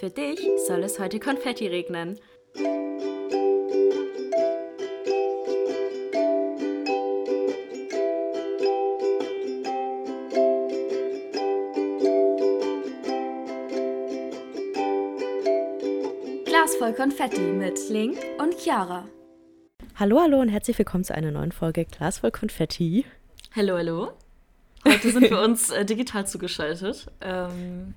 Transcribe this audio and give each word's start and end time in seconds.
Für 0.00 0.10
dich 0.10 0.40
soll 0.66 0.82
es 0.82 0.98
heute 0.98 1.20
Konfetti 1.20 1.68
regnen. 1.68 2.18
Glas 16.44 16.74
voll 16.76 16.92
Konfetti 16.94 17.40
mit 17.40 17.78
Link 17.88 18.18
und 18.40 18.58
Chiara. 18.58 19.08
Hallo, 19.94 20.20
hallo 20.20 20.40
und 20.40 20.48
herzlich 20.48 20.76
willkommen 20.76 21.04
zu 21.04 21.14
einer 21.14 21.30
neuen 21.30 21.52
Folge 21.52 21.84
Glas 21.84 22.18
voll 22.18 22.32
Konfetti. 22.32 23.04
Hallo, 23.54 23.76
hallo. 23.76 24.12
Heute 24.84 25.12
sind 25.12 25.30
wir 25.30 25.40
uns 25.40 25.70
äh, 25.70 25.84
digital 25.84 26.26
zugeschaltet. 26.26 27.06
Ähm, 27.20 27.94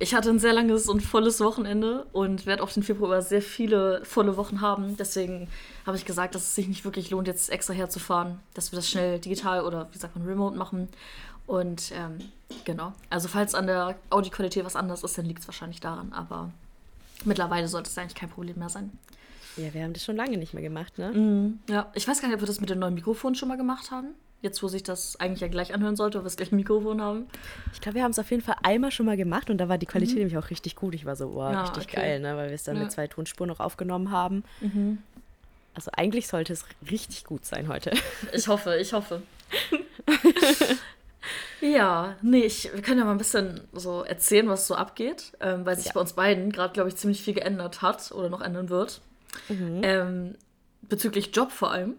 ich 0.00 0.14
hatte 0.14 0.30
ein 0.30 0.38
sehr 0.38 0.52
langes 0.52 0.88
und 0.88 1.02
volles 1.02 1.40
Wochenende 1.40 2.06
und 2.12 2.46
werde 2.46 2.62
auch 2.62 2.70
den 2.70 2.82
Februar 2.82 3.20
sehr 3.22 3.42
viele 3.42 4.04
volle 4.04 4.36
Wochen 4.36 4.60
haben. 4.60 4.96
Deswegen 4.96 5.48
habe 5.86 5.96
ich 5.96 6.04
gesagt, 6.04 6.34
dass 6.34 6.42
es 6.42 6.54
sich 6.54 6.68
nicht 6.68 6.84
wirklich 6.84 7.10
lohnt, 7.10 7.26
jetzt 7.26 7.50
extra 7.50 7.74
herzufahren, 7.74 8.38
dass 8.54 8.70
wir 8.72 8.76
das 8.76 8.88
schnell 8.88 9.18
digital 9.18 9.64
oder 9.64 9.88
wie 9.92 9.98
sagt 9.98 10.16
man, 10.16 10.26
remote 10.26 10.56
machen. 10.56 10.88
Und 11.46 11.92
ähm, 11.94 12.18
genau. 12.64 12.92
Also 13.10 13.26
falls 13.26 13.54
an 13.54 13.66
der 13.66 13.96
Audioqualität 14.10 14.64
was 14.64 14.76
anders 14.76 15.02
ist, 15.02 15.18
dann 15.18 15.24
liegt 15.24 15.40
es 15.40 15.48
wahrscheinlich 15.48 15.80
daran. 15.80 16.12
Aber 16.12 16.52
mittlerweile 17.24 17.66
sollte 17.66 17.90
es 17.90 17.98
eigentlich 17.98 18.14
kein 18.14 18.30
Problem 18.30 18.58
mehr 18.58 18.68
sein. 18.68 18.92
Ja, 19.56 19.74
wir 19.74 19.82
haben 19.82 19.94
das 19.94 20.04
schon 20.04 20.16
lange 20.16 20.36
nicht 20.36 20.54
mehr 20.54 20.62
gemacht, 20.62 20.98
ne? 20.98 21.10
Mhm. 21.10 21.58
Ja, 21.68 21.90
ich 21.94 22.06
weiß 22.06 22.20
gar 22.20 22.28
nicht, 22.28 22.36
ob 22.36 22.42
wir 22.42 22.46
das 22.46 22.60
mit 22.60 22.70
dem 22.70 22.78
neuen 22.78 22.94
Mikrofon 22.94 23.34
schon 23.34 23.48
mal 23.48 23.56
gemacht 23.56 23.90
haben. 23.90 24.14
Jetzt, 24.40 24.62
wo 24.62 24.68
sich 24.68 24.84
das 24.84 25.18
eigentlich 25.18 25.40
ja 25.40 25.48
gleich 25.48 25.74
anhören 25.74 25.96
sollte, 25.96 26.18
ob 26.18 26.22
wir 26.22 26.26
das 26.26 26.36
gleich 26.36 26.52
ein 26.52 26.56
Mikrofon 26.56 27.02
haben. 27.02 27.26
Ich 27.72 27.80
glaube, 27.80 27.96
wir 27.96 28.04
haben 28.04 28.12
es 28.12 28.20
auf 28.20 28.30
jeden 28.30 28.42
Fall 28.42 28.54
einmal 28.62 28.92
schon 28.92 29.06
mal 29.06 29.16
gemacht 29.16 29.50
und 29.50 29.58
da 29.58 29.68
war 29.68 29.78
die 29.78 29.86
Qualität 29.86 30.14
mhm. 30.14 30.20
nämlich 30.20 30.38
auch 30.38 30.50
richtig 30.50 30.76
gut. 30.76 30.94
Ich 30.94 31.04
war 31.04 31.16
so, 31.16 31.34
wow, 31.34 31.52
ja, 31.52 31.62
richtig 31.62 31.84
okay. 31.84 31.96
geil, 31.96 32.20
ne? 32.20 32.36
weil 32.36 32.48
wir 32.48 32.54
es 32.54 32.62
dann 32.62 32.76
ja. 32.76 32.82
mit 32.82 32.92
zwei 32.92 33.08
Tonspuren 33.08 33.48
noch 33.48 33.58
aufgenommen 33.58 34.12
haben. 34.12 34.44
Mhm. 34.60 34.98
Also 35.74 35.90
eigentlich 35.96 36.28
sollte 36.28 36.52
es 36.52 36.64
richtig 36.90 37.24
gut 37.24 37.44
sein 37.44 37.68
heute. 37.68 37.92
Ich 38.32 38.48
hoffe, 38.48 38.76
ich 38.76 38.92
hoffe. 38.92 39.22
ja, 41.60 42.16
nee, 42.22 42.42
ich, 42.42 42.72
wir 42.72 42.82
können 42.82 42.98
ja 42.98 43.04
mal 43.04 43.12
ein 43.12 43.18
bisschen 43.18 43.60
so 43.72 44.02
erzählen, 44.02 44.48
was 44.48 44.66
so 44.66 44.74
abgeht, 44.74 45.32
ähm, 45.40 45.66
weil 45.66 45.76
sich 45.76 45.86
ja. 45.86 45.92
bei 45.92 46.00
uns 46.00 46.12
beiden 46.12 46.52
gerade, 46.52 46.72
glaube 46.72 46.88
ich, 46.88 46.96
ziemlich 46.96 47.22
viel 47.22 47.34
geändert 47.34 47.82
hat 47.82 48.12
oder 48.12 48.28
noch 48.28 48.40
ändern 48.40 48.68
wird. 48.68 49.00
Mhm. 49.48 49.80
Ähm, 49.82 50.34
bezüglich 50.82 51.34
Job 51.34 51.52
vor 51.52 51.70
allem. 51.70 51.94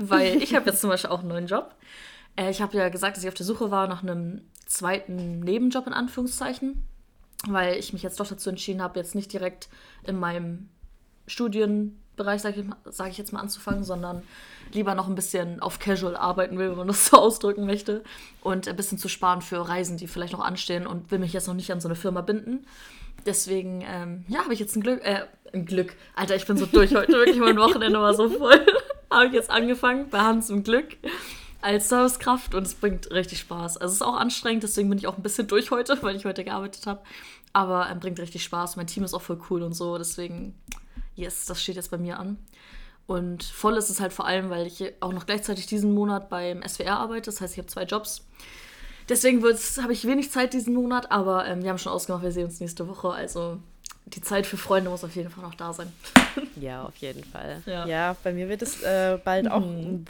Weil 0.00 0.42
ich 0.42 0.54
habe 0.54 0.66
jetzt 0.70 0.80
zum 0.80 0.90
Beispiel 0.90 1.10
auch 1.10 1.20
einen 1.20 1.28
neuen 1.28 1.46
Job. 1.46 1.74
Äh, 2.36 2.50
ich 2.50 2.62
habe 2.62 2.76
ja 2.76 2.88
gesagt, 2.88 3.16
dass 3.16 3.24
ich 3.24 3.28
auf 3.28 3.34
der 3.34 3.46
Suche 3.46 3.70
war 3.70 3.86
nach 3.86 4.02
einem 4.02 4.42
zweiten 4.66 5.40
Nebenjob 5.40 5.86
in 5.86 5.92
Anführungszeichen. 5.92 6.82
Weil 7.46 7.76
ich 7.76 7.92
mich 7.92 8.02
jetzt 8.02 8.20
doch 8.20 8.26
dazu 8.26 8.50
entschieden 8.50 8.82
habe, 8.82 8.98
jetzt 8.98 9.14
nicht 9.14 9.32
direkt 9.32 9.68
in 10.04 10.18
meinem 10.18 10.68
Studienbereich, 11.26 12.42
sage 12.42 12.60
ich, 12.60 12.66
sag 12.94 13.08
ich 13.08 13.16
jetzt 13.16 13.32
mal, 13.32 13.40
anzufangen, 13.40 13.82
sondern 13.82 14.22
lieber 14.72 14.94
noch 14.94 15.08
ein 15.08 15.14
bisschen 15.14 15.60
auf 15.60 15.78
Casual 15.78 16.16
arbeiten 16.16 16.58
will, 16.58 16.70
wenn 16.70 16.76
man 16.76 16.88
das 16.88 17.06
so 17.06 17.16
ausdrücken 17.18 17.64
möchte. 17.64 18.04
Und 18.42 18.68
ein 18.68 18.76
bisschen 18.76 18.98
zu 18.98 19.08
sparen 19.08 19.40
für 19.40 19.66
Reisen, 19.66 19.96
die 19.96 20.06
vielleicht 20.06 20.34
noch 20.34 20.44
anstehen 20.44 20.86
und 20.86 21.10
will 21.10 21.18
mich 21.18 21.32
jetzt 21.32 21.46
noch 21.46 21.54
nicht 21.54 21.72
an 21.72 21.80
so 21.80 21.88
eine 21.88 21.94
Firma 21.94 22.20
binden. 22.20 22.66
Deswegen, 23.24 23.82
ähm, 23.86 24.24
ja, 24.28 24.40
habe 24.40 24.52
ich 24.52 24.60
jetzt 24.60 24.76
ein 24.76 24.82
Glück, 24.82 25.02
äh, 25.04 25.22
ein 25.52 25.64
Glück. 25.66 25.94
Alter, 26.14 26.36
ich 26.36 26.46
bin 26.46 26.56
so 26.56 26.66
durch 26.66 26.94
heute, 26.94 27.12
wirklich 27.12 27.38
mein 27.38 27.58
Wochenende 27.58 28.00
war 28.00 28.14
so 28.14 28.28
voll. 28.28 28.66
Habe 29.10 29.26
ich 29.26 29.32
jetzt 29.32 29.50
angefangen 29.50 30.08
bei 30.10 30.20
Hans 30.20 30.50
im 30.50 30.62
Glück 30.62 30.96
als 31.62 31.88
Servicekraft 31.88 32.54
und 32.54 32.66
es 32.66 32.74
bringt 32.74 33.10
richtig 33.10 33.40
Spaß. 33.40 33.76
Also 33.76 33.92
es 33.92 33.96
ist 33.96 34.02
auch 34.02 34.16
anstrengend, 34.16 34.62
deswegen 34.62 34.88
bin 34.88 34.98
ich 34.98 35.06
auch 35.06 35.16
ein 35.16 35.22
bisschen 35.22 35.46
durch 35.46 35.70
heute, 35.70 35.98
weil 36.02 36.16
ich 36.16 36.24
heute 36.24 36.44
gearbeitet 36.44 36.86
habe. 36.86 37.02
Aber 37.52 37.86
es 37.86 37.92
ähm, 37.92 38.00
bringt 38.00 38.20
richtig 38.20 38.44
Spaß. 38.44 38.76
Mein 38.76 38.86
Team 38.86 39.04
ist 39.04 39.14
auch 39.14 39.22
voll 39.22 39.40
cool 39.50 39.62
und 39.62 39.74
so, 39.74 39.98
deswegen, 39.98 40.54
yes, 41.16 41.46
das 41.46 41.62
steht 41.62 41.76
jetzt 41.76 41.90
bei 41.90 41.98
mir 41.98 42.18
an. 42.18 42.38
Und 43.06 43.42
voll 43.42 43.76
ist 43.76 43.90
es 43.90 44.00
halt 44.00 44.12
vor 44.12 44.24
allem, 44.24 44.50
weil 44.50 44.66
ich 44.66 44.94
auch 45.00 45.12
noch 45.12 45.26
gleichzeitig 45.26 45.66
diesen 45.66 45.92
Monat 45.94 46.30
beim 46.30 46.62
SWR 46.66 46.98
arbeite. 46.98 47.26
Das 47.30 47.40
heißt, 47.40 47.54
ich 47.54 47.58
habe 47.58 47.66
zwei 47.66 47.82
Jobs. 47.82 48.24
Deswegen 49.08 49.42
habe 49.42 49.92
ich 49.92 50.06
wenig 50.06 50.30
Zeit 50.30 50.52
diesen 50.52 50.74
Monat, 50.74 51.10
aber 51.10 51.44
ähm, 51.46 51.64
wir 51.64 51.70
haben 51.70 51.78
schon 51.78 51.92
ausgemacht, 51.92 52.22
wir 52.22 52.30
sehen 52.30 52.44
uns 52.44 52.60
nächste 52.60 52.86
Woche. 52.86 53.10
Also 53.10 53.58
die 54.06 54.20
Zeit 54.20 54.46
für 54.46 54.56
Freunde 54.56 54.90
muss 54.90 55.04
auf 55.04 55.14
jeden 55.14 55.30
Fall 55.30 55.44
noch 55.44 55.54
da 55.54 55.72
sein. 55.72 55.92
Ja, 56.60 56.84
auf 56.84 56.96
jeden 56.96 57.24
Fall. 57.24 57.60
Ja, 57.66 57.86
ja 57.86 58.16
bei 58.22 58.32
mir 58.32 58.48
wird 58.48 58.62
es 58.62 58.82
äh, 58.82 59.18
bald 59.24 59.46
mhm. 59.46 59.50
auch 59.50 59.62
ein, 59.62 60.04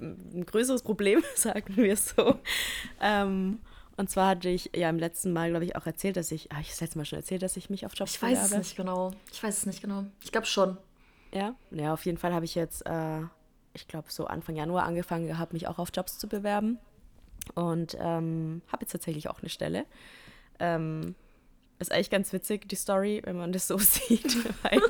ein, 0.00 0.46
größeres 0.46 0.82
Problem, 0.82 1.22
sagen 1.34 1.76
wir 1.76 1.92
es 1.92 2.14
so. 2.16 2.36
Ähm, 3.00 3.58
und 3.96 4.08
zwar 4.08 4.28
hatte 4.28 4.48
ich 4.48 4.70
ja 4.74 4.88
im 4.88 4.98
letzten 4.98 5.32
Mal, 5.32 5.50
glaube 5.50 5.64
ich, 5.64 5.76
auch 5.76 5.84
erzählt, 5.84 6.16
dass 6.16 6.30
ich, 6.30 6.48
habe 6.50 6.62
ich 6.62 6.70
das 6.70 6.80
letzte 6.80 6.98
Mal 6.98 7.04
schon 7.04 7.18
erzählt, 7.18 7.42
dass 7.42 7.56
ich 7.56 7.68
mich 7.68 7.84
auf 7.84 7.92
Jobs 7.94 8.14
Ich 8.14 8.22
weiß 8.22 8.42
es 8.42 8.56
nicht 8.56 8.76
genau. 8.76 9.12
Ich 9.32 9.42
weiß 9.42 9.58
es 9.58 9.66
nicht 9.66 9.82
genau. 9.82 10.04
Ich 10.22 10.32
glaube 10.32 10.46
schon. 10.46 10.78
Ja, 11.32 11.54
ja, 11.70 11.92
auf 11.92 12.06
jeden 12.06 12.16
Fall 12.16 12.32
habe 12.32 12.44
ich 12.44 12.54
jetzt, 12.54 12.86
äh, 12.86 13.20
ich 13.74 13.86
glaube, 13.88 14.10
so 14.10 14.26
Anfang 14.26 14.56
Januar 14.56 14.84
angefangen 14.84 15.26
gehabt, 15.26 15.52
mich 15.52 15.66
auch 15.66 15.78
auf 15.78 15.90
Jobs 15.92 16.18
zu 16.18 16.28
bewerben. 16.28 16.78
Und 17.54 17.96
ähm, 18.00 18.62
habe 18.68 18.82
jetzt 18.82 18.92
tatsächlich 18.92 19.28
auch 19.28 19.40
eine 19.40 19.48
Stelle. 19.48 19.84
Ähm, 20.58 21.14
ist 21.78 21.92
eigentlich 21.92 22.10
ganz 22.10 22.32
witzig, 22.32 22.68
die 22.68 22.76
Story, 22.76 23.22
wenn 23.24 23.36
man 23.36 23.52
das 23.52 23.68
so 23.68 23.78
sieht. 23.78 24.36
Weil, 24.62 24.80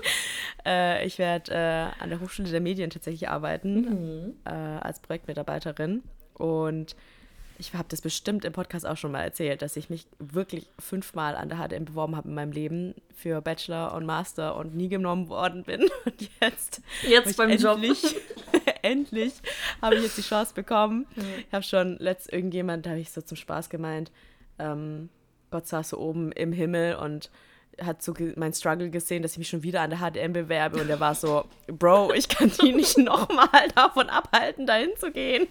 äh, 0.66 1.06
ich 1.06 1.18
werde 1.18 1.52
äh, 1.52 2.02
an 2.02 2.10
der 2.10 2.20
Hochschule 2.20 2.50
der 2.50 2.60
Medien 2.60 2.90
tatsächlich 2.90 3.28
arbeiten, 3.28 3.80
mhm. 3.80 4.36
äh, 4.44 4.50
als 4.50 5.00
Projektmitarbeiterin. 5.00 6.02
Und 6.34 6.96
ich 7.58 7.74
habe 7.74 7.86
das 7.88 8.00
bestimmt 8.00 8.44
im 8.44 8.52
Podcast 8.52 8.86
auch 8.86 8.96
schon 8.96 9.10
mal 9.10 9.22
erzählt, 9.22 9.62
dass 9.62 9.76
ich 9.76 9.90
mich 9.90 10.06
wirklich 10.20 10.70
fünfmal 10.78 11.34
an 11.34 11.48
der 11.48 11.58
HDM 11.58 11.86
beworben 11.86 12.16
habe 12.16 12.28
in 12.28 12.34
meinem 12.34 12.52
Leben 12.52 12.94
für 13.12 13.40
Bachelor 13.40 13.94
und 13.94 14.06
Master 14.06 14.54
und 14.56 14.76
nie 14.76 14.88
genommen 14.88 15.28
worden 15.28 15.64
bin. 15.64 15.82
Und 16.04 16.30
jetzt, 16.40 16.80
jetzt 17.02 17.36
beim 17.36 17.50
endlich, 17.50 18.02
Job. 18.02 18.22
endlich 18.82 19.34
habe 19.82 19.96
ich 19.96 20.04
jetzt 20.04 20.16
die 20.18 20.22
Chance 20.22 20.54
bekommen. 20.54 21.06
Mhm. 21.16 21.24
Ich 21.48 21.52
habe 21.52 21.64
schon 21.64 21.96
letzt 21.98 22.32
irgendjemand, 22.32 22.86
da 22.86 22.90
habe 22.90 23.00
ich 23.00 23.10
so 23.10 23.20
zum 23.20 23.36
Spaß 23.36 23.68
gemeint, 23.68 24.12
ähm, 24.60 25.08
Gott 25.50 25.66
saß 25.66 25.90
so 25.90 25.98
oben 25.98 26.32
im 26.32 26.52
Himmel 26.52 26.96
und 26.96 27.30
hat 27.80 28.02
so 28.02 28.12
mein 28.36 28.52
Struggle 28.52 28.90
gesehen, 28.90 29.22
dass 29.22 29.32
ich 29.32 29.38
mich 29.38 29.48
schon 29.48 29.62
wieder 29.62 29.82
an 29.82 29.90
der 29.90 30.00
HDM 30.00 30.32
bewerbe 30.32 30.80
und 30.80 30.90
er 30.90 31.00
war 31.00 31.14
so, 31.14 31.44
Bro, 31.66 32.12
ich 32.14 32.28
kann 32.28 32.50
die 32.60 32.72
nicht 32.72 32.98
nochmal 32.98 33.68
davon 33.74 34.08
abhalten, 34.08 34.66
dahin 34.66 34.90
zu 34.98 35.12
gehen. 35.12 35.46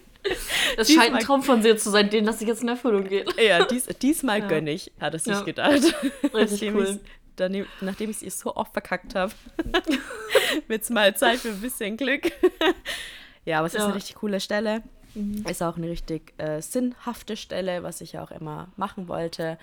Das 0.76 0.92
scheint 0.92 1.14
ein 1.14 1.22
Traum 1.22 1.42
von 1.42 1.62
dir 1.62 1.76
zu 1.78 1.90
sein, 1.90 2.10
den 2.10 2.24
lasse 2.24 2.42
ich 2.42 2.48
jetzt 2.48 2.62
in 2.62 2.68
Erfüllung 2.68 3.04
gehen. 3.04 3.26
Ja, 3.38 3.64
dies, 3.64 3.86
diesmal 3.86 4.40
ja. 4.40 4.48
gönne 4.48 4.72
ich, 4.72 4.92
hat 5.00 5.14
er 5.14 5.18
sich 5.18 5.32
ja. 5.32 5.40
gedacht. 5.42 5.94
Richtig 6.34 6.74
cool. 6.74 7.00
Daneben, 7.36 7.68
nachdem 7.80 8.10
ich 8.10 8.16
es 8.16 8.22
ihr 8.22 8.30
so 8.32 8.56
oft 8.56 8.72
verkackt 8.72 9.14
habe, 9.14 9.32
wird 10.66 10.82
es 10.82 10.90
mal 10.90 11.16
Zeit 11.16 11.38
für 11.38 11.50
ein 11.50 11.60
bisschen 11.60 11.96
Glück. 11.96 12.32
ja, 13.44 13.58
aber 13.58 13.68
es 13.68 13.74
ja. 13.74 13.78
ist 13.78 13.84
eine 13.86 13.94
richtig 13.94 14.16
coole 14.16 14.40
Stelle. 14.40 14.82
Mhm. 15.18 15.44
Ist 15.48 15.62
auch 15.62 15.76
eine 15.76 15.88
richtig 15.88 16.32
äh, 16.38 16.62
sinnhafte 16.62 17.36
Stelle, 17.36 17.82
was 17.82 18.00
ich 18.00 18.12
ja 18.12 18.22
auch 18.22 18.30
immer 18.30 18.68
machen 18.76 19.08
wollte. 19.08 19.58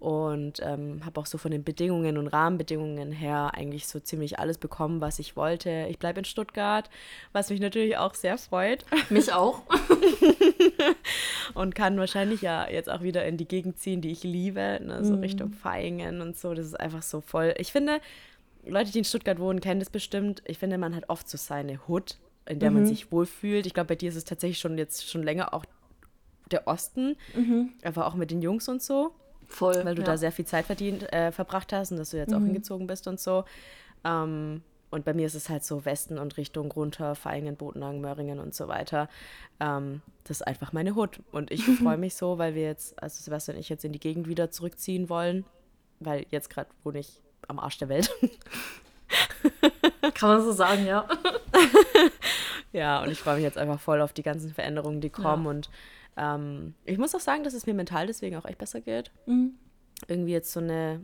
Und 0.00 0.60
ähm, 0.60 1.00
habe 1.06 1.18
auch 1.18 1.24
so 1.24 1.38
von 1.38 1.50
den 1.50 1.64
Bedingungen 1.64 2.18
und 2.18 2.26
Rahmenbedingungen 2.26 3.10
her 3.10 3.52
eigentlich 3.54 3.86
so 3.86 4.00
ziemlich 4.00 4.38
alles 4.38 4.58
bekommen, 4.58 5.00
was 5.00 5.18
ich 5.18 5.34
wollte. 5.34 5.86
Ich 5.88 5.98
bleibe 5.98 6.18
in 6.18 6.26
Stuttgart, 6.26 6.90
was 7.32 7.48
mich 7.48 7.60
natürlich 7.60 7.96
auch 7.96 8.12
sehr 8.14 8.36
freut. 8.36 8.84
Mich 9.08 9.32
auch. 9.32 9.62
und 11.54 11.74
kann 11.74 11.96
wahrscheinlich 11.96 12.42
ja 12.42 12.68
jetzt 12.68 12.90
auch 12.90 13.00
wieder 13.00 13.24
in 13.24 13.38
die 13.38 13.48
Gegend 13.48 13.78
ziehen, 13.78 14.02
die 14.02 14.10
ich 14.10 14.24
liebe, 14.24 14.78
ne? 14.84 15.04
so 15.04 15.14
mhm. 15.14 15.20
Richtung 15.20 15.52
Feingen 15.52 16.20
und 16.20 16.36
so. 16.36 16.52
Das 16.52 16.66
ist 16.66 16.78
einfach 16.78 17.02
so 17.02 17.22
voll. 17.22 17.54
Ich 17.56 17.72
finde, 17.72 18.00
Leute, 18.66 18.92
die 18.92 18.98
in 18.98 19.04
Stuttgart 19.04 19.38
wohnen, 19.38 19.60
kennen 19.60 19.80
das 19.80 19.90
bestimmt. 19.90 20.42
Ich 20.44 20.58
finde, 20.58 20.76
man 20.76 20.94
hat 20.94 21.08
oft 21.08 21.30
so 21.30 21.38
seine 21.38 21.80
Hood 21.88 22.18
in 22.46 22.58
der 22.58 22.70
mhm. 22.70 22.78
man 22.78 22.86
sich 22.86 23.10
wohlfühlt. 23.10 23.66
Ich 23.66 23.74
glaube, 23.74 23.88
bei 23.88 23.96
dir 23.96 24.08
ist 24.08 24.16
es 24.16 24.24
tatsächlich 24.24 24.58
schon 24.58 24.78
jetzt 24.78 25.08
schon 25.08 25.22
länger 25.22 25.54
auch 25.54 25.64
der 26.50 26.66
Osten, 26.66 27.16
mhm. 27.34 27.72
aber 27.82 28.06
auch 28.06 28.14
mit 28.14 28.30
den 28.30 28.42
Jungs 28.42 28.68
und 28.68 28.82
so. 28.82 29.12
Voll. 29.46 29.84
Weil 29.84 29.94
du 29.94 30.02
ja. 30.02 30.06
da 30.06 30.16
sehr 30.16 30.32
viel 30.32 30.44
Zeit 30.44 30.66
verdient, 30.66 31.12
äh, 31.12 31.32
verbracht 31.32 31.72
hast 31.72 31.90
und 31.90 31.98
dass 31.98 32.10
du 32.10 32.16
jetzt 32.16 32.30
mhm. 32.30 32.36
auch 32.36 32.42
hingezogen 32.42 32.86
bist 32.86 33.06
und 33.08 33.20
so. 33.20 33.44
Ähm, 34.04 34.62
und 34.90 35.04
bei 35.04 35.12
mir 35.12 35.26
ist 35.26 35.34
es 35.34 35.48
halt 35.48 35.64
so 35.64 35.84
Westen 35.84 36.18
und 36.18 36.36
Richtung 36.36 36.70
runter, 36.70 37.16
Feingen, 37.16 37.56
Botenhagen, 37.56 38.00
Möhringen 38.00 38.38
und 38.38 38.54
so 38.54 38.68
weiter. 38.68 39.08
Ähm, 39.58 40.02
das 40.22 40.38
ist 40.40 40.46
einfach 40.46 40.72
meine 40.72 40.94
Hut. 40.94 41.20
Und 41.32 41.50
ich 41.50 41.64
freue 41.82 41.96
mich 41.96 42.14
so, 42.14 42.38
weil 42.38 42.54
wir 42.54 42.62
jetzt, 42.62 43.02
also 43.02 43.20
Sebastian 43.20 43.56
und 43.56 43.60
ich 43.60 43.68
jetzt 43.68 43.84
in 43.84 43.92
die 43.92 44.00
Gegend 44.00 44.28
wieder 44.28 44.50
zurückziehen 44.50 45.08
wollen. 45.08 45.44
Weil 45.98 46.26
jetzt 46.30 46.48
gerade 46.48 46.70
wohne 46.84 47.00
ich 47.00 47.20
am 47.48 47.58
Arsch 47.58 47.78
der 47.78 47.88
Welt. 47.88 48.10
Kann 50.14 50.28
man 50.28 50.42
so 50.42 50.52
sagen, 50.52 50.86
ja. 50.86 51.08
ja, 52.72 53.02
und 53.02 53.10
ich 53.10 53.18
freue 53.18 53.36
mich 53.36 53.44
jetzt 53.44 53.58
einfach 53.58 53.80
voll 53.80 54.00
auf 54.00 54.12
die 54.12 54.22
ganzen 54.22 54.52
Veränderungen, 54.52 55.00
die 55.00 55.10
kommen. 55.10 55.44
Ja. 55.44 55.50
Und 55.50 55.70
ähm, 56.16 56.74
ich 56.84 56.98
muss 56.98 57.14
auch 57.14 57.20
sagen, 57.20 57.44
dass 57.44 57.54
es 57.54 57.66
mir 57.66 57.74
mental 57.74 58.06
deswegen 58.06 58.36
auch 58.36 58.44
echt 58.44 58.58
besser 58.58 58.80
geht. 58.80 59.10
Mhm. 59.26 59.54
Irgendwie 60.08 60.32
jetzt 60.32 60.52
so 60.52 60.60
eine 60.60 61.00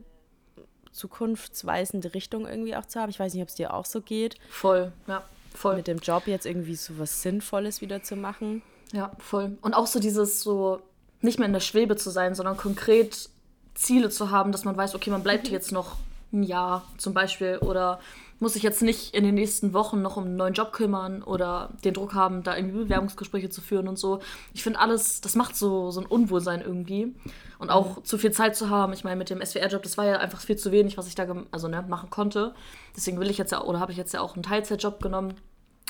zukunftsweisende 0.92 2.14
Richtung 2.14 2.46
irgendwie 2.46 2.76
auch 2.76 2.86
zu 2.86 3.00
haben. 3.00 3.10
Ich 3.10 3.20
weiß 3.20 3.32
nicht, 3.34 3.42
ob 3.42 3.48
es 3.48 3.54
dir 3.54 3.74
auch 3.74 3.84
so 3.84 4.00
geht. 4.00 4.36
Voll, 4.48 4.92
ja, 5.06 5.22
voll. 5.54 5.76
Mit 5.76 5.86
dem 5.86 5.98
Job 5.98 6.26
jetzt 6.26 6.46
irgendwie 6.46 6.74
so 6.74 6.98
was 6.98 7.22
Sinnvolles 7.22 7.80
wieder 7.80 8.02
zu 8.02 8.16
machen. 8.16 8.62
Ja, 8.92 9.12
voll. 9.18 9.56
Und 9.62 9.74
auch 9.74 9.86
so 9.86 10.00
dieses 10.00 10.42
so, 10.42 10.80
nicht 11.20 11.38
mehr 11.38 11.46
in 11.46 11.52
der 11.52 11.60
Schwebe 11.60 11.96
zu 11.96 12.10
sein, 12.10 12.34
sondern 12.34 12.56
konkret 12.56 13.30
Ziele 13.74 14.10
zu 14.10 14.30
haben, 14.30 14.52
dass 14.52 14.64
man 14.64 14.76
weiß, 14.76 14.94
okay, 14.94 15.10
man 15.10 15.22
bleibt 15.22 15.48
jetzt 15.48 15.72
noch 15.72 15.96
ein 16.32 16.42
Jahr 16.42 16.84
zum 16.96 17.14
Beispiel 17.14 17.58
oder 17.58 18.00
muss 18.40 18.54
sich 18.54 18.62
jetzt 18.62 18.82
nicht 18.82 19.14
in 19.14 19.22
den 19.22 19.34
nächsten 19.34 19.74
Wochen 19.74 20.00
noch 20.00 20.16
um 20.16 20.24
einen 20.24 20.36
neuen 20.36 20.54
Job 20.54 20.72
kümmern 20.72 21.22
oder 21.22 21.70
den 21.84 21.92
Druck 21.92 22.14
haben, 22.14 22.42
da 22.42 22.56
irgendwie 22.56 22.84
Bewerbungsgespräche 22.84 23.50
zu 23.50 23.60
führen 23.60 23.86
und 23.86 23.98
so. 23.98 24.20
Ich 24.54 24.62
finde 24.62 24.80
alles, 24.80 25.20
das 25.20 25.34
macht 25.34 25.54
so, 25.54 25.90
so 25.90 26.00
ein 26.00 26.06
Unwohlsein 26.06 26.62
irgendwie. 26.62 27.14
Und 27.58 27.70
auch 27.70 27.98
mhm. 27.98 28.04
zu 28.04 28.16
viel 28.16 28.32
Zeit 28.32 28.56
zu 28.56 28.70
haben. 28.70 28.94
Ich 28.94 29.04
meine, 29.04 29.16
mit 29.16 29.28
dem 29.28 29.44
SWR-Job, 29.44 29.82
das 29.82 29.98
war 29.98 30.06
ja 30.06 30.16
einfach 30.16 30.40
viel 30.40 30.56
zu 30.56 30.72
wenig, 30.72 30.96
was 30.96 31.06
ich 31.06 31.14
da 31.14 31.26
also, 31.50 31.68
ne, 31.68 31.84
machen 31.86 32.08
konnte. 32.08 32.54
Deswegen 32.96 33.20
will 33.20 33.28
ich 33.28 33.36
jetzt 33.36 33.52
ja, 33.52 33.62
oder 33.62 33.78
habe 33.78 33.92
ich 33.92 33.98
jetzt 33.98 34.14
ja 34.14 34.22
auch 34.22 34.34
einen 34.34 34.42
Teilzeitjob 34.42 35.02
genommen, 35.02 35.34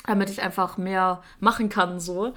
damit 0.05 0.29
ich 0.29 0.41
einfach 0.41 0.77
mehr 0.77 1.23
machen 1.39 1.69
kann, 1.69 2.01
so. 2.01 2.33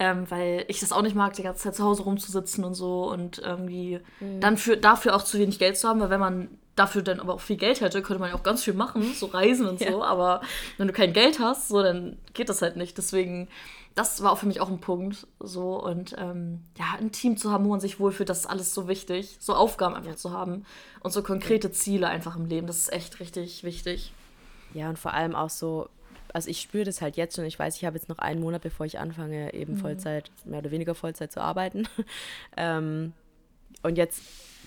Ähm, 0.00 0.28
weil 0.28 0.64
ich 0.66 0.80
das 0.80 0.90
auch 0.90 1.02
nicht 1.02 1.14
mag, 1.14 1.34
die 1.34 1.44
ganze 1.44 1.62
Zeit 1.62 1.76
zu 1.76 1.84
Hause 1.84 2.02
rumzusitzen 2.02 2.64
und 2.64 2.74
so 2.74 3.08
und 3.08 3.38
irgendwie 3.38 4.00
mhm. 4.18 4.40
dann 4.40 4.56
für, 4.56 4.76
dafür 4.76 5.14
auch 5.14 5.22
zu 5.22 5.38
wenig 5.38 5.60
Geld 5.60 5.76
zu 5.76 5.88
haben, 5.88 6.00
weil 6.00 6.10
wenn 6.10 6.18
man 6.18 6.48
dafür 6.76 7.02
dann 7.02 7.20
aber 7.20 7.34
auch 7.34 7.40
viel 7.40 7.56
Geld 7.56 7.80
hätte, 7.80 8.02
könnte 8.02 8.20
man 8.20 8.30
ja 8.30 8.36
auch 8.36 8.42
ganz 8.42 8.64
viel 8.64 8.74
machen, 8.74 9.14
so 9.14 9.26
reisen 9.32 9.66
und 9.66 9.78
so. 9.78 9.84
Ja. 9.84 10.02
Aber 10.02 10.40
wenn 10.78 10.86
du 10.86 10.92
kein 10.92 11.12
Geld 11.12 11.38
hast, 11.38 11.68
so, 11.68 11.82
dann 11.82 12.18
geht 12.34 12.48
das 12.48 12.62
halt 12.62 12.76
nicht. 12.76 12.96
Deswegen, 12.96 13.48
das 13.94 14.22
war 14.22 14.32
auch 14.32 14.38
für 14.38 14.46
mich 14.46 14.60
auch 14.60 14.70
ein 14.70 14.80
Punkt. 14.80 15.26
So 15.38 15.82
und 15.82 16.14
ähm, 16.18 16.60
ja, 16.78 16.86
ein 16.98 17.12
Team 17.12 17.36
zu 17.36 17.50
haben, 17.50 17.64
wo 17.64 17.70
man 17.70 17.80
sich 17.80 18.00
wohlfühlt, 18.00 18.28
das 18.28 18.40
ist 18.40 18.46
alles 18.46 18.74
so 18.74 18.88
wichtig. 18.88 19.36
So 19.38 19.54
Aufgaben 19.54 19.94
einfach 19.94 20.12
ja. 20.12 20.16
zu 20.16 20.32
haben 20.32 20.64
und 21.00 21.12
so 21.12 21.22
konkrete 21.22 21.70
Ziele 21.72 22.08
einfach 22.08 22.36
im 22.36 22.46
Leben, 22.46 22.66
das 22.66 22.78
ist 22.78 22.92
echt 22.92 23.20
richtig 23.20 23.64
wichtig. 23.64 24.12
Ja, 24.72 24.88
und 24.88 24.98
vor 24.98 25.12
allem 25.12 25.34
auch 25.34 25.50
so, 25.50 25.90
also 26.32 26.48
ich 26.48 26.60
spüre 26.60 26.84
das 26.84 27.02
halt 27.02 27.18
jetzt 27.18 27.36
schon. 27.36 27.44
Ich 27.44 27.58
weiß, 27.58 27.76
ich 27.76 27.84
habe 27.84 27.96
jetzt 27.96 28.08
noch 28.08 28.18
einen 28.18 28.40
Monat, 28.40 28.62
bevor 28.62 28.86
ich 28.86 28.98
anfange, 28.98 29.52
eben 29.52 29.74
mhm. 29.74 29.78
Vollzeit, 29.78 30.30
mehr 30.46 30.60
oder 30.60 30.70
weniger 30.70 30.94
Vollzeit 30.94 31.30
zu 31.30 31.42
arbeiten. 31.42 31.86
ähm, 32.56 33.12
und 33.82 33.98
jetzt 33.98 34.22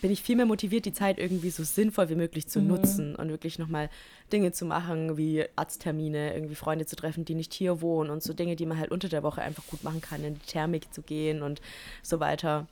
bin 0.05 0.11
ich 0.11 0.21
viel 0.21 0.35
mehr 0.35 0.45
motiviert, 0.45 0.85
die 0.85 0.93
Zeit 0.93 1.17
irgendwie 1.17 1.49
so 1.49 1.63
sinnvoll 1.63 2.09
wie 2.09 2.15
möglich 2.15 2.45
zu 2.47 2.61
mhm. 2.61 2.67
nutzen 2.67 3.15
und 3.15 3.29
wirklich 3.29 3.57
nochmal 3.57 3.89
Dinge 4.31 4.51
zu 4.51 4.63
machen, 4.63 5.17
wie 5.17 5.45
Arzttermine, 5.55 6.35
irgendwie 6.35 6.53
Freunde 6.53 6.85
zu 6.85 6.95
treffen, 6.95 7.25
die 7.25 7.33
nicht 7.33 7.55
hier 7.55 7.81
wohnen 7.81 8.11
und 8.11 8.21
so 8.21 8.31
Dinge, 8.31 8.55
die 8.55 8.67
man 8.67 8.77
halt 8.77 8.91
unter 8.91 9.09
der 9.09 9.23
Woche 9.23 9.41
einfach 9.41 9.65
gut 9.65 9.83
machen 9.83 10.01
kann, 10.01 10.23
in 10.23 10.35
die 10.35 10.45
Thermik 10.45 10.93
zu 10.93 11.01
gehen 11.01 11.41
und 11.41 11.59
so 12.03 12.19
weiter. 12.19 12.67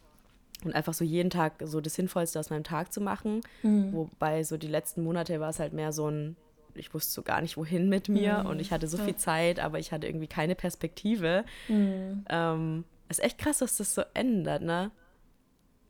Und 0.63 0.75
einfach 0.75 0.93
so 0.93 1.03
jeden 1.03 1.31
Tag 1.31 1.53
so 1.65 1.81
das 1.81 1.95
Sinnvollste 1.95 2.39
aus 2.39 2.51
meinem 2.51 2.63
Tag 2.63 2.93
zu 2.93 3.01
machen. 3.01 3.41
Mhm. 3.63 3.93
Wobei 3.93 4.43
so 4.43 4.57
die 4.57 4.67
letzten 4.67 5.03
Monate 5.03 5.39
war 5.39 5.49
es 5.49 5.57
halt 5.57 5.73
mehr 5.73 5.91
so 5.91 6.11
ein, 6.11 6.35
ich 6.75 6.93
wusste 6.93 7.13
so 7.13 7.23
gar 7.23 7.41
nicht, 7.41 7.57
wohin 7.57 7.89
mit 7.89 8.09
mir 8.09 8.43
mhm. 8.43 8.49
und 8.51 8.59
ich 8.59 8.71
hatte 8.71 8.87
so 8.87 8.99
viel 8.99 9.15
Zeit, 9.15 9.59
aber 9.59 9.79
ich 9.79 9.91
hatte 9.91 10.05
irgendwie 10.05 10.27
keine 10.27 10.53
Perspektive. 10.53 11.45
Mhm. 11.67 12.25
Ähm, 12.29 12.83
ist 13.09 13.23
echt 13.23 13.39
krass, 13.39 13.57
dass 13.57 13.77
das 13.77 13.95
so 13.95 14.03
ändert, 14.13 14.61
ne? 14.61 14.91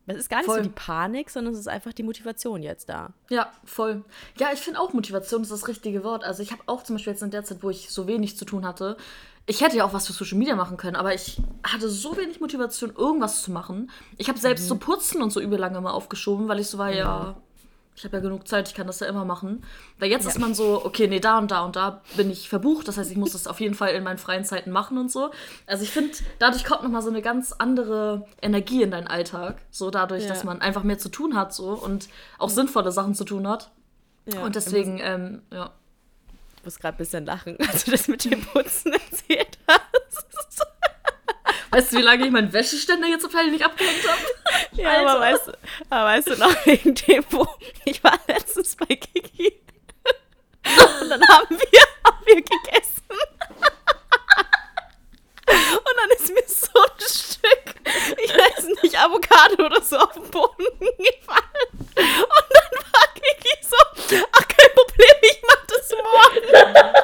Es 0.06 0.16
ist 0.16 0.28
gar 0.28 0.38
nicht 0.38 0.46
voll. 0.46 0.58
so 0.58 0.62
die 0.62 0.74
Panik, 0.74 1.30
sondern 1.30 1.54
es 1.54 1.60
ist 1.60 1.68
einfach 1.68 1.92
die 1.92 2.02
Motivation 2.02 2.62
jetzt 2.62 2.88
da. 2.88 3.14
Ja, 3.30 3.50
voll. 3.64 4.04
Ja, 4.38 4.48
ich 4.52 4.60
finde 4.60 4.80
auch 4.80 4.92
Motivation 4.92 5.42
ist 5.42 5.50
das 5.50 5.66
richtige 5.66 6.04
Wort. 6.04 6.24
Also 6.24 6.42
ich 6.42 6.52
habe 6.52 6.62
auch 6.66 6.82
zum 6.82 6.96
Beispiel 6.96 7.12
jetzt 7.12 7.22
in 7.22 7.30
der 7.30 7.44
Zeit, 7.44 7.62
wo 7.62 7.70
ich 7.70 7.90
so 7.90 8.06
wenig 8.06 8.36
zu 8.36 8.44
tun 8.44 8.66
hatte, 8.66 8.96
ich 9.46 9.60
hätte 9.60 9.76
ja 9.76 9.84
auch 9.84 9.92
was 9.92 10.06
für 10.06 10.14
Social 10.14 10.38
Media 10.38 10.56
machen 10.56 10.78
können, 10.78 10.96
aber 10.96 11.14
ich 11.14 11.38
hatte 11.62 11.90
so 11.90 12.16
wenig 12.16 12.40
Motivation, 12.40 12.94
irgendwas 12.96 13.42
zu 13.42 13.50
machen. 13.50 13.90
Ich 14.16 14.28
habe 14.28 14.38
selbst 14.38 14.64
mhm. 14.64 14.68
so 14.68 14.76
Putzen 14.76 15.22
und 15.22 15.30
so 15.30 15.40
übel 15.40 15.58
lange 15.58 15.80
mal 15.82 15.90
aufgeschoben, 15.90 16.48
weil 16.48 16.60
ich 16.60 16.68
so 16.68 16.78
war, 16.78 16.90
ja, 16.90 16.96
ja 16.96 17.36
ich 17.96 18.04
habe 18.04 18.16
ja 18.16 18.22
genug 18.22 18.48
Zeit, 18.48 18.68
ich 18.68 18.74
kann 18.74 18.88
das 18.88 19.00
ja 19.00 19.06
immer 19.06 19.24
machen. 19.24 19.64
Weil 19.98 20.10
jetzt 20.10 20.24
ja. 20.24 20.30
ist 20.30 20.38
man 20.38 20.54
so, 20.54 20.84
okay, 20.84 21.06
nee, 21.06 21.20
da 21.20 21.38
und 21.38 21.50
da 21.50 21.64
und 21.64 21.76
da 21.76 22.02
bin 22.16 22.30
ich 22.30 22.48
verbucht. 22.48 22.88
Das 22.88 22.98
heißt, 22.98 23.10
ich 23.10 23.16
muss 23.16 23.32
das 23.32 23.46
auf 23.46 23.60
jeden 23.60 23.74
Fall 23.74 23.90
in 23.90 24.02
meinen 24.02 24.18
freien 24.18 24.44
Zeiten 24.44 24.70
machen 24.70 24.98
und 24.98 25.12
so. 25.12 25.30
Also 25.66 25.84
ich 25.84 25.90
finde, 25.90 26.12
dadurch 26.40 26.64
kommt 26.64 26.82
nochmal 26.82 27.02
so 27.02 27.10
eine 27.10 27.22
ganz 27.22 27.52
andere 27.52 28.26
Energie 28.42 28.82
in 28.82 28.90
deinen 28.90 29.06
Alltag. 29.06 29.58
So 29.70 29.90
dadurch, 29.90 30.24
ja. 30.24 30.28
dass 30.28 30.42
man 30.42 30.60
einfach 30.60 30.82
mehr 30.82 30.98
zu 30.98 31.08
tun 31.08 31.36
hat 31.36 31.54
so 31.54 31.68
und 31.70 32.08
auch 32.38 32.50
sinnvolle 32.50 32.90
Sachen 32.90 33.14
zu 33.14 33.24
tun 33.24 33.46
hat. 33.46 33.70
Ja, 34.26 34.44
und 34.44 34.56
deswegen, 34.56 34.98
ähm, 35.00 35.42
ja. 35.52 35.70
Ich 36.56 36.64
muss 36.64 36.78
gerade 36.80 36.96
ein 36.96 36.98
bisschen 36.98 37.26
lachen, 37.26 37.58
als 37.70 37.84
du 37.84 37.92
das 37.92 38.08
mit 38.08 38.24
dem 38.24 38.40
Putzen 38.40 38.92
erzählt 38.92 39.58
hast. 39.68 40.66
Weißt 41.70 41.92
du, 41.92 41.98
wie 41.98 42.02
lange 42.02 42.24
ich 42.24 42.30
meinen 42.30 42.52
Wäscheständer 42.52 43.08
jetzt 43.08 43.24
auf 43.24 43.34
nicht 43.34 43.64
abgehängt 43.64 44.08
habe? 44.08 44.20
Ja, 44.80 45.00
aber 45.00 45.20
weißt, 45.20 45.52
aber 45.90 46.04
weißt 46.04 46.28
du 46.28 46.36
noch 46.36 46.54
wegen 46.66 46.94
dem, 46.94 47.24
wo 47.30 47.46
ich 47.84 48.02
war 48.02 48.18
letztens 48.26 48.76
bei 48.76 48.86
Kiki. 48.86 49.60
Und 51.00 51.10
dann 51.10 51.22
haben 51.28 51.58
wir, 51.58 51.84
gegessen. 52.26 53.02
Und 55.46 55.96
dann 55.96 56.10
ist 56.16 56.32
mir 56.32 56.42
so 56.46 56.80
ein 56.82 57.00
Stück, 57.00 57.74
ich 58.18 58.32
weiß 58.32 58.64
nicht, 58.82 58.98
Avocado 58.98 59.66
oder 59.66 59.82
so 59.82 59.98
auf 59.98 60.14
den 60.14 60.30
Boden 60.30 60.64
gefallen. 60.80 61.68
Und 61.70 61.96
dann 61.96 62.72
war 62.92 63.06
Kiki 63.14 63.58
so, 63.62 63.76
ach 64.32 64.48
kein 64.48 64.72
Problem, 64.74 65.16
ich 65.22 65.42
mach 65.46 65.66
das 65.66 65.90
morgen. 65.90 66.94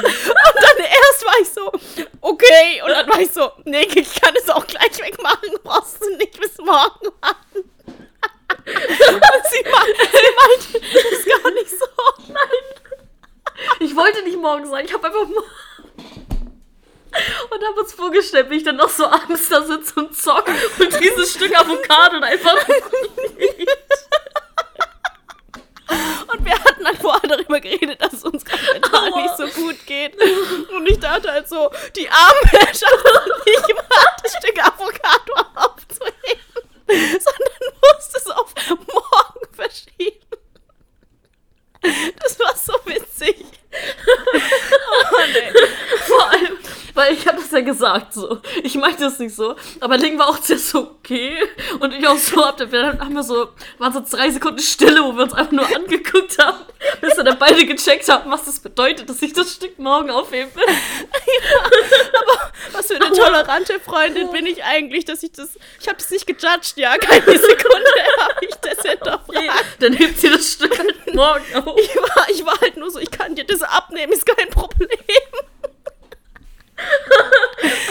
und 0.00 0.62
dann 0.62 0.78
erst 0.78 1.26
war 1.26 1.40
ich 1.40 1.48
so, 1.50 1.72
okay. 2.20 2.82
Und 2.82 2.90
dann 2.90 3.08
war 3.08 3.20
ich 3.20 3.32
so, 3.32 3.50
nee, 3.64 3.88
ich 3.94 4.20
kann 4.20 4.34
es 4.36 4.48
auch 4.50 4.66
gleich 4.66 4.98
wegmachen. 5.00 5.50
Brauchst 5.62 6.02
du 6.02 6.16
nicht 6.16 6.38
bis 6.40 6.56
morgen 6.58 7.08
warten. 7.20 7.70
Und 8.66 9.44
sie, 9.50 9.62
meinte, 9.68 10.08
sie 10.12 10.30
meinte, 10.40 10.80
das 10.92 11.04
ist 11.12 11.26
gar 11.26 11.50
nicht 11.52 11.70
so. 11.70 11.86
Nein. 12.28 12.46
Ich 13.80 13.94
wollte 13.94 14.22
nicht 14.22 14.38
morgen 14.38 14.68
sagen. 14.68 14.86
Ich 14.86 14.92
habe 14.92 15.06
einfach 15.06 15.26
und 17.50 17.64
habe 17.64 17.80
uns 17.80 17.92
vorgestellt, 17.92 18.50
wie 18.50 18.58
ich 18.58 18.62
dann 18.62 18.76
noch 18.76 18.88
so 18.88 19.04
abends 19.04 19.48
da 19.48 19.62
sitze 19.62 19.94
und 19.96 20.16
zocke 20.16 20.54
und 20.78 21.00
dieses 21.00 21.32
Stück 21.32 21.58
Avocado 21.58 22.20
einfach 22.20 22.56
Und 26.32 26.44
wir 26.44 26.52
hatten 26.52 26.84
dann 26.84 26.96
vorher 26.96 27.28
darüber 27.28 27.60
geredet, 27.60 28.00
dass 28.00 28.12
es 28.12 28.22
uns 28.24 28.44
gerade 28.44 28.62
mental 28.72 29.10
nicht 29.10 29.36
so 29.36 29.46
gut 29.48 29.86
geht. 29.86 30.14
Und 30.72 30.88
ich 30.88 31.00
dachte 31.00 31.30
halt 31.32 31.48
so, 31.48 31.70
die 31.96 32.08
armen 32.08 32.44
Herrschaften, 32.44 33.08
nicht 33.46 33.68
mal 33.74 34.06
das 34.22 34.34
Stück 34.36 34.58
Avocado 34.64 35.34
aufzuheben, 35.56 36.40
sondern 36.86 37.74
musste 37.82 38.18
es 38.18 38.26
auf 38.28 38.54
morgen 38.68 39.54
verschieben. 39.54 40.26
Das 42.22 42.38
war 42.38 42.54
so 42.56 42.74
witzig. 42.84 43.44
Oh 43.72 45.16
Mann, 45.16 45.30
ey. 45.34 45.52
Vor 46.06 46.30
allem, 46.30 46.58
weil 46.94 47.14
ich 47.14 47.26
habe 47.26 47.38
das 47.38 47.50
ja 47.50 47.60
gesagt 47.60 48.12
so. 48.14 48.40
Ich 48.62 48.74
meinte 48.74 49.04
das 49.04 49.09
nicht 49.20 49.34
so. 49.34 49.54
Aber 49.78 49.96
Ling 49.96 50.18
war 50.18 50.28
auch 50.28 50.42
sehr 50.42 50.58
so 50.58 50.80
okay. 50.80 51.36
Und 51.78 51.94
ich 51.94 52.06
auch 52.06 52.18
so, 52.18 52.44
hab, 52.44 52.56
dann 52.56 52.98
haben 52.98 53.14
wir 53.14 53.22
so, 53.22 53.48
waren 53.78 53.92
so 53.92 54.00
drei 54.00 54.30
Sekunden 54.30 54.58
Stille, 54.58 55.02
wo 55.04 55.14
wir 55.14 55.24
uns 55.24 55.32
einfach 55.32 55.52
nur 55.52 55.66
angeguckt 55.66 56.38
haben. 56.38 56.58
Bis 57.00 57.16
wir 57.16 57.24
dann 57.24 57.38
beide 57.38 57.64
gecheckt 57.66 58.08
haben, 58.08 58.30
was 58.30 58.44
das 58.44 58.58
bedeutet, 58.58 59.08
dass 59.08 59.22
ich 59.22 59.32
das 59.32 59.54
Stück 59.54 59.78
morgen 59.78 60.10
aufheben 60.10 60.50
will. 60.54 60.64
Ja, 60.66 62.20
aber 62.20 62.52
was 62.72 62.86
für 62.86 62.96
eine 62.96 63.12
tolerante 63.12 63.78
Freundin 63.80 64.30
bin 64.32 64.46
ich 64.46 64.64
eigentlich, 64.64 65.04
dass 65.04 65.22
ich 65.22 65.32
das. 65.32 65.50
Ich 65.80 65.86
habe 65.86 65.98
das 65.98 66.10
nicht 66.10 66.26
gejudged, 66.26 66.76
ja. 66.76 66.96
Keine 66.98 67.38
Sekunde 67.38 67.90
habe 68.20 68.44
ich 68.44 68.54
das 68.56 68.82
hinterfragt. 68.82 69.28
Okay, 69.28 69.50
dann 69.78 69.92
hebt 69.92 70.18
sie 70.18 70.30
das 70.30 70.52
Stück 70.52 70.76
halt 70.78 71.14
morgen 71.14 71.54
auf. 71.54 71.78
Ich 71.78 71.96
war, 71.96 72.30
ich 72.30 72.44
war 72.44 72.60
halt 72.60 72.76
nur 72.76 72.90
so, 72.90 72.98
ich 72.98 73.10
kann 73.10 73.34
dir 73.34 73.44
das 73.44 73.62
abnehmen, 73.62 74.12
ist 74.12 74.26
kein 74.26 74.48
Problem. 74.48 74.88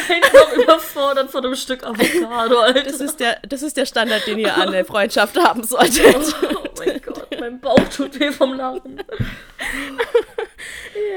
Einfach 0.10 0.54
überfordert 0.54 1.32
von 1.32 1.46
einem 1.46 1.56
Stück 1.56 1.84
Avocado, 1.84 2.60
Alter. 2.60 2.84
Das 2.84 3.00
ist, 3.00 3.20
der, 3.20 3.39
das 3.48 3.62
ist 3.62 3.78
der 3.78 3.86
Standard, 3.86 4.25
den 4.25 4.39
ihr 4.39 4.56
an 4.56 4.72
der 4.72 4.86
Freundschaft 4.86 5.38
haben 5.38 5.63
solltet. 5.63 6.16
Oh, 6.42 6.56
oh 6.56 6.70
mein 6.78 7.01
Gott, 7.01 7.28
mein 7.39 7.60
Bauch 7.60 7.84
tut 7.96 8.20
weh 8.20 8.32
vom 8.32 8.54
Lachen. 8.54 9.01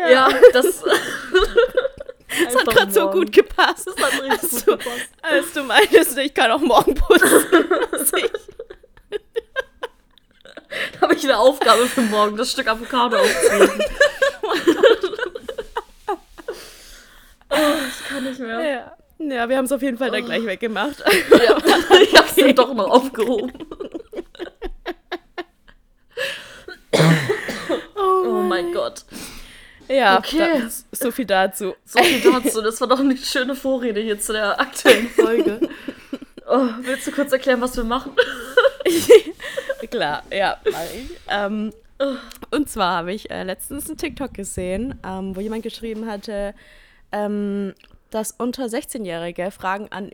Ja, 0.01 0.11
ja 0.11 0.29
das. 0.53 0.83
Das 2.45 2.57
hat 2.57 2.67
gerade 2.67 2.91
so 2.91 3.11
gut 3.11 3.31
gepasst. 3.31 3.87
Das 3.87 3.97
hat 3.97 4.23
richtig 4.23 4.51
gut 4.51 4.67
du, 4.67 4.71
gepasst. 4.79 5.09
Als 5.21 5.53
du 5.53 5.65
meintest, 5.65 6.17
ich 6.17 6.33
kann 6.33 6.51
auch 6.51 6.61
morgen 6.61 6.95
putzen. 6.95 7.45
da 10.93 11.01
habe 11.03 11.15
ich 11.15 11.25
eine 11.25 11.39
Aufgabe 11.39 11.87
für 11.87 12.01
morgen, 12.01 12.39
das 12.39 12.53
Stück 12.53 12.69
Avocado 12.69 13.19
aufzunehmen. 13.19 13.83
Oh, 17.55 17.57
nicht 18.23 18.41
mehr. 18.41 18.61
Ja. 18.61 18.97
Ja, 19.19 19.49
wir 19.49 19.57
haben 19.57 19.67
es 19.67 19.73
auf 19.73 19.83
jeden 19.83 19.99
Fall 19.99 20.11
dann 20.11 20.25
gleich 20.25 20.45
weggemacht. 20.45 20.97
Ja, 21.31 21.57
ich 22.01 22.17
habe 22.17 22.29
es 22.29 22.35
dann 22.35 22.55
doch 22.55 22.75
noch 22.75 22.91
aufgehoben. 22.91 23.53
oh, 27.97 28.25
oh 28.27 28.43
mein 28.43 28.73
Gott. 28.73 29.05
Ja, 29.89 30.19
okay. 30.19 30.63
so 30.93 31.11
viel 31.11 31.27
dazu. 31.27 31.75
So 31.85 32.03
viel 32.03 32.21
dazu. 32.21 32.63
Das 32.63 32.81
war 32.81 32.89
doch 32.89 33.01
eine 33.01 33.17
schöne 33.17 33.55
Vorrede 33.55 34.01
hier 34.01 34.19
zu 34.19 34.33
der 34.33 34.59
aktuellen 34.61 35.09
Folge. 35.11 35.61
Oh, 36.49 36.69
willst 36.81 37.07
du 37.07 37.13
kurz 37.13 37.33
erklären, 37.33 37.61
was 37.61 37.77
wir 37.77 37.85
machen? 37.85 38.13
Klar, 39.91 40.23
ja, 40.31 40.57
mach 40.71 40.85
ich. 40.95 41.11
Ähm, 41.29 41.73
und 42.51 42.69
zwar 42.69 42.97
habe 42.97 43.13
ich 43.13 43.31
äh, 43.31 43.45
letztens 43.45 43.89
einen 43.89 43.99
TikTok 43.99 44.35
gesehen, 44.35 44.99
ähm, 45.05 45.37
wo 45.37 45.41
jemand 45.41 45.63
geschrieben 45.63 46.07
hatte, 46.07 46.55
ähm, 47.13 47.75
dass 48.13 48.31
unter 48.31 48.67
16-Jährige 48.67 49.51
Fragen 49.51 49.89
an 49.91 50.11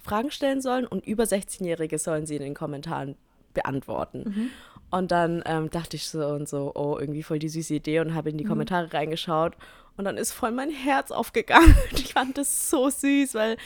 Fragen 0.00 0.30
stellen 0.30 0.60
sollen 0.60 0.86
und 0.86 1.06
über 1.06 1.24
16-Jährige 1.24 1.98
sollen 1.98 2.24
sie 2.24 2.36
in 2.36 2.42
den 2.42 2.54
Kommentaren 2.54 3.16
beantworten. 3.52 4.24
Mhm. 4.24 4.50
Und 4.90 5.10
dann 5.10 5.42
ähm, 5.44 5.70
dachte 5.70 5.96
ich 5.96 6.08
so 6.08 6.26
und 6.26 6.48
so, 6.48 6.72
oh, 6.74 6.96
irgendwie 6.98 7.22
voll 7.22 7.38
die 7.38 7.48
süße 7.48 7.74
Idee 7.74 8.00
und 8.00 8.14
habe 8.14 8.30
in 8.30 8.38
die 8.38 8.44
mhm. 8.44 8.50
Kommentare 8.50 8.92
reingeschaut. 8.92 9.56
Und 9.96 10.04
dann 10.04 10.16
ist 10.16 10.32
voll 10.32 10.52
mein 10.52 10.70
Herz 10.70 11.10
aufgegangen. 11.10 11.74
Ich 11.92 12.12
fand 12.12 12.38
das 12.38 12.70
so 12.70 12.88
süß, 12.88 13.34
weil 13.34 13.56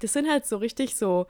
das 0.00 0.12
sind 0.12 0.28
halt 0.28 0.46
so 0.46 0.56
richtig 0.56 0.96
so, 0.96 1.26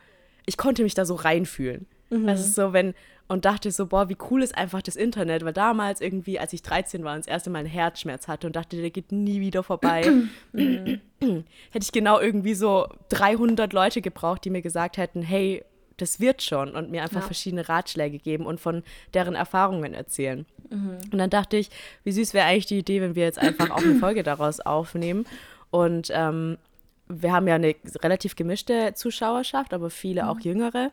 ich 0.46 0.56
konnte 0.56 0.82
mich 0.82 0.94
da 0.94 1.04
so 1.04 1.14
reinfühlen. 1.14 1.86
Mhm. 2.10 2.26
Das 2.26 2.40
ist 2.40 2.54
so, 2.54 2.72
wenn, 2.72 2.94
und 3.28 3.44
dachte 3.44 3.70
so, 3.70 3.86
boah, 3.86 4.08
wie 4.08 4.16
cool 4.30 4.42
ist 4.42 4.56
einfach 4.56 4.82
das 4.82 4.96
Internet, 4.96 5.44
weil 5.44 5.52
damals 5.52 6.00
irgendwie, 6.00 6.40
als 6.40 6.52
ich 6.54 6.62
13 6.62 7.04
war 7.04 7.14
und 7.14 7.20
das 7.20 7.26
erste 7.26 7.50
Mal 7.50 7.60
einen 7.60 7.68
Herzschmerz 7.68 8.26
hatte 8.26 8.46
und 8.46 8.56
dachte, 8.56 8.76
der 8.76 8.90
geht 8.90 9.12
nie 9.12 9.40
wieder 9.40 9.62
vorbei, 9.62 10.10
hätte 10.52 11.42
ich 11.74 11.92
genau 11.92 12.18
irgendwie 12.18 12.54
so 12.54 12.88
300 13.10 13.72
Leute 13.72 14.00
gebraucht, 14.00 14.44
die 14.44 14.50
mir 14.50 14.62
gesagt 14.62 14.96
hätten, 14.96 15.22
hey, 15.22 15.62
das 15.98 16.20
wird 16.20 16.42
schon 16.42 16.74
und 16.74 16.90
mir 16.90 17.02
einfach 17.02 17.20
ja. 17.20 17.26
verschiedene 17.26 17.68
Ratschläge 17.68 18.18
geben 18.18 18.46
und 18.46 18.60
von 18.60 18.82
deren 19.14 19.34
Erfahrungen 19.34 19.94
erzählen. 19.94 20.46
Mhm. 20.70 20.98
Und 21.12 21.18
dann 21.18 21.28
dachte 21.28 21.56
ich, 21.56 21.70
wie 22.04 22.12
süß 22.12 22.34
wäre 22.34 22.46
eigentlich 22.46 22.66
die 22.66 22.78
Idee, 22.78 23.00
wenn 23.00 23.14
wir 23.14 23.24
jetzt 23.24 23.38
einfach 23.38 23.70
auch 23.70 23.82
eine 23.82 23.94
Folge 24.00 24.22
daraus 24.22 24.60
aufnehmen. 24.60 25.26
Und 25.70 26.10
ähm, 26.14 26.56
wir 27.08 27.32
haben 27.32 27.48
ja 27.48 27.56
eine 27.56 27.74
relativ 27.96 28.36
gemischte 28.36 28.94
Zuschauerschaft, 28.94 29.74
aber 29.74 29.90
viele 29.90 30.22
mhm. 30.22 30.28
auch 30.28 30.40
jüngere. 30.40 30.92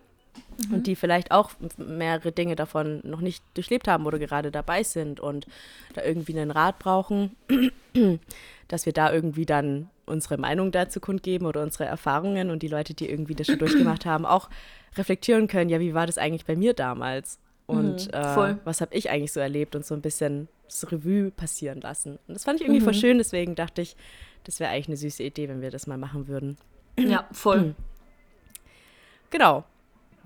Mhm. 0.68 0.76
Und 0.76 0.88
die 0.88 0.96
vielleicht 0.96 1.32
auch 1.32 1.52
mehrere 1.78 2.32
Dinge 2.32 2.56
davon 2.56 3.02
noch 3.04 3.22
nicht 3.22 3.44
durchlebt 3.54 3.88
haben 3.88 4.06
oder 4.06 4.20
gerade 4.20 4.52
dabei 4.52 4.84
sind 4.84 5.20
und 5.20 5.46
da 5.94 6.04
irgendwie 6.04 6.38
einen 6.38 6.52
Rat 6.52 6.80
brauchen, 6.80 7.36
dass 8.68 8.86
wir 8.86 8.94
da 8.94 9.12
irgendwie 9.12 9.46
dann 9.46 9.90
unsere 10.06 10.38
Meinung 10.38 10.72
dazu 10.72 11.00
kundgeben 11.00 11.48
oder 11.48 11.64
unsere 11.64 11.86
Erfahrungen 11.86 12.52
und 12.52 12.62
die 12.64 12.68
Leute, 12.68 12.94
die 12.94 13.10
irgendwie 13.10 13.36
das 13.36 13.48
schon 13.48 13.60
durchgemacht 13.60 14.06
haben, 14.06 14.26
auch 14.26 14.50
reflektieren 14.96 15.48
können, 15.48 15.70
ja, 15.70 15.80
wie 15.80 15.94
war 15.94 16.06
das 16.06 16.18
eigentlich 16.18 16.46
bei 16.46 16.56
mir 16.56 16.74
damals? 16.74 17.40
Und 17.68 18.08
mhm, 18.08 18.14
äh, 18.14 18.56
was 18.64 18.82
habe 18.82 18.96
ich 18.96 19.10
eigentlich 19.10 19.34
so 19.34 19.40
erlebt 19.40 19.76
und 19.76 19.86
so 19.86 19.96
ein 19.96 20.02
bisschen 20.02 20.48
das 20.66 20.92
Revue 20.92 21.32
passieren 21.32 21.82
lassen. 21.82 22.20
Und 22.28 22.36
das 22.36 22.44
fand 22.44 22.60
ich 22.60 22.68
irgendwie 22.68 22.82
mhm. 22.82 22.86
voll 22.86 22.94
schön, 22.94 23.18
deswegen 23.18 23.56
dachte 23.56 23.82
ich, 23.82 23.96
das 24.44 24.60
wäre 24.60 24.72
eigentlich 24.72 24.90
eine 24.90 24.98
süße 24.98 25.24
Idee, 25.24 25.50
wenn 25.50 25.62
wir 25.62 25.72
das 25.72 25.88
mal 25.88 25.98
machen 25.98 26.28
würden. 26.28 26.58
Ja, 26.98 27.28
voll. 27.32 27.76
Genau. 29.32 29.66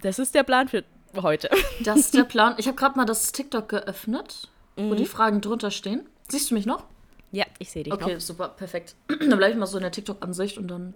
Das 0.02 0.20
ist 0.20 0.36
der 0.36 0.44
Plan 0.44 0.68
für 0.68 0.84
heute. 1.16 1.50
Das 1.84 1.98
ist 1.98 2.14
der 2.14 2.24
Plan. 2.26 2.56
Ich 2.58 2.68
habe 2.68 2.76
gerade 2.76 2.98
mal 2.98 3.06
das 3.06 3.32
TikTok 3.32 3.70
geöffnet, 3.70 4.50
mhm. 4.76 4.90
wo 4.90 4.96
die 4.96 5.06
Fragen 5.06 5.42
drunter 5.42 5.72
stehen. 5.72 6.06
Siehst 6.28 6.52
du 6.52 6.56
mich 6.56 6.66
noch? 6.66 6.84
Ja, 7.32 7.46
ich 7.60 7.72
sehe 7.72 7.84
dich 7.84 7.94
okay, 7.94 8.02
noch. 8.02 8.10
Okay, 8.10 8.20
super, 8.20 8.50
perfekt. 8.50 8.96
dann 9.08 9.38
bleibe 9.38 9.52
ich 9.52 9.58
mal 9.58 9.66
so 9.66 9.78
in 9.78 9.84
der 9.84 9.92
TikTok-Ansicht 9.92 10.58
und 10.58 10.68
dann 10.68 10.94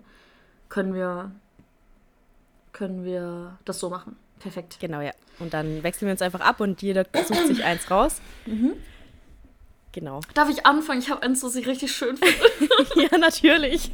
können 0.70 0.94
wir 0.94 1.32
können 2.72 3.06
wir 3.06 3.58
das 3.66 3.80
so 3.80 3.90
machen. 3.90 4.16
Perfekt. 4.40 4.78
Genau, 4.80 5.00
ja. 5.00 5.12
Und 5.40 5.54
dann 5.54 5.84
wechseln 5.84 6.08
wir 6.08 6.12
uns 6.12 6.22
einfach 6.22 6.42
ab 6.42 6.60
und 6.60 6.82
jeder 6.82 7.06
sucht 7.14 7.48
sich 7.48 7.64
eins 7.64 7.90
raus. 7.90 8.20
Mhm. 8.46 8.74
Genau. 9.94 10.22
Darf 10.34 10.50
ich 10.50 10.66
anfangen? 10.66 11.00
Ich 11.00 11.12
habe 11.12 11.22
eins, 11.22 11.44
was 11.44 11.56
ich 11.56 11.68
richtig 11.68 11.96
schön 11.96 12.18
finde. 12.18 12.84
ja, 13.12 13.18
natürlich. 13.18 13.92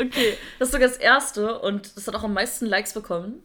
okay, 0.00 0.38
das 0.58 0.68
ist 0.68 0.72
sogar 0.72 0.88
das 0.88 0.96
erste 0.96 1.58
und 1.58 1.96
das 1.96 2.06
hat 2.06 2.14
auch 2.14 2.22
am 2.22 2.32
meisten 2.32 2.66
Likes 2.66 2.94
bekommen. 2.94 3.42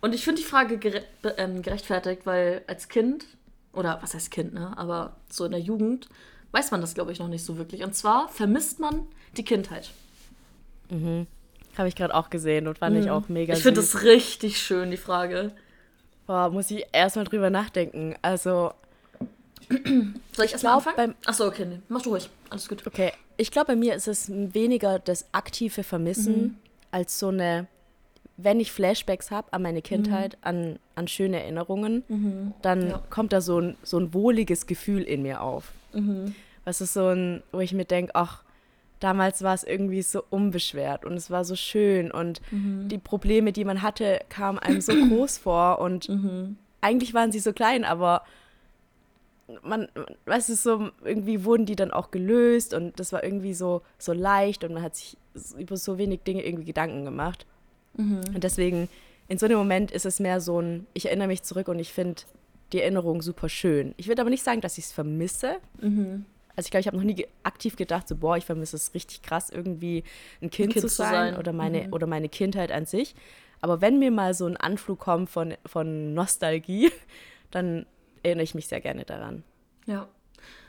Und 0.00 0.14
ich 0.14 0.24
finde 0.24 0.42
die 0.42 0.46
Frage 0.46 0.78
gere 0.78 1.02
ähm, 1.36 1.62
gerechtfertigt, 1.62 2.22
weil 2.24 2.62
als 2.66 2.88
Kind, 2.88 3.26
oder 3.72 3.98
was 4.02 4.14
heißt 4.14 4.30
Kind, 4.30 4.54
ne? 4.54 4.72
Aber 4.76 5.16
so 5.30 5.44
in 5.44 5.52
der 5.52 5.60
Jugend 5.60 6.08
weiß 6.52 6.70
man 6.70 6.80
das, 6.80 6.94
glaube 6.94 7.12
ich, 7.12 7.18
noch 7.18 7.28
nicht 7.28 7.44
so 7.44 7.58
wirklich. 7.58 7.82
Und 7.82 7.94
zwar 7.94 8.28
vermisst 8.28 8.78
man 8.78 9.06
die 9.36 9.44
Kindheit. 9.44 9.90
Mhm. 10.90 11.26
Habe 11.76 11.88
ich 11.88 11.96
gerade 11.96 12.14
auch 12.14 12.30
gesehen 12.30 12.68
und 12.68 12.78
fand 12.78 12.96
mhm. 12.96 13.02
ich 13.02 13.10
auch 13.10 13.28
mega 13.28 13.54
Ich 13.54 13.62
finde 13.62 13.80
das 13.80 14.02
richtig 14.02 14.60
schön, 14.60 14.90
die 14.90 14.96
Frage. 14.96 15.52
Boah, 16.26 16.50
muss 16.50 16.70
ich 16.70 16.86
erstmal 16.92 17.24
drüber 17.24 17.50
nachdenken. 17.50 18.16
Also. 18.22 18.72
Soll 19.68 20.44
ich 20.44 20.52
erstmal 20.52 20.74
anfangen? 20.74 21.14
Achso, 21.24 21.46
okay, 21.46 21.66
nee. 21.66 21.80
mach 21.88 22.02
du 22.02 22.10
ruhig. 22.10 22.28
Alles 22.50 22.68
gut. 22.68 22.86
Okay. 22.86 23.12
Ich 23.36 23.50
glaube, 23.50 23.68
bei 23.68 23.76
mir 23.76 23.94
ist 23.94 24.08
es 24.08 24.30
weniger 24.30 24.98
das 24.98 25.26
aktive 25.32 25.82
Vermissen 25.82 26.42
mhm. 26.42 26.56
als 26.90 27.18
so 27.18 27.28
eine, 27.28 27.66
wenn 28.36 28.60
ich 28.60 28.72
Flashbacks 28.72 29.30
habe 29.30 29.52
an 29.52 29.62
meine 29.62 29.82
Kindheit, 29.82 30.34
mhm. 30.34 30.48
an, 30.48 30.78
an 30.94 31.08
schöne 31.08 31.40
Erinnerungen, 31.40 32.04
mhm. 32.08 32.54
dann 32.62 32.90
ja. 32.90 33.02
kommt 33.10 33.32
da 33.32 33.40
so 33.40 33.60
ein, 33.60 33.76
so 33.82 33.98
ein 33.98 34.12
wohliges 34.12 34.66
Gefühl 34.66 35.02
in 35.02 35.22
mir 35.22 35.40
auf. 35.40 35.72
Mhm. 35.92 36.34
Was 36.64 36.80
ist 36.80 36.92
so 36.92 37.08
ein, 37.08 37.42
wo 37.52 37.60
ich 37.60 37.72
mir 37.72 37.84
denke, 37.84 38.14
ach, 38.14 38.42
damals 39.00 39.42
war 39.42 39.54
es 39.54 39.64
irgendwie 39.64 40.02
so 40.02 40.22
unbeschwert 40.30 41.04
und 41.04 41.14
es 41.14 41.30
war 41.30 41.44
so 41.44 41.56
schön 41.56 42.10
und 42.10 42.40
mhm. 42.50 42.88
die 42.88 42.98
Probleme, 42.98 43.52
die 43.52 43.64
man 43.64 43.82
hatte, 43.82 44.20
kamen 44.28 44.58
einem 44.58 44.80
so 44.80 44.92
groß 45.08 45.38
vor 45.38 45.78
und 45.78 46.08
mhm. 46.08 46.56
eigentlich 46.80 47.14
waren 47.14 47.32
sie 47.32 47.40
so 47.40 47.52
klein, 47.52 47.84
aber 47.84 48.22
man, 49.62 49.88
weißt 50.26 50.48
du, 50.48 50.54
so 50.56 50.90
irgendwie 51.04 51.44
wurden 51.44 51.66
die 51.66 51.76
dann 51.76 51.92
auch 51.92 52.10
gelöst 52.10 52.74
und 52.74 52.98
das 52.98 53.12
war 53.12 53.22
irgendwie 53.22 53.54
so, 53.54 53.82
so 53.96 54.12
leicht 54.12 54.64
und 54.64 54.74
man 54.74 54.82
hat 54.82 54.96
sich 54.96 55.16
über 55.56 55.76
so 55.76 55.98
wenig 55.98 56.22
Dinge 56.22 56.44
irgendwie 56.44 56.64
Gedanken 56.64 57.04
gemacht. 57.04 57.46
Mhm. 57.96 58.20
Und 58.34 58.44
deswegen, 58.44 58.88
in 59.28 59.38
so 59.38 59.46
einem 59.46 59.58
Moment 59.58 59.90
ist 59.90 60.06
es 60.06 60.20
mehr 60.20 60.40
so 60.40 60.60
ein, 60.60 60.86
ich 60.94 61.06
erinnere 61.06 61.28
mich 61.28 61.42
zurück 61.42 61.68
und 61.68 61.78
ich 61.78 61.92
finde 61.92 62.22
die 62.72 62.80
Erinnerung 62.80 63.22
super 63.22 63.48
schön. 63.48 63.94
Ich 63.96 64.08
würde 64.08 64.22
aber 64.22 64.30
nicht 64.30 64.42
sagen, 64.42 64.60
dass 64.60 64.78
ich 64.78 64.84
es 64.84 64.92
vermisse. 64.92 65.56
Mhm 65.80 66.26
also 66.56 66.66
ich 66.66 66.70
glaube, 66.70 66.80
ich 66.80 66.86
habe 66.86 66.96
noch 66.96 67.04
nie 67.04 67.26
aktiv 67.42 67.76
gedacht, 67.76 68.08
so, 68.08 68.16
boah, 68.16 68.36
ich 68.38 68.46
vermisse 68.46 68.76
es 68.76 68.94
richtig 68.94 69.22
krass, 69.22 69.50
irgendwie 69.50 70.04
ein 70.40 70.50
Kind, 70.50 70.70
ein 70.70 70.72
kind 70.72 70.82
zu, 70.82 70.88
sein, 70.88 71.08
zu, 71.08 71.14
sein, 71.14 71.36
oder 71.36 71.52
meine, 71.52 71.86
mhm. 71.86 71.92
oder 71.92 72.06
meine 72.06 72.30
Kindheit 72.30 72.72
an 72.72 72.86
sich. 72.86 73.14
Aber 73.60 73.80
wenn 73.82 73.98
mir 73.98 74.10
mal 74.10 74.32
so 74.32 74.46
ein 74.46 74.56
Anflug 74.56 74.98
kommt 74.98 75.28
von, 75.28 75.54
von 75.66 76.14
Nostalgie, 76.14 76.90
dann 77.50 77.86
erinnere 78.22 78.44
ich 78.44 78.54
mich 78.54 78.66
sehr 78.68 78.80
gerne 78.80 79.04
daran. 79.04 79.44
Ja. 79.84 80.08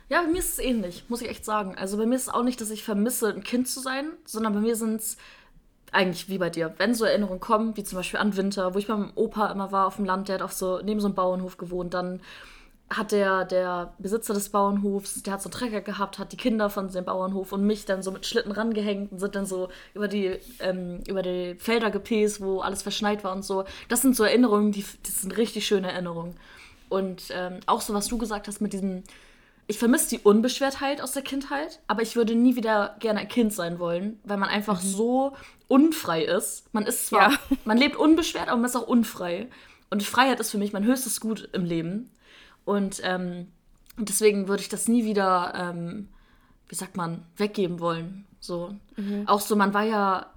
Ja, 0.10 0.22
bei 0.22 0.28
mir 0.28 0.40
ist 0.40 0.54
es 0.54 0.60
ähnlich, 0.60 1.04
muss 1.10 1.22
ich 1.22 1.30
echt 1.30 1.44
sagen. 1.44 1.76
Also 1.76 1.98
bei 1.98 2.06
mir 2.06 2.16
ist 2.16 2.24
es 2.24 2.30
auch 2.30 2.44
nicht, 2.44 2.62
dass 2.62 2.70
ich 2.70 2.84
vermisse, 2.84 3.34
ein 3.34 3.44
Kind 3.44 3.68
zu 3.68 3.82
sein, 3.82 4.12
sondern 4.24 4.54
bei 4.54 4.62
mir 4.62 4.78
sind 4.78 5.02
es 5.02 5.18
eigentlich 5.91 6.29
wie 6.29 6.38
bei 6.38 6.50
dir. 6.50 6.74
Wenn 6.77 6.94
so 6.94 7.06
Erinnerungen 7.06 7.39
kommen, 7.39 7.77
wie 7.77 7.84
zum 7.84 7.98
Beispiel 7.98 8.20
an 8.20 8.36
Winter, 8.36 8.74
wo 8.74 8.79
ich 8.79 8.88
beim 8.88 9.12
Opa 9.15 9.51
immer 9.51 9.72
war 9.72 9.88
auf 9.88 9.98
dem 9.98 10.06
Land, 10.06 10.27
der 10.27 10.36
hat 10.36 10.41
auf 10.41 10.53
so 10.53 10.79
neben 10.84 11.00
so 11.00 11.08
einem 11.08 11.15
Bauernhof 11.15 11.58
gewohnt, 11.58 11.94
dann 11.94 12.22
hat 12.89 13.12
der, 13.12 13.44
der 13.44 13.94
Besitzer 14.00 14.34
des 14.34 14.50
Bauernhofs, 14.50 15.22
der 15.24 15.34
hat 15.34 15.41
so 15.41 15.50
einen 15.50 15.53
Trecker 15.53 15.82
gehabt, 15.82 16.20
hat 16.20 16.32
die 16.32 16.38
Kinder 16.38 16.70
von 16.70 16.89
dem 16.89 17.03
Bauernhof 17.03 17.51
und 17.51 17.65
mich 17.65 17.86
dann 17.86 18.01
so 18.01 18.12
mit 18.12 18.25
Schlitten 18.25 18.51
rangehängt 18.51 19.12
und 19.12 19.20
sind 19.20 19.36
dann 19.36 19.46
so 19.46 19.67
über 19.94 20.08
die, 20.08 20.38
ähm, 20.60 21.01
über 21.08 21.22
die 21.22 21.56
Felder 21.60 21.91
gepäst, 21.91 22.41
wo 22.41 22.62
alles 22.62 22.84
verschneit 22.84 23.25
war 23.25 23.36
und 23.36 23.44
so. 23.44 23.65
Das 23.89 24.01
sind 24.01 24.15
so 24.15 24.24
Erinnerungen, 24.24 24.72
die, 24.72 24.86
das 25.03 25.22
sind 25.22 25.36
richtig 25.36 25.67
schöne 25.67 25.91
Erinnerungen. 25.91 26.36
Und 26.88 27.24
ähm, 27.32 27.60
auch 27.65 27.82
so, 27.82 27.94
was 27.94 28.08
du 28.08 28.17
gesagt 28.17 28.48
hast 28.48 28.62
mit 28.62 28.72
diesem, 28.72 29.03
ich 29.67 29.79
vermisse 29.79 30.10
die 30.10 30.20
Unbeschwertheit 30.20 31.01
aus 31.01 31.12
der 31.12 31.24
Kindheit, 31.24 31.82
aber 31.88 32.01
ich 32.01 32.15
würde 32.15 32.36
nie 32.36 32.56
wieder 32.56 32.96
gerne 33.00 33.20
ein 33.20 33.27
Kind 33.27 33.51
sein 33.51 33.79
wollen, 33.79 34.17
weil 34.24 34.38
man 34.38 34.48
einfach 34.48 34.82
mhm. 34.82 34.88
so 34.88 35.34
unfrei 35.68 36.24
ist. 36.24 36.74
Man 36.74 36.86
ist 36.86 37.08
zwar, 37.08 37.32
ja. 37.32 37.40
man 37.66 37.78
lebt 37.78 37.96
unbeschwert, 37.96 38.48
aber 38.48 38.58
man 38.58 38.70
ist 38.70 38.76
auch 38.76 38.88
unfrei. 38.88 39.48
Und 39.90 40.04
Freiheit 40.04 40.40
ist 40.40 40.52
für 40.52 40.58
mich 40.58 40.74
mein 40.74 40.86
höchstes 40.86 41.22
Gut 41.22 41.50
im 41.54 41.66
Leben. 41.66 42.10
Und 42.66 43.02
ähm, 43.04 43.48
deswegen 43.98 44.48
würde 44.48 44.62
ich 44.62 44.70
das 44.70 44.88
nie 44.88 45.06
wieder, 45.06 45.54
ähm, 45.56 46.10
wie 46.68 46.76
sagt 46.76 46.98
man, 46.98 47.24
weggeben 47.38 47.80
wollen. 47.80 48.26
So. 48.40 48.76
Mhm. 48.98 49.28
Auch 49.28 49.42
so, 49.42 49.56
man 49.56 49.74
war 49.74 49.84
ja, 49.84 50.28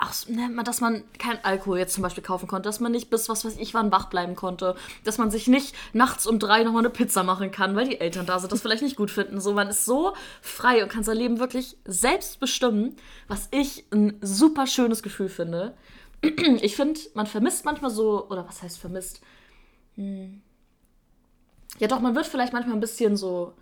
auch, 0.00 0.28
ne, 0.28 0.50
dass 0.64 0.80
man 0.80 1.04
kein 1.18 1.44
Alkohol 1.44 1.78
jetzt 1.78 1.94
zum 1.94 2.02
Beispiel 2.02 2.22
kaufen 2.22 2.48
konnte, 2.48 2.68
dass 2.68 2.80
man 2.80 2.92
nicht 2.92 3.10
bis 3.10 3.28
was 3.28 3.44
weiß 3.44 3.56
ich 3.58 3.74
wann 3.74 3.92
wach 3.92 4.08
bleiben 4.10 4.34
konnte, 4.34 4.74
dass 5.04 5.18
man 5.18 5.30
sich 5.30 5.46
nicht 5.46 5.74
nachts 5.92 6.26
um 6.26 6.38
drei 6.38 6.64
nochmal 6.64 6.82
eine 6.82 6.90
Pizza 6.90 7.22
machen 7.22 7.50
kann, 7.50 7.76
weil 7.76 7.88
die 7.88 8.00
Eltern 8.00 8.26
da 8.26 8.38
sind, 8.38 8.50
das 8.50 8.62
vielleicht 8.62 8.82
nicht 8.82 8.96
gut 8.96 9.10
finden. 9.10 9.40
So, 9.40 9.52
man 9.52 9.68
ist 9.68 9.84
so 9.84 10.14
frei 10.40 10.82
und 10.82 10.90
kann 10.90 11.04
sein 11.04 11.16
Leben 11.16 11.38
wirklich 11.38 11.76
selbst 11.84 12.40
bestimmen, 12.40 12.96
was 13.28 13.48
ich 13.50 13.84
ein 13.92 14.18
super 14.22 14.66
schönes 14.66 15.02
Gefühl 15.02 15.28
finde. 15.28 15.76
Ich 16.62 16.76
finde, 16.76 17.00
man 17.14 17.26
vermisst 17.26 17.64
manchmal 17.64 17.90
so, 17.90 18.26
oder 18.28 18.46
was 18.46 18.62
heißt 18.62 18.78
vermisst? 18.78 19.22
Hm 19.96 20.42
ja, 21.78 21.88
doch, 21.88 22.00
man 22.00 22.14
wird 22.14 22.26
vielleicht 22.26 22.52
manchmal 22.52 22.76
ein 22.76 22.80
bisschen 22.80 23.16
so 23.16 23.54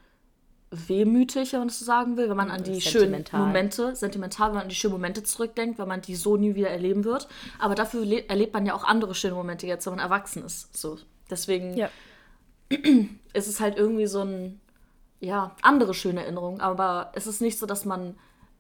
wehmütig, 0.71 1.53
wenn 1.53 1.61
man 1.61 1.69
das 1.69 1.79
so 1.79 1.85
sagen 1.85 2.17
will, 2.17 2.29
wenn 2.29 2.37
man 2.37 2.51
an 2.51 2.63
die 2.63 2.81
schönen 2.81 3.25
Momente, 3.33 3.97
sentimental, 3.97 4.49
wenn 4.49 4.55
man 4.55 4.63
an 4.65 4.69
die 4.69 4.75
schönen 4.75 4.93
Momente 4.93 5.23
zurückdenkt, 5.23 5.79
weil 5.79 5.87
man 5.87 6.03
die 6.03 6.15
so 6.15 6.37
nie 6.37 6.55
wieder 6.55 6.71
erleben 6.71 7.05
wird. 7.05 7.29
Aber 7.59 7.75
dafür 7.75 8.03
erlebt 8.29 8.53
man 8.53 8.67
ja 8.67 8.75
auch 8.75 8.85
andere 8.85 9.15
schöne 9.15 9.35
Momente 9.35 9.67
jetzt, 9.67 9.87
wenn 9.87 9.95
man 9.95 10.05
erwachsen 10.05 10.45
ist. 10.45 10.77
So. 10.77 10.99
Deswegen 11.31 11.77
ja. 11.77 11.89
ist 13.33 13.49
es 13.49 13.61
halt 13.61 13.77
irgendwie 13.77 14.07
so 14.07 14.23
ein, 14.23 14.61
ja, 15.21 15.57
andere 15.63 15.95
schöne 15.95 16.23
Erinnerung. 16.23 16.61
Aber 16.61 17.13
es 17.15 17.27
ist 17.27 17.41
nicht 17.41 17.59
so, 17.59 17.67
dass 17.67 17.85
man 17.85 18.17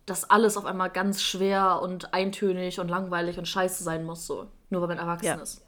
das 0.07 0.31
alles 0.31 0.57
auf 0.57 0.65
einmal 0.65 0.89
ganz 0.89 1.21
schwer 1.23 1.81
und 1.83 2.15
eintönig 2.15 2.81
und 2.81 2.89
langweilig 2.89 3.39
und 3.39 3.47
scheiße 3.47 3.85
sein 3.85 4.05
muss, 4.05 4.27
so. 4.27 4.47
Nur 4.71 4.81
weil 4.81 4.89
man 4.89 4.99
erwachsen 4.99 5.27
ja. 5.27 5.35
ist. 5.35 5.63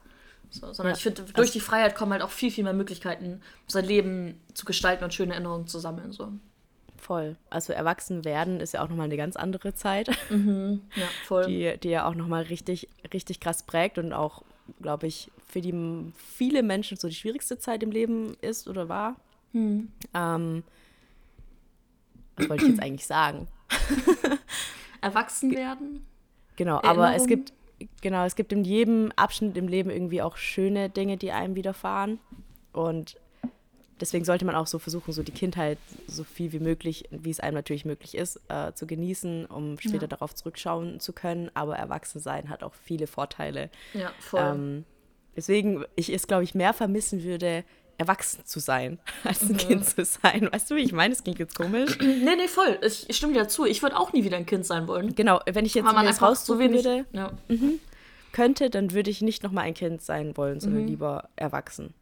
So, 0.51 0.73
sondern 0.73 0.93
ja. 0.93 0.97
ich 0.97 1.03
finde, 1.03 1.23
durch 1.23 1.37
also 1.37 1.53
die 1.53 1.59
Freiheit 1.61 1.95
kommen 1.95 2.11
halt 2.11 2.21
auch 2.21 2.29
viel, 2.29 2.51
viel 2.51 2.65
mehr 2.65 2.73
Möglichkeiten, 2.73 3.41
sein 3.67 3.85
Leben 3.85 4.39
zu 4.53 4.65
gestalten 4.65 5.03
und 5.03 5.13
schöne 5.13 5.33
Erinnerungen 5.33 5.65
zu 5.65 5.79
sammeln. 5.79 6.11
So. 6.11 6.33
voll. 6.97 7.37
Also 7.49 7.73
erwachsen 7.73 8.25
werden 8.25 8.59
ist 8.59 8.73
ja 8.73 8.83
auch 8.83 8.89
nochmal 8.89 9.05
eine 9.05 9.17
ganz 9.17 9.35
andere 9.35 9.73
Zeit, 9.73 10.09
Mhm. 10.29 10.81
Ja, 10.95 11.07
voll. 11.25 11.45
die, 11.45 11.77
die 11.81 11.89
ja 11.89 12.05
auch 12.05 12.15
nochmal 12.15 12.43
richtig, 12.43 12.89
richtig 13.13 13.39
krass 13.39 13.63
prägt 13.63 13.97
und 13.97 14.11
auch, 14.13 14.43
glaube 14.81 15.07
ich, 15.07 15.31
für 15.47 15.61
die 15.61 15.73
viele 16.15 16.63
Menschen 16.63 16.97
so 16.97 17.07
die 17.07 17.15
schwierigste 17.15 17.57
Zeit 17.57 17.81
im 17.81 17.91
Leben 17.91 18.35
ist 18.41 18.67
oder 18.67 18.89
war. 18.89 19.15
Mhm. 19.53 19.89
Ähm, 20.13 20.63
was 22.35 22.49
wollte 22.49 22.65
ich 22.65 22.71
jetzt 22.71 22.81
eigentlich 22.83 23.07
sagen? 23.07 23.47
Erwachsen 25.01 25.55
werden? 25.55 26.05
Genau, 26.57 26.81
aber 26.83 27.15
es 27.15 27.25
gibt, 27.25 27.53
genau, 28.01 28.25
es 28.25 28.35
gibt 28.35 28.51
in 28.53 28.63
jedem 28.63 29.11
Abschnitt 29.15 29.57
im 29.57 29.67
Leben 29.67 29.89
irgendwie 29.89 30.21
auch 30.21 30.37
schöne 30.37 30.89
Dinge, 30.89 31.17
die 31.17 31.31
einem 31.31 31.55
widerfahren. 31.55 32.19
Und 32.73 33.17
deswegen 33.99 34.25
sollte 34.25 34.45
man 34.45 34.55
auch 34.55 34.67
so 34.67 34.79
versuchen, 34.79 35.11
so 35.13 35.23
die 35.23 35.31
Kindheit 35.31 35.77
so 36.07 36.23
viel 36.23 36.51
wie 36.51 36.59
möglich, 36.59 37.05
wie 37.11 37.29
es 37.29 37.39
einem 37.39 37.55
natürlich 37.55 37.85
möglich 37.85 38.15
ist, 38.15 38.39
äh, 38.49 38.73
zu 38.73 38.87
genießen, 38.87 39.45
um 39.45 39.77
später 39.79 40.03
Ja. 40.03 40.07
darauf 40.07 40.33
zurückschauen 40.35 40.99
zu 40.99 41.13
können. 41.13 41.51
Aber 41.53 41.75
Erwachsensein 41.75 42.49
hat 42.49 42.63
auch 42.63 42.73
viele 42.73 43.07
Vorteile. 43.07 43.69
Ja, 43.93 44.11
voll. 44.19 44.39
Ähm, 44.41 44.85
deswegen 45.35 45.85
ich 45.95 46.09
es, 46.11 46.27
glaube 46.27 46.43
ich, 46.43 46.55
mehr 46.55 46.73
vermissen 46.73 47.23
würde, 47.23 47.63
erwachsen 48.01 48.45
zu 48.45 48.59
sein, 48.59 48.99
als 49.23 49.41
ein 49.43 49.57
Kind 49.57 49.85
zu 49.87 50.03
sein. 50.05 50.49
Weißt 50.51 50.69
du, 50.69 50.75
wie 50.75 50.81
ich 50.81 50.91
meine? 50.91 51.13
Das 51.13 51.23
klingt 51.23 51.39
jetzt 51.39 51.55
komisch. 51.55 51.97
nee, 52.01 52.35
nee, 52.35 52.47
voll. 52.47 52.77
Ich, 52.85 53.09
ich 53.09 53.15
stimme 53.17 53.33
dir 53.33 53.47
zu. 53.47 53.65
Ich 53.65 53.81
würde 53.81 53.97
auch 53.97 54.11
nie 54.13 54.23
wieder 54.23 54.37
ein 54.37 54.45
Kind 54.45 54.65
sein 54.65 54.87
wollen. 54.87 55.15
Genau, 55.15 55.39
wenn 55.51 55.65
ich 55.65 55.73
jetzt 55.75 55.85
Weil 55.85 55.93
man 55.93 56.11
so 56.13 56.25
raussuchen 56.25 56.59
wenig. 56.59 56.83
würde, 56.83 57.05
Ja. 57.13 57.31
könnte, 58.31 58.69
dann 58.69 58.91
würde 58.91 59.09
ich 59.09 59.21
nicht 59.21 59.43
nochmal 59.43 59.65
ein 59.65 59.73
Kind 59.73 60.01
sein 60.01 60.35
wollen, 60.37 60.55
Mhm. 60.55 60.59
sondern 60.61 60.87
lieber 60.87 61.29
erwachsen. 61.35 61.93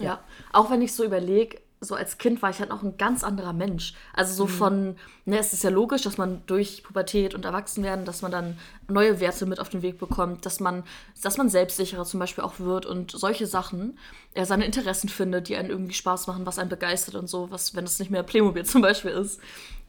Ja, 0.00 0.20
auch 0.52 0.70
wenn 0.70 0.80
ich 0.82 0.92
so 0.94 1.04
überlege, 1.04 1.58
so 1.84 1.96
als 1.96 2.16
Kind 2.16 2.42
war 2.42 2.50
ich 2.50 2.60
halt 2.60 2.70
auch 2.70 2.82
ein 2.82 2.96
ganz 2.96 3.24
anderer 3.24 3.52
Mensch. 3.52 3.94
Also 4.14 4.34
so 4.34 4.46
von, 4.46 4.96
ne, 5.24 5.38
es 5.38 5.52
ist 5.52 5.64
ja 5.64 5.70
logisch, 5.70 6.02
dass 6.02 6.16
man 6.16 6.46
durch 6.46 6.84
Pubertät 6.84 7.34
und 7.34 7.44
Erwachsenwerden, 7.44 8.04
dass 8.04 8.22
man 8.22 8.30
dann 8.30 8.58
neue 8.88 9.18
Werte 9.18 9.46
mit 9.46 9.58
auf 9.58 9.68
den 9.68 9.82
Weg 9.82 9.98
bekommt, 9.98 10.46
dass 10.46 10.60
man, 10.60 10.84
dass 11.22 11.38
man 11.38 11.48
selbstsicherer 11.48 12.04
zum 12.04 12.20
Beispiel 12.20 12.44
auch 12.44 12.60
wird 12.60 12.86
und 12.86 13.10
solche 13.10 13.48
Sachen, 13.48 13.98
er 14.32 14.46
seine 14.46 14.64
Interessen 14.64 15.08
findet, 15.08 15.48
die 15.48 15.56
einen 15.56 15.70
irgendwie 15.70 15.94
Spaß 15.94 16.28
machen, 16.28 16.46
was 16.46 16.60
einen 16.60 16.70
begeistert 16.70 17.16
und 17.16 17.26
so, 17.26 17.50
was, 17.50 17.74
wenn 17.74 17.84
es 17.84 17.98
nicht 17.98 18.12
mehr 18.12 18.22
Playmobil 18.22 18.64
zum 18.64 18.80
Beispiel 18.80 19.10
ist. 19.10 19.40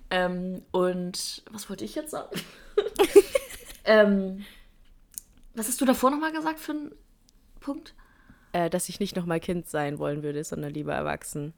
Ähm, 0.09 0.63
und 0.71 1.43
was 1.51 1.69
wollte 1.69 1.85
ich 1.85 1.93
jetzt 1.93 2.11
sagen? 2.11 2.35
ähm, 3.85 4.43
was 5.53 5.67
hast 5.67 5.79
du 5.79 5.85
davor 5.85 6.09
nochmal 6.09 6.31
gesagt 6.31 6.59
für 6.59 6.71
einen 6.71 6.91
Punkt? 7.59 7.93
Äh, 8.51 8.71
dass 8.71 8.89
ich 8.89 8.99
nicht 8.99 9.15
nochmal 9.15 9.39
Kind 9.39 9.69
sein 9.69 9.99
wollen 9.99 10.23
würde, 10.23 10.43
sondern 10.43 10.73
lieber 10.73 10.93
erwachsen. 10.93 11.53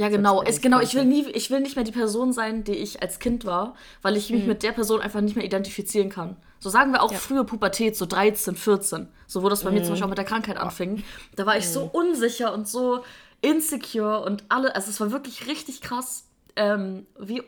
Ja, 0.00 0.08
genau. 0.08 0.42
Es, 0.42 0.62
genau, 0.62 0.80
ich 0.80 0.94
will, 0.94 1.04
nie, 1.04 1.28
ich 1.28 1.50
will 1.50 1.60
nicht 1.60 1.76
mehr 1.76 1.84
die 1.84 1.92
Person 1.92 2.32
sein, 2.32 2.64
die 2.64 2.72
ich 2.72 3.02
als 3.02 3.18
Kind 3.18 3.44
war, 3.44 3.74
weil 4.00 4.16
ich 4.16 4.30
mich 4.30 4.46
mit 4.46 4.62
der 4.62 4.72
Person 4.72 5.02
einfach 5.02 5.20
nicht 5.20 5.36
mehr 5.36 5.44
identifizieren 5.44 6.08
kann. 6.08 6.36
So 6.58 6.70
sagen 6.70 6.92
wir 6.92 7.02
auch 7.02 7.12
frühe 7.12 7.44
Pubertät, 7.44 7.98
so 7.98 8.06
13, 8.06 8.56
14, 8.56 9.08
so 9.26 9.42
wo 9.42 9.50
das 9.50 9.62
bei 9.62 9.70
mir 9.70 9.82
zum 9.82 9.90
Beispiel 9.90 10.04
auch 10.06 10.08
mit 10.08 10.16
der 10.16 10.24
Krankheit 10.24 10.56
anfing. 10.56 11.04
Da 11.36 11.44
war 11.44 11.58
ich 11.58 11.68
so 11.68 11.82
unsicher 11.82 12.54
und 12.54 12.66
so 12.66 13.04
insecure 13.42 14.22
und 14.24 14.44
alle, 14.48 14.74
also 14.74 14.88
es 14.88 15.00
war 15.00 15.12
wirklich 15.12 15.46
richtig 15.46 15.82
krass, 15.82 16.24
ähm, 16.56 17.06
wie 17.18 17.42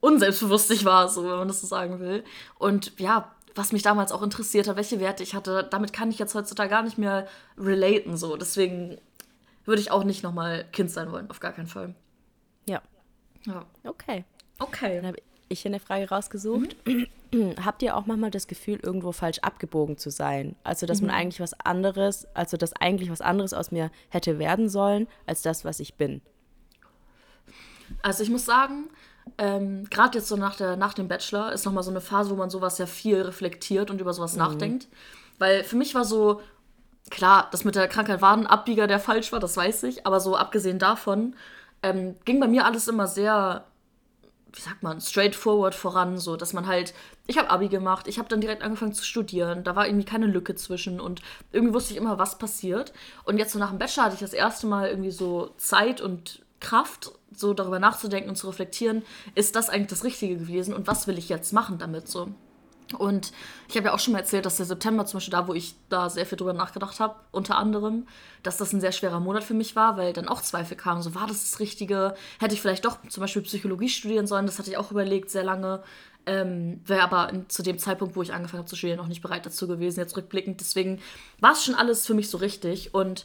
unselbstbewusst 0.00 0.72
ich 0.72 0.84
war, 0.84 1.08
so 1.08 1.22
wenn 1.22 1.38
man 1.38 1.46
das 1.46 1.60
so 1.60 1.68
sagen 1.68 2.00
will. 2.00 2.24
Und 2.58 2.98
ja, 2.98 3.30
was 3.54 3.70
mich 3.70 3.82
damals 3.82 4.10
auch 4.10 4.22
interessiert 4.22 4.66
hat, 4.66 4.74
welche 4.74 4.98
Werte 4.98 5.22
ich 5.22 5.36
hatte, 5.36 5.68
damit 5.70 5.92
kann 5.92 6.10
ich 6.10 6.18
jetzt 6.18 6.34
heutzutage 6.34 6.70
gar 6.70 6.82
nicht 6.82 6.98
mehr 6.98 7.28
relaten, 7.56 8.16
so. 8.16 8.36
Deswegen 8.36 8.98
würde 9.70 9.80
ich 9.80 9.90
auch 9.90 10.04
nicht 10.04 10.22
nochmal 10.22 10.64
Kind 10.72 10.90
sein 10.90 11.10
wollen, 11.10 11.30
auf 11.30 11.40
gar 11.40 11.52
keinen 11.52 11.66
Fall. 11.68 11.94
Ja, 12.66 12.82
Ja. 13.46 13.64
okay. 13.84 14.24
Okay. 14.58 14.96
Dann 14.96 15.06
habe 15.06 15.16
ich 15.48 15.62
hier 15.62 15.70
eine 15.70 15.80
Frage 15.80 16.08
rausgesucht. 16.10 16.76
Mhm. 16.86 17.06
Habt 17.64 17.82
ihr 17.82 17.96
auch 17.96 18.06
manchmal 18.06 18.30
das 18.30 18.46
Gefühl, 18.48 18.78
irgendwo 18.82 19.12
falsch 19.12 19.38
abgebogen 19.38 19.96
zu 19.96 20.10
sein? 20.10 20.54
Also, 20.64 20.84
dass 20.86 21.00
Mhm. 21.00 21.06
man 21.08 21.16
eigentlich 21.16 21.40
was 21.40 21.54
anderes, 21.60 22.26
also 22.34 22.56
dass 22.56 22.72
eigentlich 22.74 23.10
was 23.10 23.20
anderes 23.22 23.54
aus 23.54 23.70
mir 23.70 23.90
hätte 24.10 24.38
werden 24.38 24.68
sollen, 24.68 25.06
als 25.26 25.40
das, 25.42 25.64
was 25.64 25.80
ich 25.80 25.94
bin? 25.94 26.20
Also 28.02 28.22
ich 28.22 28.30
muss 28.30 28.44
sagen, 28.44 28.88
ähm, 29.38 29.84
gerade 29.90 30.18
jetzt 30.18 30.28
so 30.28 30.36
nach, 30.36 30.56
der, 30.56 30.76
nach 30.76 30.94
dem 30.94 31.08
Bachelor 31.08 31.52
ist 31.52 31.64
nochmal 31.64 31.82
so 31.82 31.90
eine 31.90 32.00
Phase, 32.00 32.30
wo 32.30 32.34
man 32.36 32.50
sowas 32.50 32.78
ja 32.78 32.86
viel 32.86 33.20
reflektiert 33.22 33.90
und 33.90 34.00
über 34.00 34.12
sowas 34.12 34.36
nachdenkt. 34.36 34.88
Weil 35.38 35.64
für 35.64 35.76
mich 35.76 35.94
war 35.94 36.04
so, 36.04 36.40
klar, 37.10 37.48
das 37.50 37.64
mit 37.64 37.74
der 37.74 37.88
Krankheit 37.88 38.22
war 38.22 38.36
ein 38.36 38.46
Abbieger, 38.46 38.86
der 38.86 39.00
falsch 39.00 39.32
war, 39.32 39.40
das 39.40 39.56
weiß 39.56 39.82
ich, 39.84 40.06
aber 40.06 40.20
so 40.20 40.36
abgesehen 40.36 40.78
davon 40.78 41.34
ähm, 41.82 42.16
ging 42.24 42.40
bei 42.40 42.48
mir 42.48 42.64
alles 42.64 42.88
immer 42.88 43.06
sehr, 43.06 43.64
wie 44.52 44.60
sagt 44.60 44.82
man, 44.82 45.00
straightforward 45.00 45.74
voran, 45.74 46.18
so 46.18 46.36
dass 46.36 46.52
man 46.52 46.66
halt, 46.66 46.94
ich 47.26 47.38
habe 47.38 47.50
Abi 47.50 47.68
gemacht, 47.68 48.06
ich 48.08 48.18
habe 48.18 48.28
dann 48.28 48.40
direkt 48.40 48.62
angefangen 48.62 48.92
zu 48.92 49.04
studieren, 49.04 49.64
da 49.64 49.76
war 49.76 49.86
irgendwie 49.86 50.04
keine 50.04 50.26
Lücke 50.26 50.54
zwischen 50.54 51.00
und 51.00 51.22
irgendwie 51.52 51.74
wusste 51.74 51.92
ich 51.92 51.98
immer, 51.98 52.18
was 52.18 52.38
passiert. 52.38 52.92
Und 53.24 53.38
jetzt 53.38 53.52
so 53.52 53.58
nach 53.58 53.70
dem 53.70 53.78
Bachelor 53.78 54.04
hatte 54.04 54.14
ich 54.14 54.20
das 54.20 54.32
erste 54.32 54.66
Mal 54.66 54.88
irgendwie 54.88 55.10
so 55.10 55.54
Zeit 55.56 56.00
und 56.00 56.42
Kraft, 56.60 57.12
so 57.34 57.54
darüber 57.54 57.78
nachzudenken 57.78 58.30
und 58.30 58.36
zu 58.36 58.48
reflektieren, 58.48 59.02
ist 59.34 59.56
das 59.56 59.70
eigentlich 59.70 59.88
das 59.88 60.04
Richtige 60.04 60.36
gewesen 60.36 60.74
und 60.74 60.86
was 60.86 61.06
will 61.06 61.16
ich 61.18 61.28
jetzt 61.28 61.52
machen 61.52 61.78
damit 61.78 62.08
so. 62.08 62.28
Und 62.98 63.32
ich 63.68 63.76
habe 63.76 63.86
ja 63.86 63.94
auch 63.94 63.98
schon 63.98 64.12
mal 64.12 64.20
erzählt, 64.20 64.46
dass 64.46 64.56
der 64.56 64.66
September 64.66 65.06
zum 65.06 65.18
Beispiel 65.18 65.32
da, 65.32 65.46
wo 65.46 65.54
ich 65.54 65.74
da 65.88 66.10
sehr 66.10 66.26
viel 66.26 66.38
drüber 66.38 66.52
nachgedacht 66.52 67.00
habe, 67.00 67.14
unter 67.30 67.56
anderem, 67.56 68.06
dass 68.42 68.56
das 68.56 68.72
ein 68.72 68.80
sehr 68.80 68.92
schwerer 68.92 69.20
Monat 69.20 69.44
für 69.44 69.54
mich 69.54 69.76
war, 69.76 69.96
weil 69.96 70.12
dann 70.12 70.28
auch 70.28 70.42
Zweifel 70.42 70.76
kamen. 70.76 71.02
So, 71.02 71.14
war 71.14 71.26
das 71.26 71.42
das 71.42 71.60
Richtige? 71.60 72.14
Hätte 72.38 72.54
ich 72.54 72.60
vielleicht 72.60 72.84
doch 72.84 72.98
zum 73.08 73.20
Beispiel 73.20 73.42
Psychologie 73.42 73.88
studieren 73.88 74.26
sollen? 74.26 74.46
Das 74.46 74.58
hatte 74.58 74.70
ich 74.70 74.76
auch 74.76 74.90
überlegt, 74.90 75.30
sehr 75.30 75.44
lange. 75.44 75.82
Ähm, 76.26 76.80
Wäre 76.84 77.02
aber 77.02 77.30
in, 77.30 77.48
zu 77.48 77.62
dem 77.62 77.78
Zeitpunkt, 77.78 78.16
wo 78.16 78.22
ich 78.22 78.32
angefangen 78.32 78.60
habe 78.60 78.68
zu 78.68 78.76
studieren, 78.76 78.98
noch 78.98 79.08
nicht 79.08 79.22
bereit 79.22 79.46
dazu 79.46 79.66
gewesen, 79.66 80.00
jetzt 80.00 80.16
rückblickend. 80.16 80.60
Deswegen 80.60 81.00
war 81.38 81.52
es 81.52 81.64
schon 81.64 81.74
alles 81.74 82.06
für 82.06 82.14
mich 82.14 82.28
so 82.28 82.38
richtig. 82.38 82.94
Und 82.94 83.24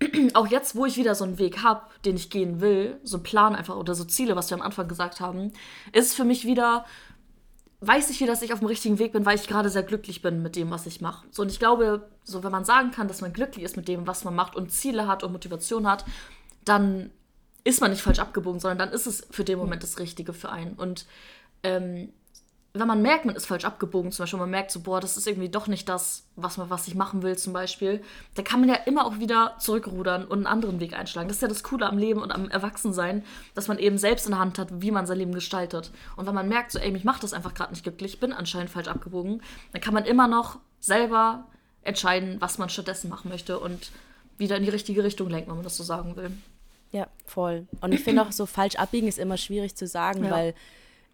auch 0.34 0.46
jetzt, 0.48 0.76
wo 0.76 0.84
ich 0.84 0.96
wieder 0.96 1.14
so 1.14 1.24
einen 1.24 1.38
Weg 1.38 1.62
habe, 1.62 1.82
den 2.04 2.16
ich 2.16 2.28
gehen 2.28 2.60
will, 2.60 2.98
so 3.02 3.16
einen 3.16 3.24
Plan 3.24 3.54
einfach 3.54 3.76
oder 3.76 3.94
so 3.94 4.04
Ziele, 4.04 4.36
was 4.36 4.50
wir 4.50 4.56
am 4.56 4.62
Anfang 4.62 4.88
gesagt 4.88 5.20
haben, 5.20 5.52
ist 5.92 6.14
für 6.14 6.24
mich 6.24 6.44
wieder 6.44 6.84
weiß 7.80 8.10
ich 8.10 8.20
wieder, 8.20 8.32
dass 8.32 8.42
ich 8.42 8.52
auf 8.52 8.60
dem 8.60 8.68
richtigen 8.68 8.98
Weg 8.98 9.12
bin, 9.12 9.26
weil 9.26 9.36
ich 9.36 9.48
gerade 9.48 9.68
sehr 9.68 9.82
glücklich 9.82 10.22
bin 10.22 10.42
mit 10.42 10.56
dem, 10.56 10.70
was 10.70 10.86
ich 10.86 11.00
mache. 11.00 11.26
So, 11.30 11.42
und 11.42 11.50
ich 11.50 11.58
glaube, 11.58 12.08
so 12.24 12.42
wenn 12.42 12.52
man 12.52 12.64
sagen 12.64 12.90
kann, 12.90 13.08
dass 13.08 13.20
man 13.20 13.32
glücklich 13.32 13.64
ist 13.64 13.76
mit 13.76 13.88
dem, 13.88 14.06
was 14.06 14.24
man 14.24 14.34
macht 14.34 14.56
und 14.56 14.72
Ziele 14.72 15.06
hat 15.06 15.22
und 15.22 15.32
Motivation 15.32 15.86
hat, 15.86 16.04
dann 16.64 17.10
ist 17.64 17.80
man 17.80 17.90
nicht 17.90 18.02
falsch 18.02 18.18
abgebogen, 18.18 18.60
sondern 18.60 18.78
dann 18.78 18.92
ist 18.92 19.06
es 19.06 19.26
für 19.30 19.44
den 19.44 19.58
Moment 19.58 19.82
das 19.82 19.98
Richtige 19.98 20.32
für 20.32 20.50
einen. 20.50 20.74
Und 20.74 21.06
ähm, 21.62 22.12
wenn 22.78 22.88
man 22.88 23.02
merkt, 23.02 23.24
man 23.24 23.36
ist 23.36 23.46
falsch 23.46 23.64
abgebogen, 23.64 24.12
zum 24.12 24.22
Beispiel, 24.22 24.38
man 24.38 24.50
merkt 24.50 24.70
so, 24.70 24.80
boah, 24.80 25.00
das 25.00 25.16
ist 25.16 25.26
irgendwie 25.26 25.48
doch 25.48 25.66
nicht 25.66 25.88
das, 25.88 26.24
was, 26.36 26.56
man, 26.56 26.70
was 26.70 26.88
ich 26.88 26.94
machen 26.94 27.22
will, 27.22 27.36
zum 27.36 27.52
Beispiel, 27.52 28.02
dann 28.34 28.44
kann 28.44 28.60
man 28.60 28.68
ja 28.68 28.76
immer 28.86 29.06
auch 29.06 29.18
wieder 29.18 29.56
zurückrudern 29.58 30.24
und 30.24 30.38
einen 30.38 30.46
anderen 30.46 30.80
Weg 30.80 30.96
einschlagen. 30.96 31.28
Das 31.28 31.38
ist 31.38 31.42
ja 31.42 31.48
das 31.48 31.62
Coole 31.62 31.86
am 31.86 31.98
Leben 31.98 32.20
und 32.22 32.32
am 32.32 32.48
Erwachsensein, 32.48 33.24
dass 33.54 33.68
man 33.68 33.78
eben 33.78 33.98
selbst 33.98 34.26
in 34.26 34.32
der 34.32 34.40
Hand 34.40 34.58
hat, 34.58 34.68
wie 34.82 34.90
man 34.90 35.06
sein 35.06 35.18
Leben 35.18 35.32
gestaltet. 35.32 35.90
Und 36.16 36.26
wenn 36.26 36.34
man 36.34 36.48
merkt, 36.48 36.72
so, 36.72 36.78
ey, 36.78 36.90
mich 36.90 37.04
macht 37.04 37.22
das 37.22 37.32
einfach 37.32 37.54
gerade 37.54 37.72
nicht 37.72 37.82
glücklich, 37.82 38.14
ich 38.14 38.20
bin 38.20 38.32
anscheinend 38.32 38.70
falsch 38.70 38.88
abgebogen, 38.88 39.42
dann 39.72 39.80
kann 39.80 39.94
man 39.94 40.04
immer 40.04 40.28
noch 40.28 40.58
selber 40.80 41.46
entscheiden, 41.82 42.36
was 42.40 42.58
man 42.58 42.68
stattdessen 42.68 43.08
machen 43.08 43.28
möchte 43.30 43.58
und 43.58 43.90
wieder 44.38 44.56
in 44.56 44.64
die 44.64 44.70
richtige 44.70 45.02
Richtung 45.04 45.30
lenken, 45.30 45.48
wenn 45.48 45.56
man 45.56 45.64
das 45.64 45.76
so 45.76 45.84
sagen 45.84 46.16
will. 46.16 46.30
Ja, 46.92 47.08
voll. 47.24 47.66
Und 47.80 47.92
ich 47.92 48.02
finde 48.02 48.22
auch, 48.22 48.32
so 48.32 48.46
falsch 48.46 48.76
abbiegen 48.76 49.08
ist 49.08 49.18
immer 49.18 49.36
schwierig 49.36 49.74
zu 49.76 49.86
sagen, 49.86 50.24
Ja. 50.24 50.30
weil 50.30 50.54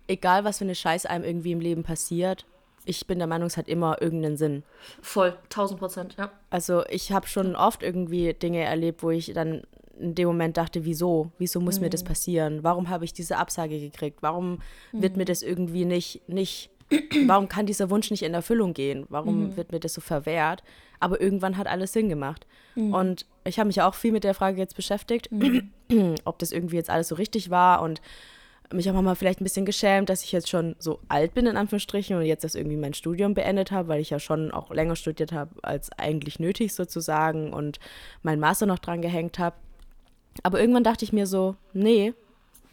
egal, 0.09 0.45
was 0.45 0.59
für 0.59 0.65
eine 0.65 0.75
Scheiße 0.75 1.09
einem 1.09 1.25
irgendwie 1.25 1.53
im 1.53 1.61
Leben 1.61 1.83
passiert, 1.83 2.47
ich 2.85 3.07
bin 3.07 3.19
der 3.19 3.29
Meinung, 3.29 3.47
es 3.47 3.57
hat 3.57 3.69
immer 3.69 4.03
irgendeinen 4.03 4.37
Sinn. 4.37 4.65
Voll, 5.01 5.37
1000 5.45 5.79
Prozent, 5.79 6.17
ja. 6.19 6.31
Also 6.51 6.85
ich 6.88 7.12
habe 7.12 7.29
schon 7.29 7.55
oft 7.55 7.83
irgendwie 7.83 8.35
Dinge 8.35 8.61
erlebt, 8.61 9.03
wo 9.03 9.11
ich 9.11 9.33
dann 9.33 9.62
in 9.99 10.15
dem 10.15 10.27
Moment 10.27 10.57
dachte, 10.57 10.85
wieso? 10.85 11.31
Wieso 11.38 11.61
muss 11.61 11.81
mir 11.81 11.91
das 11.91 12.03
passieren? 12.03 12.65
Warum 12.65 12.88
habe 12.88 13.05
ich 13.05 13.12
diese 13.12 13.37
Absage 13.37 13.79
gekriegt? 13.79 14.23
Warum 14.23 14.59
wird 14.91 15.17
mir 15.17 15.25
das 15.25 15.43
irgendwie 15.43 15.85
nicht, 15.85 16.29
nicht, 16.29 16.71
warum 17.27 17.49
kann 17.49 17.67
dieser 17.67 17.88
Wunsch 17.91 18.11
nicht 18.11 18.23
in 18.23 18.35
Erfüllung 18.35 18.75
gehen? 18.75 19.07
Warum 19.11 19.57
wird 19.57 19.71
mir 19.71 19.79
das 19.79 19.95
so 19.95 20.01
verwehrt? 20.01 20.65
Aber 20.99 21.21
irgendwann 21.21 21.57
hat 21.57 21.67
alles 21.67 21.93
Sinn 21.93 22.09
gemacht. 22.09 22.47
Und 22.75 23.27
ich 23.45 23.59
habe 23.59 23.67
mich 23.67 23.83
auch 23.83 23.95
viel 23.95 24.12
mit 24.12 24.25
der 24.25 24.35
Frage 24.35 24.59
jetzt 24.59 24.77
beschäftigt, 24.77 25.29
ob 26.25 26.38
das 26.38 26.53
irgendwie 26.53 26.77
jetzt 26.77 26.91
alles 26.91 27.09
so 27.09 27.15
richtig 27.15 27.51
war 27.51 27.83
und 27.83 28.01
mich 28.77 28.91
auch 28.91 29.01
mal 29.01 29.15
vielleicht 29.15 29.41
ein 29.41 29.45
bisschen 29.45 29.67
geschämt, 29.67 30.09
dass 30.09 30.23
ich 30.23 30.33
jetzt 30.33 30.49
schon 30.49 30.77
so 30.79 31.01
alt 31.09 31.35
bin, 31.35 31.47
in 31.47 31.57
Anführungsstrichen, 31.57 32.17
und 32.17 32.25
jetzt 32.25 32.45
das 32.45 32.55
irgendwie 32.55 32.77
mein 32.77 32.95
Studium 32.95 33.35
beendet 33.35 33.71
habe, 33.71 33.89
weil 33.89 34.01
ich 34.01 34.11
ja 34.11 34.19
schon 34.19 34.51
auch 34.51 34.71
länger 34.71 34.97
studiert 34.97 35.33
habe, 35.33 35.51
als 35.63 35.91
eigentlich 35.99 36.39
nötig 36.39 36.75
sozusagen 36.75 37.53
und 37.53 37.79
meinen 38.23 38.41
Master 38.41 38.67
noch 38.67 38.79
dran 38.79 39.03
gehängt 39.03 39.39
habe. 39.39 39.57
Aber 40.43 40.61
irgendwann 40.61 40.85
dachte 40.85 41.05
ich 41.05 41.13
mir 41.13 41.27
so, 41.27 41.57
nee, 41.73 42.15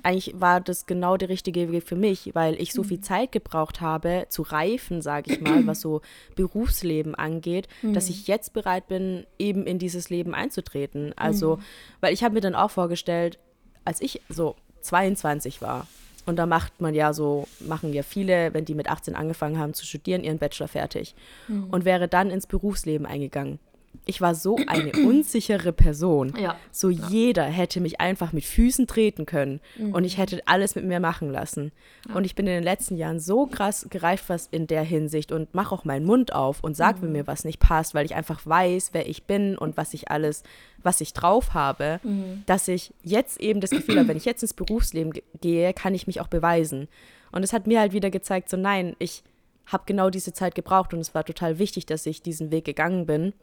eigentlich 0.01 0.39
war 0.39 0.61
das 0.61 0.85
genau 0.85 1.17
der 1.17 1.29
richtige 1.29 1.71
Weg 1.71 1.83
für 1.83 1.95
mich, 1.95 2.31
weil 2.33 2.61
ich 2.61 2.73
so 2.73 2.83
viel 2.83 3.01
Zeit 3.01 3.31
gebraucht 3.33 3.81
habe, 3.81 4.27
zu 4.29 4.43
reifen, 4.43 5.01
sage 5.01 5.33
ich 5.33 5.41
mal, 5.41 5.67
was 5.67 5.81
so 5.81 6.01
Berufsleben 6.35 7.15
angeht, 7.15 7.67
dass 7.81 8.09
ich 8.09 8.27
jetzt 8.27 8.53
bereit 8.53 8.87
bin, 8.87 9.25
eben 9.37 9.65
in 9.65 9.77
dieses 9.77 10.09
Leben 10.09 10.33
einzutreten. 10.33 11.13
Also, 11.17 11.59
weil 11.99 12.13
ich 12.13 12.23
habe 12.23 12.35
mir 12.35 12.41
dann 12.41 12.55
auch 12.55 12.71
vorgestellt, 12.71 13.39
als 13.83 14.01
ich 14.01 14.21
so 14.29 14.55
22 14.81 15.61
war. 15.61 15.87
Und 16.25 16.35
da 16.35 16.45
macht 16.45 16.79
man 16.79 16.93
ja 16.93 17.13
so, 17.13 17.47
machen 17.59 17.91
ja 17.91 18.03
viele, 18.03 18.53
wenn 18.53 18.65
die 18.65 18.75
mit 18.75 18.89
18 18.89 19.15
angefangen 19.15 19.57
haben 19.57 19.73
zu 19.73 19.85
studieren, 19.85 20.23
ihren 20.23 20.37
Bachelor 20.37 20.67
fertig. 20.67 21.15
Mhm. 21.47 21.65
Und 21.71 21.85
wäre 21.85 22.07
dann 22.07 22.29
ins 22.29 22.45
Berufsleben 22.45 23.07
eingegangen 23.07 23.59
ich 24.09 24.21
war 24.21 24.33
so 24.33 24.57
eine 24.67 24.91
unsichere 24.93 25.71
Person. 25.71 26.33
Ja. 26.39 26.55
So 26.71 26.89
ja. 26.89 27.05
jeder 27.09 27.43
hätte 27.43 27.81
mich 27.81 27.99
einfach 27.99 28.31
mit 28.31 28.45
Füßen 28.45 28.87
treten 28.87 29.25
können 29.25 29.59
mhm. 29.77 29.93
und 29.93 30.05
ich 30.05 30.17
hätte 30.17 30.41
alles 30.45 30.75
mit 30.75 30.85
mir 30.85 31.01
machen 31.01 31.29
lassen. 31.29 31.73
Ja. 32.07 32.15
Und 32.15 32.23
ich 32.23 32.33
bin 32.33 32.47
in 32.47 32.53
den 32.53 32.63
letzten 32.63 32.95
Jahren 32.95 33.19
so 33.19 33.45
krass 33.45 33.87
gereift 33.89 34.25
was 34.29 34.47
in 34.47 34.67
der 34.67 34.83
Hinsicht 34.83 35.33
und 35.33 35.53
mache 35.53 35.75
auch 35.75 35.83
meinen 35.83 36.05
Mund 36.05 36.33
auf 36.33 36.63
und 36.63 36.77
sage, 36.77 36.99
mhm. 36.99 37.01
wenn 37.01 37.11
mir 37.11 37.27
was 37.27 37.43
nicht 37.43 37.59
passt, 37.59 37.93
weil 37.93 38.05
ich 38.05 38.15
einfach 38.15 38.45
weiß, 38.45 38.91
wer 38.93 39.09
ich 39.09 39.23
bin 39.23 39.57
und 39.57 39.75
was 39.75 39.93
ich 39.93 40.09
alles, 40.09 40.43
was 40.81 41.01
ich 41.01 41.11
drauf 41.11 41.53
habe, 41.53 41.99
mhm. 42.03 42.43
dass 42.45 42.69
ich 42.69 42.93
jetzt 43.03 43.41
eben 43.41 43.59
das 43.59 43.71
Gefühl 43.71 43.97
habe, 43.97 44.07
wenn 44.07 44.17
ich 44.17 44.25
jetzt 44.25 44.41
ins 44.41 44.53
Berufsleben 44.53 45.11
gehe, 45.41 45.73
kann 45.73 45.93
ich 45.93 46.07
mich 46.07 46.21
auch 46.21 46.27
beweisen. 46.27 46.87
Und 47.33 47.43
es 47.43 47.51
hat 47.51 47.67
mir 47.67 47.81
halt 47.81 47.91
wieder 47.91 48.11
gezeigt, 48.11 48.49
so 48.49 48.55
nein, 48.55 48.95
ich 48.99 49.23
habe 49.65 49.83
genau 49.85 50.09
diese 50.09 50.31
Zeit 50.31 50.55
gebraucht 50.55 50.93
und 50.93 51.01
es 51.01 51.13
war 51.13 51.25
total 51.25 51.59
wichtig, 51.59 51.85
dass 51.85 52.05
ich 52.05 52.21
diesen 52.21 52.49
Weg 52.49 52.63
gegangen 52.63 53.05
bin 53.05 53.33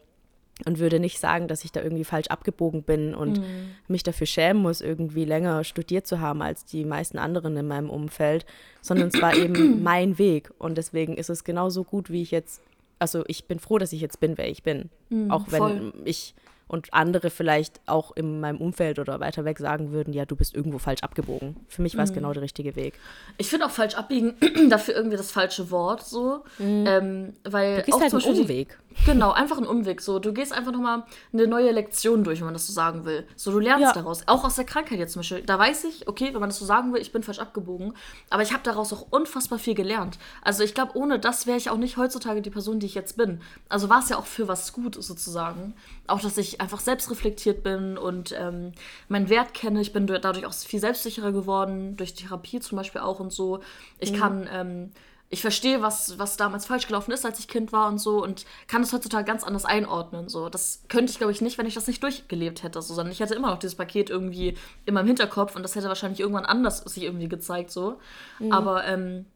und 0.64 0.78
würde 0.78 0.98
nicht 0.98 1.20
sagen, 1.20 1.48
dass 1.48 1.64
ich 1.64 1.72
da 1.72 1.82
irgendwie 1.82 2.04
falsch 2.04 2.28
abgebogen 2.28 2.82
bin 2.82 3.14
und 3.14 3.38
mhm. 3.38 3.74
mich 3.88 4.02
dafür 4.02 4.26
schämen 4.26 4.62
muss, 4.62 4.80
irgendwie 4.80 5.24
länger 5.24 5.64
studiert 5.64 6.06
zu 6.06 6.20
haben 6.20 6.40
als 6.40 6.64
die 6.64 6.84
meisten 6.84 7.18
anderen 7.18 7.56
in 7.56 7.68
meinem 7.68 7.90
Umfeld, 7.90 8.46
sondern 8.80 9.08
es 9.08 9.20
war 9.20 9.36
eben 9.36 9.82
mein 9.82 10.18
Weg 10.18 10.50
und 10.58 10.78
deswegen 10.78 11.16
ist 11.16 11.28
es 11.28 11.44
genauso 11.44 11.84
gut, 11.84 12.10
wie 12.10 12.22
ich 12.22 12.30
jetzt, 12.30 12.62
also 12.98 13.22
ich 13.26 13.44
bin 13.44 13.58
froh, 13.58 13.78
dass 13.78 13.92
ich 13.92 14.00
jetzt 14.00 14.18
bin, 14.18 14.38
wer 14.38 14.48
ich 14.48 14.62
bin, 14.62 14.88
mhm, 15.10 15.30
auch 15.30 15.46
wenn 15.50 15.58
voll. 15.58 15.92
ich 16.04 16.34
und 16.68 16.92
andere 16.92 17.30
vielleicht 17.30 17.80
auch 17.86 18.16
in 18.16 18.40
meinem 18.40 18.58
Umfeld 18.58 18.98
oder 18.98 19.20
weiter 19.20 19.44
weg 19.44 19.58
sagen 19.58 19.92
würden, 19.92 20.12
ja, 20.12 20.24
du 20.24 20.34
bist 20.34 20.54
irgendwo 20.54 20.78
falsch 20.78 21.02
abgebogen. 21.02 21.56
Für 21.68 21.82
mich 21.82 21.96
war 21.96 22.04
es 22.04 22.10
mhm. 22.10 22.16
genau 22.16 22.32
der 22.32 22.42
richtige 22.42 22.74
Weg. 22.74 22.94
Ich 23.38 23.48
finde 23.48 23.66
auch 23.66 23.70
falsch 23.70 23.94
abbiegen 23.94 24.34
dafür 24.68 24.94
irgendwie 24.94 25.16
das 25.16 25.30
falsche 25.30 25.70
Wort 25.70 26.04
so, 26.04 26.44
mhm. 26.58 26.84
ähm, 26.86 27.32
weil 27.44 27.76
du 27.76 27.82
gehst 27.82 27.96
auch 27.96 28.00
halt 28.00 28.14
einen 28.14 28.40
Umweg. 28.40 28.78
Genau, 29.04 29.32
einfach 29.32 29.58
ein 29.58 29.66
Umweg. 29.66 30.00
So, 30.00 30.18
du 30.18 30.32
gehst 30.32 30.52
einfach 30.52 30.72
nochmal 30.72 31.04
eine 31.32 31.46
neue 31.46 31.70
Lektion 31.70 32.24
durch, 32.24 32.40
wenn 32.40 32.46
man 32.46 32.54
das 32.54 32.66
so 32.66 32.72
sagen 32.72 33.04
will. 33.04 33.26
So, 33.36 33.52
du 33.52 33.58
lernst 33.58 33.82
ja. 33.82 33.92
daraus. 33.92 34.26
Auch 34.26 34.42
aus 34.44 34.56
der 34.56 34.64
Krankheit 34.64 34.98
jetzt 34.98 35.12
zum 35.12 35.20
Beispiel. 35.20 35.42
Da 35.42 35.58
weiß 35.58 35.84
ich, 35.84 36.08
okay, 36.08 36.32
wenn 36.32 36.40
man 36.40 36.48
das 36.48 36.58
so 36.58 36.64
sagen 36.64 36.92
will, 36.94 37.00
ich 37.00 37.12
bin 37.12 37.22
falsch 37.22 37.38
abgebogen. 37.38 37.92
Aber 38.30 38.42
ich 38.42 38.52
habe 38.52 38.62
daraus 38.62 38.92
auch 38.92 39.06
unfassbar 39.10 39.58
viel 39.58 39.74
gelernt. 39.74 40.18
Also 40.42 40.64
ich 40.64 40.74
glaube, 40.74 40.96
ohne 40.96 41.18
das 41.18 41.46
wäre 41.46 41.58
ich 41.58 41.68
auch 41.68 41.76
nicht 41.76 41.98
heutzutage 41.98 42.40
die 42.40 42.50
Person, 42.50 42.80
die 42.80 42.86
ich 42.86 42.94
jetzt 42.94 43.16
bin. 43.16 43.40
Also 43.68 43.90
war 43.90 43.98
es 43.98 44.08
ja 44.08 44.16
auch 44.16 44.26
für 44.26 44.48
was 44.48 44.72
gut 44.72 44.94
sozusagen. 44.94 45.74
Auch, 46.06 46.20
dass 46.20 46.38
ich 46.38 46.55
einfach 46.60 46.80
selbst 46.80 47.10
reflektiert 47.10 47.62
bin 47.62 47.98
und 47.98 48.34
ähm, 48.38 48.72
meinen 49.08 49.28
Wert 49.28 49.54
kenne. 49.54 49.80
Ich 49.80 49.92
bin 49.92 50.06
dadurch 50.06 50.46
auch 50.46 50.54
viel 50.54 50.80
selbstsicherer 50.80 51.32
geworden, 51.32 51.96
durch 51.96 52.14
Therapie 52.14 52.60
zum 52.60 52.76
Beispiel 52.76 53.00
auch 53.00 53.20
und 53.20 53.32
so. 53.32 53.60
Ich 53.98 54.12
mhm. 54.12 54.16
kann 54.16 54.48
ähm, 54.52 54.90
ich 55.28 55.40
verstehe, 55.40 55.82
was, 55.82 56.18
was 56.18 56.36
damals 56.36 56.66
falsch 56.66 56.86
gelaufen 56.86 57.10
ist, 57.10 57.26
als 57.26 57.40
ich 57.40 57.48
Kind 57.48 57.72
war 57.72 57.88
und 57.88 57.98
so 57.98 58.22
und 58.22 58.46
kann 58.68 58.82
es 58.82 58.92
heutzutage 58.92 59.24
ganz 59.24 59.42
anders 59.42 59.64
einordnen. 59.64 60.28
So. 60.28 60.48
Das 60.48 60.84
könnte 60.88 61.10
ich, 61.10 61.18
glaube 61.18 61.32
ich, 61.32 61.40
nicht, 61.40 61.58
wenn 61.58 61.66
ich 61.66 61.74
das 61.74 61.88
nicht 61.88 62.02
durchgelebt 62.02 62.62
hätte, 62.62 62.80
so, 62.80 62.94
sondern 62.94 63.12
ich 63.12 63.18
hätte 63.18 63.34
immer 63.34 63.50
noch 63.50 63.58
dieses 63.58 63.74
Paket 63.74 64.08
irgendwie 64.08 64.56
in 64.84 64.94
meinem 64.94 65.08
Hinterkopf 65.08 65.56
und 65.56 65.62
das 65.62 65.74
hätte 65.74 65.88
wahrscheinlich 65.88 66.20
irgendwann 66.20 66.46
anders 66.46 66.78
sich 66.78 67.02
irgendwie 67.02 67.28
gezeigt. 67.28 67.72
So. 67.72 67.98
Mhm. 68.38 68.52
Aber 68.52 68.84
ähm, 68.84 69.26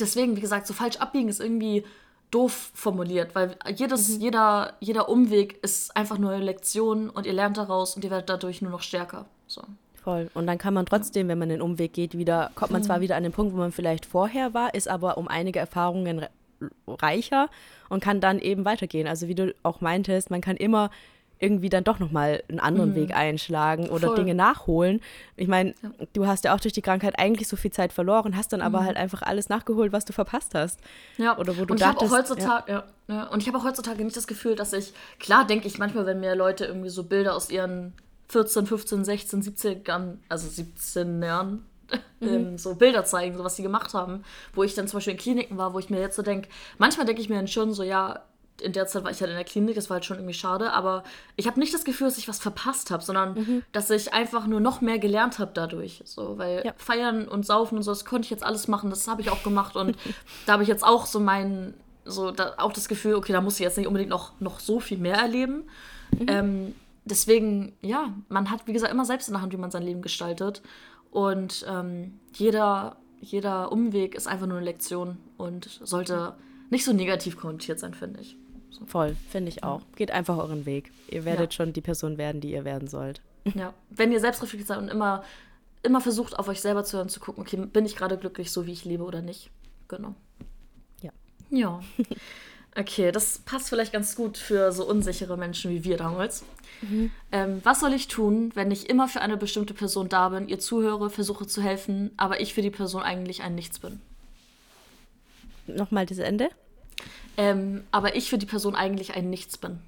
deswegen, 0.00 0.36
wie 0.36 0.40
gesagt, 0.40 0.66
so 0.66 0.72
falsch 0.72 0.96
abbiegen 0.96 1.28
ist 1.28 1.40
irgendwie 1.40 1.84
doof 2.30 2.70
formuliert, 2.74 3.34
weil 3.34 3.56
jedes, 3.74 4.08
mhm. 4.16 4.20
jeder, 4.20 4.74
jeder 4.80 5.08
Umweg 5.08 5.62
ist 5.62 5.96
einfach 5.96 6.18
nur 6.18 6.32
eine 6.32 6.44
Lektion 6.44 7.08
und 7.10 7.26
ihr 7.26 7.32
lernt 7.32 7.56
daraus 7.56 7.96
und 7.96 8.04
ihr 8.04 8.10
werdet 8.10 8.28
dadurch 8.28 8.62
nur 8.62 8.70
noch 8.70 8.82
stärker. 8.82 9.26
So. 9.46 9.62
Voll. 9.94 10.30
Und 10.34 10.46
dann 10.46 10.58
kann 10.58 10.74
man 10.74 10.86
trotzdem, 10.86 11.28
wenn 11.28 11.38
man 11.38 11.48
den 11.48 11.62
Umweg 11.62 11.92
geht, 11.92 12.16
wieder, 12.16 12.50
kommt 12.54 12.72
man 12.72 12.82
zwar 12.82 12.98
mhm. 12.98 13.02
wieder 13.02 13.16
an 13.16 13.22
den 13.22 13.32
Punkt, 13.32 13.54
wo 13.54 13.58
man 13.58 13.72
vielleicht 13.72 14.06
vorher 14.06 14.54
war, 14.54 14.74
ist 14.74 14.88
aber 14.88 15.18
um 15.18 15.28
einige 15.28 15.58
Erfahrungen 15.58 16.26
reicher 16.88 17.48
und 17.88 18.02
kann 18.02 18.20
dann 18.20 18.38
eben 18.38 18.64
weitergehen. 18.64 19.06
Also 19.06 19.28
wie 19.28 19.34
du 19.34 19.54
auch 19.62 19.80
meintest, 19.80 20.30
man 20.30 20.40
kann 20.40 20.56
immer 20.56 20.90
irgendwie 21.38 21.68
dann 21.68 21.84
doch 21.84 21.98
nochmal 21.98 22.42
einen 22.48 22.60
anderen 22.60 22.90
mhm. 22.90 22.96
Weg 22.96 23.14
einschlagen 23.14 23.88
oder 23.88 24.08
Voll. 24.08 24.16
Dinge 24.16 24.34
nachholen. 24.34 25.00
Ich 25.36 25.48
meine, 25.48 25.74
ja. 25.82 25.90
du 26.12 26.26
hast 26.26 26.44
ja 26.44 26.54
auch 26.54 26.60
durch 26.60 26.72
die 26.72 26.82
Krankheit 26.82 27.18
eigentlich 27.18 27.48
so 27.48 27.56
viel 27.56 27.70
Zeit 27.70 27.92
verloren, 27.92 28.36
hast 28.36 28.52
dann 28.52 28.62
aber 28.62 28.80
mhm. 28.80 28.86
halt 28.86 28.96
einfach 28.96 29.22
alles 29.22 29.48
nachgeholt, 29.48 29.92
was 29.92 30.04
du 30.04 30.12
verpasst 30.12 30.54
hast. 30.54 30.80
Ja, 31.18 31.36
oder 31.36 31.56
wo 31.58 31.64
du 31.64 31.74
und 31.74 31.80
dachtest, 31.80 32.02
ich 32.04 32.10
habe 32.10 32.24
auch 32.24 32.30
heutzutage, 32.30 32.72
ja. 32.72 32.84
Ja, 33.08 33.24
und 33.28 33.40
ich 33.40 33.48
habe 33.48 33.58
auch 33.58 33.64
heutzutage 33.64 34.02
nicht 34.02 34.16
das 34.16 34.26
Gefühl, 34.26 34.56
dass 34.56 34.72
ich, 34.72 34.92
klar 35.20 35.46
denke 35.46 35.68
ich 35.68 35.78
manchmal, 35.78 36.06
wenn 36.06 36.20
mir 36.20 36.34
Leute 36.34 36.64
irgendwie 36.64 36.88
so 36.88 37.04
Bilder 37.04 37.36
aus 37.36 37.50
ihren 37.50 37.92
14, 38.28 38.66
15, 38.66 39.04
16, 39.04 39.42
17 39.42 39.84
Jahren, 39.84 40.20
also 40.28 40.48
17 40.48 41.22
Jahren, 41.22 41.66
mhm. 42.20 42.28
ähm, 42.28 42.58
so 42.58 42.74
Bilder 42.74 43.04
zeigen, 43.04 43.36
so 43.36 43.44
was 43.44 43.56
sie 43.56 43.62
gemacht 43.62 43.94
haben, 43.94 44.24
wo 44.54 44.64
ich 44.64 44.74
dann 44.74 44.88
zum 44.88 44.96
Beispiel 44.98 45.12
in 45.12 45.20
Kliniken 45.20 45.58
war, 45.58 45.74
wo 45.74 45.78
ich 45.78 45.90
mir 45.90 46.00
jetzt 46.00 46.16
so 46.16 46.22
denke, 46.22 46.48
manchmal 46.78 47.06
denke 47.06 47.22
ich 47.22 47.28
mir 47.28 47.36
dann 47.36 47.48
schon 47.48 47.72
so, 47.72 47.82
ja, 47.82 48.24
in 48.60 48.72
der 48.72 48.86
Zeit 48.86 49.04
war 49.04 49.10
ich 49.10 49.20
halt 49.20 49.30
in 49.30 49.36
der 49.36 49.44
Klinik, 49.44 49.74
das 49.74 49.90
war 49.90 49.96
halt 49.96 50.04
schon 50.04 50.16
irgendwie 50.16 50.34
schade, 50.34 50.72
aber 50.72 51.04
ich 51.36 51.46
habe 51.46 51.60
nicht 51.60 51.74
das 51.74 51.84
Gefühl, 51.84 52.06
dass 52.06 52.18
ich 52.18 52.28
was 52.28 52.38
verpasst 52.38 52.90
habe, 52.90 53.02
sondern 53.02 53.34
mhm. 53.34 53.62
dass 53.72 53.90
ich 53.90 54.12
einfach 54.12 54.46
nur 54.46 54.60
noch 54.60 54.80
mehr 54.80 54.98
gelernt 54.98 55.38
habe 55.38 55.50
dadurch. 55.54 56.02
So, 56.04 56.38
weil 56.38 56.62
ja. 56.64 56.72
feiern 56.76 57.28
und 57.28 57.44
saufen 57.44 57.76
und 57.76 57.82
so, 57.82 57.90
das 57.90 58.04
konnte 58.04 58.26
ich 58.26 58.30
jetzt 58.30 58.44
alles 58.44 58.68
machen, 58.68 58.90
das 58.90 59.08
habe 59.08 59.20
ich 59.20 59.30
auch 59.30 59.42
gemacht 59.42 59.76
und 59.76 59.96
da 60.46 60.54
habe 60.54 60.62
ich 60.62 60.68
jetzt 60.68 60.84
auch 60.84 61.06
so 61.06 61.20
mein, 61.20 61.74
so 62.04 62.30
da, 62.30 62.54
auch 62.58 62.72
das 62.72 62.88
Gefühl, 62.88 63.14
okay, 63.14 63.32
da 63.32 63.40
muss 63.40 63.54
ich 63.54 63.60
jetzt 63.60 63.76
nicht 63.76 63.86
unbedingt 63.86 64.10
noch, 64.10 64.40
noch 64.40 64.60
so 64.60 64.80
viel 64.80 64.98
mehr 64.98 65.16
erleben. 65.16 65.64
Mhm. 66.18 66.26
Ähm, 66.28 66.74
deswegen, 67.04 67.74
ja, 67.82 68.14
man 68.28 68.50
hat, 68.50 68.66
wie 68.66 68.72
gesagt, 68.72 68.92
immer 68.92 69.04
selbst 69.04 69.28
in 69.28 69.34
der 69.34 69.42
Hand, 69.42 69.52
wie 69.52 69.58
man 69.58 69.70
sein 69.70 69.82
Leben 69.82 70.02
gestaltet. 70.02 70.62
Und 71.10 71.64
ähm, 71.68 72.20
jeder, 72.34 72.96
jeder 73.20 73.72
Umweg 73.72 74.14
ist 74.14 74.28
einfach 74.28 74.46
nur 74.46 74.58
eine 74.58 74.66
Lektion 74.66 75.16
und 75.36 75.80
sollte 75.82 76.34
nicht 76.70 76.84
so 76.84 76.92
negativ 76.92 77.36
konnotiert 77.36 77.78
sein, 77.78 77.94
finde 77.94 78.20
ich. 78.20 78.36
Voll, 78.86 79.16
finde 79.30 79.48
ich 79.48 79.64
auch. 79.64 79.82
Geht 79.96 80.10
einfach 80.10 80.36
euren 80.36 80.66
Weg. 80.66 80.92
Ihr 81.08 81.24
werdet 81.24 81.52
ja. 81.52 81.56
schon 81.56 81.72
die 81.72 81.80
Person 81.80 82.18
werden, 82.18 82.40
die 82.40 82.52
ihr 82.52 82.64
werden 82.64 82.88
sollt. 82.88 83.20
Ja, 83.54 83.72
wenn 83.90 84.12
ihr 84.12 84.20
selbstreflektiert 84.20 84.68
seid 84.68 84.78
und 84.78 84.88
immer, 84.88 85.24
immer 85.82 86.00
versucht, 86.00 86.38
auf 86.38 86.48
euch 86.48 86.60
selber 86.60 86.84
zu 86.84 86.96
hören, 86.96 87.08
zu 87.08 87.20
gucken, 87.20 87.42
okay, 87.42 87.56
bin 87.56 87.86
ich 87.86 87.96
gerade 87.96 88.18
glücklich, 88.18 88.50
so 88.50 88.66
wie 88.66 88.72
ich 88.72 88.84
lebe 88.84 89.04
oder 89.04 89.22
nicht. 89.22 89.50
Genau. 89.88 90.14
Ja. 91.00 91.12
Ja. 91.50 91.80
Okay, 92.78 93.10
das 93.10 93.38
passt 93.38 93.70
vielleicht 93.70 93.94
ganz 93.94 94.16
gut 94.16 94.36
für 94.36 94.70
so 94.70 94.86
unsichere 94.86 95.38
Menschen 95.38 95.70
wie 95.70 95.82
wir 95.84 95.96
damals. 95.96 96.44
Mhm. 96.82 97.10
Ähm, 97.32 97.60
was 97.64 97.80
soll 97.80 97.94
ich 97.94 98.06
tun, 98.06 98.52
wenn 98.54 98.70
ich 98.70 98.90
immer 98.90 99.08
für 99.08 99.22
eine 99.22 99.38
bestimmte 99.38 99.72
Person 99.72 100.10
da 100.10 100.28
bin, 100.28 100.46
ihr 100.48 100.58
zuhöre, 100.58 101.08
versuche 101.08 101.46
zu 101.46 101.62
helfen, 101.62 102.10
aber 102.18 102.40
ich 102.40 102.52
für 102.52 102.60
die 102.60 102.70
Person 102.70 103.02
eigentlich 103.02 103.42
ein 103.42 103.54
Nichts 103.54 103.78
bin? 103.78 104.02
Nochmal 105.66 106.04
das 106.04 106.18
Ende? 106.18 106.50
Ähm, 107.36 107.84
aber 107.90 108.16
ich 108.16 108.30
für 108.30 108.38
die 108.38 108.46
Person 108.46 108.74
eigentlich 108.74 109.14
ein 109.14 109.30
Nichts 109.30 109.58
bin. 109.58 109.78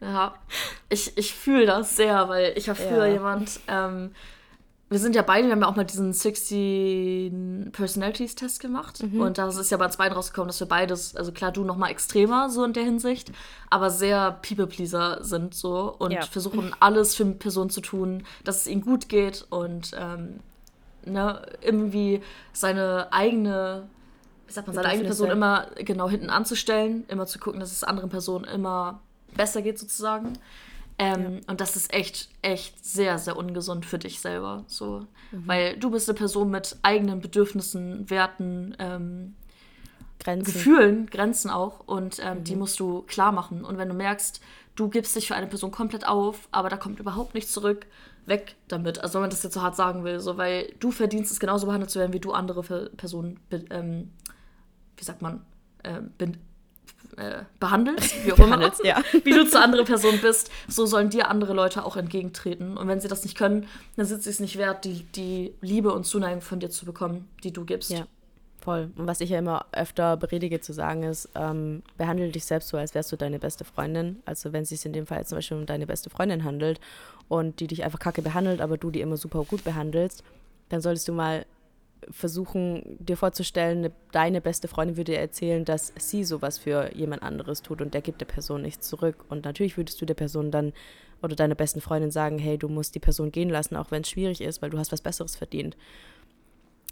ja, 0.00 0.34
ich, 0.88 1.16
ich 1.16 1.34
fühle 1.34 1.66
das 1.66 1.96
sehr, 1.96 2.28
weil 2.28 2.52
ich 2.56 2.68
war 2.68 2.74
früher 2.74 3.06
ja. 3.06 3.12
jemand, 3.14 3.60
ähm, 3.68 4.10
wir 4.90 4.98
sind 4.98 5.14
ja 5.14 5.22
beide, 5.22 5.46
wir 5.46 5.52
haben 5.52 5.62
ja 5.62 5.68
auch 5.68 5.76
mal 5.76 5.84
diesen 5.84 6.12
16 6.12 7.70
Personalities 7.72 8.34
Test 8.34 8.58
gemacht. 8.58 9.00
Mhm. 9.04 9.20
Und 9.20 9.38
da 9.38 9.48
ist 9.48 9.70
ja 9.70 9.76
bei 9.76 9.84
uns 9.84 9.96
beiden 9.96 10.16
rausgekommen, 10.16 10.48
dass 10.48 10.58
wir 10.58 10.66
beides, 10.66 11.14
also 11.14 11.30
klar, 11.30 11.52
du 11.52 11.62
noch 11.62 11.76
mal 11.76 11.90
extremer 11.90 12.50
so 12.50 12.64
in 12.64 12.72
der 12.72 12.82
Hinsicht, 12.82 13.30
aber 13.70 13.90
sehr 13.90 14.32
People-Pleaser 14.42 15.22
sind 15.22 15.54
so 15.54 15.94
und 15.96 16.10
ja. 16.10 16.22
versuchen 16.22 16.74
alles 16.80 17.14
für 17.14 17.22
eine 17.22 17.34
Person 17.34 17.70
zu 17.70 17.80
tun, 17.80 18.24
dass 18.42 18.62
es 18.62 18.66
ihnen 18.66 18.82
gut 18.82 19.08
geht 19.08 19.46
und 19.48 19.92
ähm, 19.96 20.40
ne, 21.04 21.46
irgendwie 21.60 22.20
seine 22.52 23.12
eigene, 23.12 23.88
wie 24.50 24.54
sagt 24.54 24.66
man, 24.66 24.74
seine 24.74 24.88
eigene 24.88 25.06
Person 25.06 25.30
immer 25.30 25.68
genau 25.76 26.10
hinten 26.10 26.28
anzustellen, 26.28 27.04
immer 27.06 27.24
zu 27.26 27.38
gucken, 27.38 27.60
dass 27.60 27.70
es 27.70 27.84
anderen 27.84 28.10
Personen 28.10 28.44
immer 28.44 29.00
besser 29.36 29.62
geht 29.62 29.78
sozusagen. 29.78 30.32
Ähm, 30.98 31.34
ja. 31.34 31.40
Und 31.46 31.60
das 31.60 31.76
ist 31.76 31.94
echt, 31.94 32.28
echt 32.42 32.84
sehr, 32.84 33.18
sehr 33.18 33.36
ungesund 33.36 33.86
für 33.86 33.98
dich 33.98 34.20
selber. 34.20 34.64
So. 34.66 35.06
Mhm. 35.30 35.42
Weil 35.46 35.76
du 35.76 35.90
bist 35.92 36.08
eine 36.08 36.18
Person 36.18 36.50
mit 36.50 36.76
eigenen 36.82 37.20
Bedürfnissen, 37.20 38.10
Werten, 38.10 38.74
ähm, 38.80 39.36
Grenzen. 40.18 40.52
Gefühlen, 40.52 41.06
Grenzen 41.06 41.48
auch. 41.48 41.86
Und 41.86 42.18
ähm, 42.18 42.38
mhm. 42.38 42.44
die 42.44 42.56
musst 42.56 42.80
du 42.80 43.02
klar 43.02 43.30
machen. 43.30 43.64
Und 43.64 43.78
wenn 43.78 43.88
du 43.88 43.94
merkst, 43.94 44.40
du 44.74 44.88
gibst 44.88 45.14
dich 45.14 45.28
für 45.28 45.36
eine 45.36 45.46
Person 45.46 45.70
komplett 45.70 46.08
auf, 46.08 46.48
aber 46.50 46.68
da 46.68 46.76
kommt 46.76 46.98
überhaupt 46.98 47.34
nichts 47.34 47.52
zurück, 47.52 47.86
weg 48.26 48.56
damit. 48.66 48.98
Also 48.98 49.14
wenn 49.14 49.22
man 49.22 49.30
das 49.30 49.44
jetzt 49.44 49.54
so 49.54 49.62
hart 49.62 49.76
sagen 49.76 50.02
will, 50.02 50.18
so 50.18 50.36
weil 50.36 50.74
du 50.80 50.90
verdienst 50.90 51.30
es 51.30 51.38
genauso 51.38 51.66
behandelt 51.66 51.90
zu 51.90 52.00
werden, 52.00 52.12
wie 52.12 52.20
du 52.20 52.32
andere 52.32 52.90
Personen, 52.96 53.38
ähm, 53.70 54.10
wie 55.00 55.04
sagt 55.04 55.22
man, 55.22 55.40
äh, 55.82 56.00
äh, 57.16 57.42
behandelst, 57.58 58.14
wie 58.24 58.32
auch 58.32 58.38
immer, 58.38 58.60
ja. 58.84 59.02
wie 59.24 59.32
du 59.32 59.48
zu 59.48 59.60
anderen 59.60 59.86
Personen 59.86 60.20
bist, 60.20 60.50
so 60.68 60.86
sollen 60.86 61.10
dir 61.10 61.28
andere 61.28 61.54
Leute 61.54 61.84
auch 61.84 61.96
entgegentreten. 61.96 62.76
Und 62.76 62.86
wenn 62.86 63.00
sie 63.00 63.08
das 63.08 63.24
nicht 63.24 63.36
können, 63.36 63.66
dann 63.96 64.06
sind 64.06 64.22
sie 64.22 64.30
es 64.30 64.40
nicht 64.40 64.58
wert, 64.58 64.84
die, 64.84 65.04
die 65.14 65.54
Liebe 65.60 65.92
und 65.92 66.04
Zuneigung 66.04 66.42
von 66.42 66.60
dir 66.60 66.70
zu 66.70 66.84
bekommen, 66.84 67.28
die 67.42 67.52
du 67.52 67.64
gibst. 67.64 67.90
Ja. 67.90 68.06
Voll. 68.60 68.90
Und 68.96 69.06
was 69.06 69.22
ich 69.22 69.30
ja 69.30 69.38
immer 69.38 69.64
öfter 69.72 70.18
predige 70.18 70.60
zu 70.60 70.74
sagen 70.74 71.02
ist, 71.02 71.30
ähm, 71.34 71.82
behandle 71.96 72.28
dich 72.28 72.44
selbst 72.44 72.68
so, 72.68 72.76
als 72.76 72.94
wärst 72.94 73.10
du 73.10 73.16
deine 73.16 73.38
beste 73.38 73.64
Freundin. 73.64 74.22
Also 74.26 74.52
wenn 74.52 74.64
es 74.64 74.68
sich 74.68 74.84
in 74.84 74.92
dem 74.92 75.06
Fall 75.06 75.26
zum 75.26 75.38
Beispiel 75.38 75.56
um 75.56 75.64
deine 75.64 75.86
beste 75.86 76.10
Freundin 76.10 76.44
handelt 76.44 76.78
und 77.28 77.60
die 77.60 77.68
dich 77.68 77.84
einfach 77.84 77.98
kacke 77.98 78.20
behandelt, 78.20 78.60
aber 78.60 78.76
du 78.76 78.90
die 78.90 79.00
immer 79.00 79.16
super 79.16 79.44
gut 79.44 79.64
behandelst, 79.64 80.22
dann 80.68 80.82
solltest 80.82 81.08
du 81.08 81.12
mal 81.14 81.46
versuchen, 82.10 82.96
dir 82.98 83.16
vorzustellen, 83.16 83.82
ne, 83.82 83.92
deine 84.12 84.40
beste 84.40 84.68
Freundin 84.68 84.96
würde 84.96 85.12
dir 85.12 85.18
erzählen, 85.18 85.64
dass 85.64 85.92
sie 85.96 86.24
sowas 86.24 86.58
für 86.58 86.94
jemand 86.94 87.22
anderes 87.22 87.62
tut 87.62 87.80
und 87.82 87.94
der 87.94 88.00
gibt 88.00 88.20
der 88.20 88.26
Person 88.26 88.62
nichts 88.62 88.88
zurück. 88.88 89.24
Und 89.28 89.44
natürlich 89.44 89.76
würdest 89.76 90.00
du 90.00 90.06
der 90.06 90.14
Person 90.14 90.50
dann 90.50 90.72
oder 91.22 91.36
deiner 91.36 91.54
besten 91.54 91.80
Freundin 91.80 92.10
sagen, 92.10 92.38
hey, 92.38 92.56
du 92.56 92.68
musst 92.68 92.94
die 92.94 93.00
Person 93.00 93.30
gehen 93.30 93.50
lassen, 93.50 93.76
auch 93.76 93.90
wenn 93.90 94.02
es 94.02 94.10
schwierig 94.10 94.40
ist, 94.40 94.62
weil 94.62 94.70
du 94.70 94.78
hast 94.78 94.92
was 94.92 95.02
Besseres 95.02 95.36
verdient. 95.36 95.76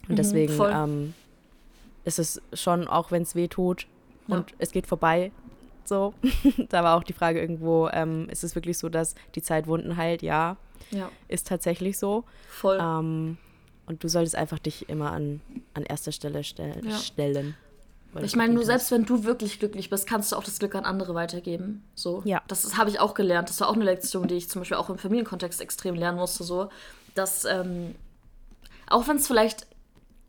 Und 0.02 0.12
mhm, 0.12 0.16
deswegen 0.16 0.52
ähm, 0.70 1.14
ist 2.04 2.18
es 2.18 2.42
schon, 2.52 2.86
auch 2.86 3.10
wenn 3.10 3.22
es 3.22 3.34
weh 3.34 3.48
tut 3.48 3.86
und 4.26 4.50
ja. 4.50 4.56
es 4.58 4.72
geht 4.72 4.86
vorbei, 4.86 5.32
so. 5.84 6.12
da 6.68 6.84
war 6.84 6.96
auch 6.96 7.02
die 7.02 7.14
Frage 7.14 7.40
irgendwo, 7.40 7.88
ähm, 7.88 8.28
ist 8.28 8.44
es 8.44 8.54
wirklich 8.54 8.76
so, 8.76 8.88
dass 8.88 9.14
die 9.34 9.42
Zeit 9.42 9.66
Wunden 9.66 9.96
heilt? 9.96 10.22
Ja, 10.22 10.58
ja. 10.90 11.10
ist 11.28 11.48
tatsächlich 11.48 11.98
so. 11.98 12.24
Voll. 12.48 12.78
Ähm, 12.80 13.38
und 13.88 14.04
du 14.04 14.08
solltest 14.08 14.36
einfach 14.36 14.58
dich 14.58 14.88
immer 14.88 15.12
an, 15.12 15.40
an 15.74 15.84
erster 15.84 16.12
Stelle 16.12 16.44
stell 16.44 16.82
ja. 16.84 16.96
stellen. 16.96 17.56
Ich 18.22 18.36
meine, 18.36 18.54
nur 18.54 18.64
selbst 18.64 18.90
wenn 18.90 19.04
du 19.04 19.24
wirklich 19.24 19.58
glücklich 19.58 19.90
bist, 19.90 20.06
kannst 20.06 20.32
du 20.32 20.36
auch 20.36 20.44
das 20.44 20.58
Glück 20.58 20.74
an 20.74 20.84
andere 20.84 21.14
weitergeben. 21.14 21.84
So. 21.94 22.22
Ja. 22.24 22.42
Das, 22.48 22.76
habe 22.76 22.90
ich 22.90 23.00
auch 23.00 23.14
gelernt. 23.14 23.48
Das 23.50 23.60
war 23.60 23.68
auch 23.68 23.74
eine 23.74 23.84
Lektion, 23.84 24.28
die 24.28 24.36
ich 24.36 24.48
zum 24.48 24.62
Beispiel 24.62 24.76
auch 24.76 24.88
im 24.88 24.98
Familienkontext 24.98 25.60
extrem 25.60 25.94
lernen 25.94 26.18
musste. 26.18 26.42
So, 26.42 26.70
dass 27.14 27.44
ähm, 27.44 27.94
auch 28.88 29.06
wenn 29.08 29.16
es 29.16 29.26
vielleicht 29.26 29.66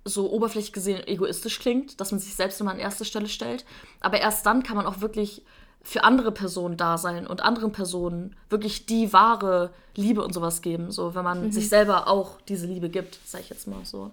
so 0.04 0.32
oberflächlich 0.32 0.74
gesehen 0.74 1.06
egoistisch 1.08 1.60
klingt, 1.60 2.00
dass 2.02 2.12
man 2.12 2.20
sich 2.20 2.36
selbst 2.36 2.60
immer 2.60 2.72
an 2.72 2.80
erste 2.80 3.06
Stelle 3.06 3.28
stellt, 3.28 3.66
aber 4.02 4.20
erst 4.20 4.46
dann 4.46 4.64
kann 4.64 4.76
man 4.76 4.86
auch 4.86 5.02
wirklich 5.02 5.44
für 5.82 6.04
andere 6.04 6.32
Personen 6.32 6.78
da 6.78 6.98
sein 6.98 7.26
und 7.26 7.42
anderen 7.42 7.72
Personen 7.72 8.36
wirklich 8.50 8.86
die 8.86 9.12
wahre 9.14 9.72
Liebe 9.96 10.24
und 10.24 10.34
sowas 10.34 10.62
geben. 10.62 10.92
So, 10.92 11.16
wenn 11.16 11.24
man 11.24 11.46
mhm. 11.46 11.52
sich 11.52 11.70
selber 11.70 12.08
auch 12.08 12.42
diese 12.42 12.68
Liebe 12.68 12.90
gibt, 12.90 13.20
sag 13.26 13.42
ich 13.42 13.50
jetzt 13.50 13.68
mal 13.68 13.86
so. 13.86 14.12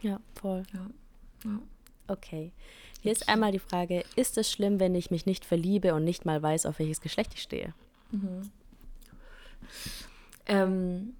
Ja, 0.00 0.18
voll. 0.40 0.62
Ja. 0.72 0.86
ja. 1.44 1.58
Okay. 2.08 2.52
Hier 3.02 3.12
ist 3.12 3.28
einmal 3.28 3.52
die 3.52 3.58
Frage: 3.58 4.04
Ist 4.16 4.38
es 4.38 4.50
schlimm, 4.50 4.78
wenn 4.80 4.94
ich 4.94 5.10
mich 5.10 5.26
nicht 5.26 5.44
verliebe 5.44 5.94
und 5.94 6.04
nicht 6.04 6.24
mal 6.24 6.42
weiß, 6.42 6.66
auf 6.66 6.78
welches 6.78 7.00
Geschlecht 7.00 7.32
ich 7.34 7.42
stehe? 7.42 7.74
Mhm. 8.10 8.50
Ähm, 10.46 11.14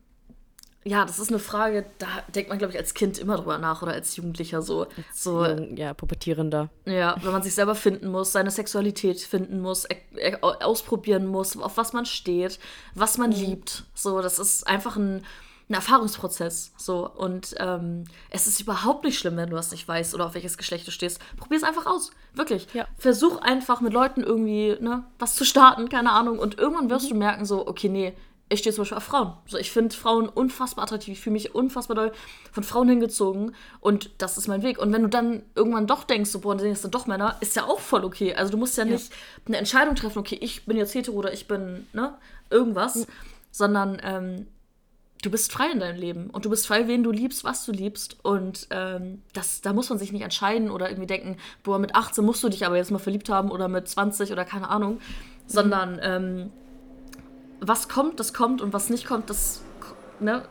ja, 0.82 1.04
das 1.04 1.18
ist 1.18 1.28
eine 1.28 1.38
Frage, 1.38 1.84
da 1.98 2.06
denkt 2.34 2.48
man, 2.48 2.58
glaube 2.58 2.72
ich, 2.72 2.78
als 2.78 2.94
Kind 2.94 3.18
immer 3.18 3.36
drüber 3.36 3.58
nach 3.58 3.82
oder 3.82 3.92
als 3.92 4.16
Jugendlicher 4.16 4.62
so. 4.62 4.86
so 5.12 5.44
ja, 5.44 5.92
pubertierender. 5.92 6.70
Ja, 6.86 7.16
wenn 7.22 7.32
man 7.32 7.42
sich 7.42 7.54
selber 7.54 7.74
finden 7.74 8.10
muss, 8.10 8.32
seine 8.32 8.50
Sexualität 8.50 9.20
finden 9.20 9.60
muss, 9.60 9.86
ausprobieren 10.40 11.26
muss, 11.26 11.56
auf 11.58 11.76
was 11.76 11.92
man 11.92 12.06
steht, 12.06 12.58
was 12.94 13.18
man 13.18 13.30
mhm. 13.30 13.36
liebt. 13.36 13.84
So, 13.94 14.22
das 14.22 14.38
ist 14.38 14.66
einfach 14.66 14.96
ein, 14.96 15.22
ein 15.68 15.74
Erfahrungsprozess. 15.74 16.72
So, 16.78 17.10
und 17.10 17.54
ähm, 17.58 18.04
es 18.30 18.46
ist 18.46 18.58
überhaupt 18.62 19.04
nicht 19.04 19.18
schlimm, 19.18 19.36
wenn 19.36 19.50
du 19.50 19.56
das 19.56 19.72
nicht 19.72 19.86
weißt 19.86 20.14
oder 20.14 20.24
auf 20.24 20.34
welches 20.34 20.56
Geschlecht 20.56 20.86
du 20.86 20.92
stehst. 20.92 21.20
Probier 21.36 21.58
es 21.58 21.62
einfach 21.62 21.84
aus. 21.84 22.10
Wirklich. 22.32 22.66
Ja. 22.72 22.86
Versuch 22.96 23.42
einfach 23.42 23.82
mit 23.82 23.92
Leuten 23.92 24.22
irgendwie, 24.22 24.78
ne, 24.80 25.04
was 25.18 25.36
zu 25.36 25.44
starten, 25.44 25.90
keine 25.90 26.12
Ahnung. 26.12 26.38
Und 26.38 26.58
irgendwann 26.58 26.88
wirst 26.88 27.04
mhm. 27.04 27.10
du 27.10 27.16
merken, 27.16 27.44
so, 27.44 27.66
okay, 27.66 27.90
nee, 27.90 28.14
ich 28.52 28.58
stehe 28.58 28.74
zum 28.74 28.82
Beispiel 28.82 28.98
auf 28.98 29.04
Frauen. 29.04 29.32
So, 29.46 29.58
ich 29.58 29.70
finde 29.70 29.94
Frauen 29.94 30.28
unfassbar 30.28 30.82
attraktiv. 30.82 31.14
Ich 31.14 31.20
fühle 31.20 31.34
mich 31.34 31.54
unfassbar 31.54 31.94
doll 31.94 32.12
von 32.50 32.64
Frauen 32.64 32.88
hingezogen. 32.88 33.54
Und 33.78 34.10
das 34.18 34.36
ist 34.36 34.48
mein 34.48 34.62
Weg. 34.62 34.78
Und 34.78 34.92
wenn 34.92 35.02
du 35.02 35.08
dann 35.08 35.44
irgendwann 35.54 35.86
doch 35.86 36.02
denkst, 36.02 36.30
so, 36.30 36.40
boah, 36.40 36.56
dann 36.56 36.74
sind 36.74 36.92
doch 36.92 37.06
Männer, 37.06 37.36
ist 37.40 37.54
ja 37.54 37.64
auch 37.64 37.78
voll 37.78 38.04
okay. 38.04 38.34
Also 38.34 38.50
du 38.50 38.58
musst 38.58 38.76
ja, 38.76 38.84
ja, 38.84 38.90
nicht 38.90 39.12
eine 39.46 39.56
Entscheidung 39.56 39.94
treffen, 39.94 40.18
okay, 40.18 40.36
ich 40.40 40.66
bin 40.66 40.76
jetzt 40.76 40.94
hetero 40.94 41.16
oder 41.16 41.32
ich 41.32 41.46
bin, 41.46 41.86
ne, 41.92 42.14
irgendwas. 42.50 42.96
Mhm. 42.96 43.04
Sondern 43.52 44.02
ähm, 44.02 44.46
du 45.22 45.30
bist 45.30 45.52
frei 45.52 45.70
in 45.70 45.78
deinem 45.78 46.00
Leben. 46.00 46.28
Und 46.30 46.44
du 46.44 46.50
bist 46.50 46.66
frei, 46.66 46.88
wen 46.88 47.04
du 47.04 47.12
liebst, 47.12 47.44
was 47.44 47.64
du 47.64 47.70
liebst. 47.70 48.16
Und 48.24 48.66
ähm, 48.70 49.22
das, 49.32 49.60
da 49.60 49.72
muss 49.72 49.88
man 49.90 49.98
sich 50.00 50.10
nicht 50.10 50.22
entscheiden 50.22 50.72
oder 50.72 50.88
irgendwie 50.88 51.06
denken, 51.06 51.36
boah, 51.62 51.78
mit 51.78 51.94
18 51.94 52.24
musst 52.24 52.42
du 52.42 52.48
dich 52.48 52.66
aber 52.66 52.76
jetzt 52.76 52.90
mal 52.90 52.98
verliebt 52.98 53.28
haben 53.28 53.52
oder 53.52 53.68
mit 53.68 53.86
20 53.88 54.32
oder 54.32 54.44
keine 54.44 54.70
Ahnung. 54.70 54.94
Mhm. 54.94 55.00
Sondern 55.46 56.00
ähm, 56.02 56.50
was 57.60 57.88
kommt, 57.88 58.20
das 58.20 58.32
kommt 58.32 58.62
und 58.62 58.72
was 58.72 58.90
nicht 58.90 59.06
kommt, 59.06 59.30
das 59.30 59.62
ne, 60.18 60.42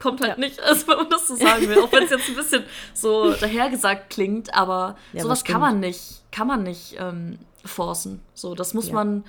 kommt 0.00 0.20
halt 0.20 0.32
ja. 0.32 0.38
nicht, 0.38 0.60
also 0.62 0.86
man 0.86 1.08
das 1.10 1.28
so 1.28 1.36
sagen 1.36 1.68
will. 1.68 1.80
Auch 1.80 1.92
wenn 1.92 2.04
es 2.04 2.10
jetzt 2.10 2.28
ein 2.28 2.36
bisschen 2.36 2.64
so 2.94 3.32
dahergesagt 3.32 4.10
klingt, 4.10 4.54
aber 4.54 4.96
ja, 5.12 5.22
sowas 5.22 5.44
kann 5.44 5.60
man 5.60 5.80
nicht, 5.80 6.22
kann 6.30 6.46
man 6.46 6.62
nicht 6.62 6.96
ähm, 6.98 7.38
forcen. 7.64 8.20
So, 8.34 8.54
das 8.54 8.74
muss 8.74 8.88
ja. 8.88 8.94
man 8.94 9.24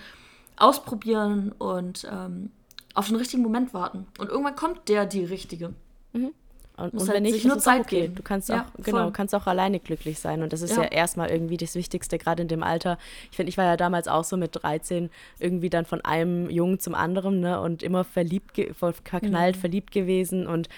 ausprobieren 0.58 1.54
und 1.58 2.08
ähm, 2.12 2.52
auf 2.94 3.08
den 3.08 3.16
richtigen 3.16 3.44
Moment 3.44 3.74
warten. 3.74 4.08
Und 4.18 4.30
irgendwann 4.30 4.56
kommt 4.56 4.90
der, 4.90 5.06
die 5.06 5.24
richtige. 5.24 5.74
Mhm. 6.14 6.34
Und, 6.80 6.94
und 6.94 7.00
halt 7.00 7.16
wenn 7.16 7.24
nicht, 7.24 7.46
nur 7.46 7.60
Zeit 7.60 7.82
okay. 7.82 8.02
Geben. 8.02 8.16
Du 8.16 8.24
kannst 8.24 8.50
ja, 8.50 8.62
auch, 8.62 8.84
genau, 8.84 9.12
kannst 9.12 9.36
auch 9.36 9.48
alleine 9.48 9.80
glücklich 9.80 10.20
sein. 10.20 10.42
Und 10.44 10.54
das 10.54 10.62
ist 10.62 10.76
ja, 10.76 10.84
ja 10.84 10.90
erstmal 10.90 11.30
irgendwie 11.30 11.58
das 11.58 11.76
Wichtigste, 11.76 12.18
gerade 12.18 12.42
in 12.42 12.48
dem 12.48 12.64
Alter. 12.64 12.98
Ich 13.32 13.38
finde, 13.38 13.50
ich 13.50 13.58
war 13.58 13.66
ja 13.66 13.78
damals 13.78 14.08
auch 14.08 14.24
so 14.24 14.38
mit 14.38 14.52
13 14.62 15.10
irgendwie 15.40 15.70
dann 15.70 15.86
von 15.86 16.02
einem 16.02 16.50
Jungen 16.50 16.80
zum 16.80 16.96
anderen, 16.96 17.40
ne? 17.40 17.60
Und 17.60 17.84
immer 17.84 18.04
verliebt, 18.04 18.60
verknallt, 18.76 19.56
mhm. 19.56 19.60
verliebt 19.60 19.92
gewesen 19.92 20.48
und 20.48 20.70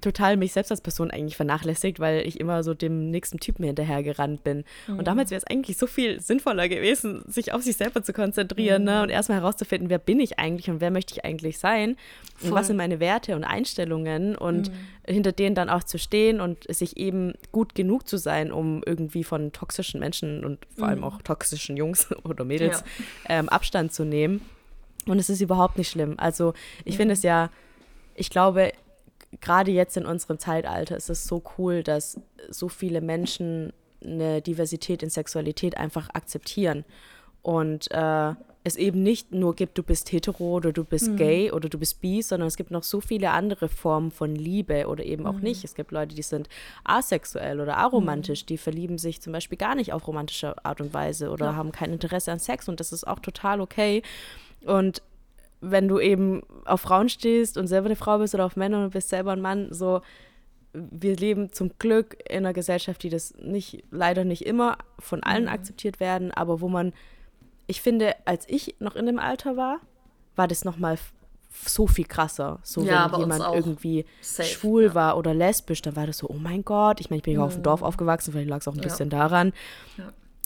total 0.00 0.36
mich 0.36 0.52
selbst 0.52 0.70
als 0.70 0.80
Person 0.80 1.10
eigentlich 1.10 1.36
vernachlässigt, 1.36 2.00
weil 2.00 2.26
ich 2.26 2.40
immer 2.40 2.62
so 2.62 2.74
dem 2.74 3.10
nächsten 3.10 3.38
Typen 3.38 3.64
hinterhergerannt 3.64 4.44
bin. 4.44 4.64
Mhm. 4.86 4.98
Und 4.98 5.06
damals 5.06 5.30
wäre 5.30 5.38
es 5.38 5.46
eigentlich 5.46 5.76
so 5.76 5.86
viel 5.86 6.20
sinnvoller 6.20 6.68
gewesen, 6.68 7.22
sich 7.26 7.52
auf 7.52 7.62
sich 7.62 7.76
selber 7.76 8.02
zu 8.02 8.12
konzentrieren 8.12 8.82
mhm. 8.82 8.88
ne? 8.88 9.02
und 9.02 9.10
erstmal 9.10 9.40
herauszufinden, 9.40 9.90
wer 9.90 9.98
bin 9.98 10.20
ich 10.20 10.38
eigentlich 10.38 10.70
und 10.70 10.80
wer 10.80 10.90
möchte 10.90 11.14
ich 11.14 11.24
eigentlich 11.24 11.58
sein 11.58 11.96
Voll. 12.36 12.50
und 12.50 12.54
was 12.56 12.66
sind 12.66 12.76
meine 12.76 13.00
Werte 13.00 13.36
und 13.36 13.44
Einstellungen 13.44 14.36
und 14.36 14.70
mhm. 14.70 14.74
hinter 15.06 15.32
denen 15.32 15.54
dann 15.54 15.68
auch 15.68 15.84
zu 15.84 15.98
stehen 15.98 16.40
und 16.40 16.64
sich 16.72 16.96
eben 16.96 17.34
gut 17.52 17.74
genug 17.74 18.08
zu 18.08 18.16
sein, 18.16 18.52
um 18.52 18.82
irgendwie 18.84 19.24
von 19.24 19.52
toxischen 19.52 20.00
Menschen 20.00 20.44
und 20.44 20.58
vor 20.76 20.88
allem 20.88 21.00
mhm. 21.00 21.04
auch 21.04 21.22
toxischen 21.22 21.76
Jungs 21.76 22.08
oder 22.24 22.44
Mädels 22.44 22.84
ja. 23.28 23.38
ähm, 23.38 23.48
Abstand 23.48 23.92
zu 23.92 24.04
nehmen. 24.04 24.40
Und 25.06 25.18
es 25.18 25.28
ist 25.28 25.40
überhaupt 25.40 25.76
nicht 25.76 25.90
schlimm. 25.90 26.14
Also 26.16 26.54
ich 26.84 26.96
finde 26.96 27.12
es 27.12 27.22
ja, 27.22 27.50
ich 28.14 28.30
glaube, 28.30 28.72
gerade 29.40 29.70
jetzt 29.70 29.96
in 29.96 30.06
unserem 30.06 30.38
Zeitalter 30.38 30.96
ist 30.96 31.10
es 31.10 31.26
so 31.26 31.42
cool, 31.58 31.82
dass 31.82 32.20
so 32.48 32.68
viele 32.68 33.00
Menschen 33.00 33.72
eine 34.02 34.42
Diversität 34.42 35.02
in 35.02 35.10
Sexualität 35.10 35.76
einfach 35.76 36.08
akzeptieren 36.12 36.84
und 37.42 37.90
äh, 37.90 38.34
es 38.66 38.76
eben 38.76 39.02
nicht 39.02 39.32
nur 39.32 39.54
gibt, 39.54 39.76
du 39.76 39.82
bist 39.82 40.10
hetero 40.10 40.56
oder 40.56 40.72
du 40.72 40.84
bist 40.84 41.10
mhm. 41.10 41.16
gay 41.16 41.52
oder 41.52 41.68
du 41.68 41.78
bist 41.78 42.00
bi, 42.00 42.22
sondern 42.22 42.46
es 42.48 42.56
gibt 42.56 42.70
noch 42.70 42.82
so 42.82 43.02
viele 43.02 43.30
andere 43.30 43.68
Formen 43.68 44.10
von 44.10 44.34
Liebe 44.34 44.86
oder 44.86 45.04
eben 45.04 45.26
auch 45.26 45.34
mhm. 45.34 45.42
nicht. 45.42 45.64
Es 45.64 45.74
gibt 45.74 45.92
Leute, 45.92 46.14
die 46.14 46.22
sind 46.22 46.48
asexuell 46.82 47.60
oder 47.60 47.76
aromantisch, 47.76 48.42
mhm. 48.44 48.46
die 48.46 48.58
verlieben 48.58 48.96
sich 48.96 49.20
zum 49.20 49.34
Beispiel 49.34 49.58
gar 49.58 49.74
nicht 49.74 49.92
auf 49.92 50.08
romantische 50.08 50.64
Art 50.64 50.80
und 50.80 50.94
Weise 50.94 51.30
oder 51.30 51.46
ja. 51.46 51.56
haben 51.56 51.72
kein 51.72 51.92
Interesse 51.92 52.32
an 52.32 52.38
Sex 52.38 52.66
und 52.66 52.80
das 52.80 52.92
ist 52.92 53.06
auch 53.06 53.18
total 53.18 53.60
okay. 53.60 54.02
Und 54.64 55.02
wenn 55.70 55.88
du 55.88 55.98
eben 55.98 56.42
auf 56.64 56.80
Frauen 56.80 57.08
stehst 57.08 57.58
und 57.58 57.66
selber 57.66 57.86
eine 57.86 57.96
Frau 57.96 58.18
bist 58.18 58.34
oder 58.34 58.44
auf 58.44 58.56
Männer 58.56 58.84
und 58.84 58.90
bist 58.90 59.08
selber 59.08 59.32
ein 59.32 59.40
Mann, 59.40 59.68
so 59.72 60.00
wir 60.74 61.16
leben 61.16 61.52
zum 61.52 61.70
Glück 61.78 62.16
in 62.28 62.38
einer 62.38 62.52
Gesellschaft, 62.52 63.02
die 63.02 63.08
das 63.08 63.34
nicht, 63.38 63.84
leider 63.90 64.24
nicht 64.24 64.44
immer 64.44 64.78
von 64.98 65.22
allen 65.22 65.44
mhm. 65.44 65.50
akzeptiert 65.50 66.00
werden, 66.00 66.32
aber 66.32 66.60
wo 66.60 66.68
man, 66.68 66.92
ich 67.66 67.80
finde, 67.80 68.14
als 68.24 68.48
ich 68.48 68.76
noch 68.80 68.96
in 68.96 69.06
dem 69.06 69.18
Alter 69.18 69.56
war, 69.56 69.80
war 70.36 70.48
das 70.48 70.64
nochmal 70.64 70.98
so 71.64 71.86
viel 71.86 72.06
krasser. 72.06 72.58
So, 72.64 72.82
ja, 72.82 73.12
wenn 73.12 73.20
jemand 73.20 73.44
irgendwie 73.54 74.04
Safe, 74.20 74.48
schwul 74.48 74.84
ja. 74.86 74.94
war 74.94 75.16
oder 75.16 75.32
lesbisch, 75.32 75.82
dann 75.82 75.94
war 75.94 76.06
das 76.06 76.18
so, 76.18 76.28
oh 76.28 76.36
mein 76.38 76.64
Gott. 76.64 77.00
Ich 77.00 77.10
meine, 77.10 77.18
ich 77.18 77.22
bin 77.22 77.34
ja 77.34 77.40
mhm. 77.40 77.46
auf 77.46 77.54
dem 77.54 77.62
Dorf 77.62 77.82
aufgewachsen, 77.82 78.32
vielleicht 78.32 78.50
lag 78.50 78.58
es 78.58 78.68
auch 78.68 78.74
ein 78.74 78.78
ja. 78.78 78.82
bisschen 78.82 79.10
daran. 79.10 79.52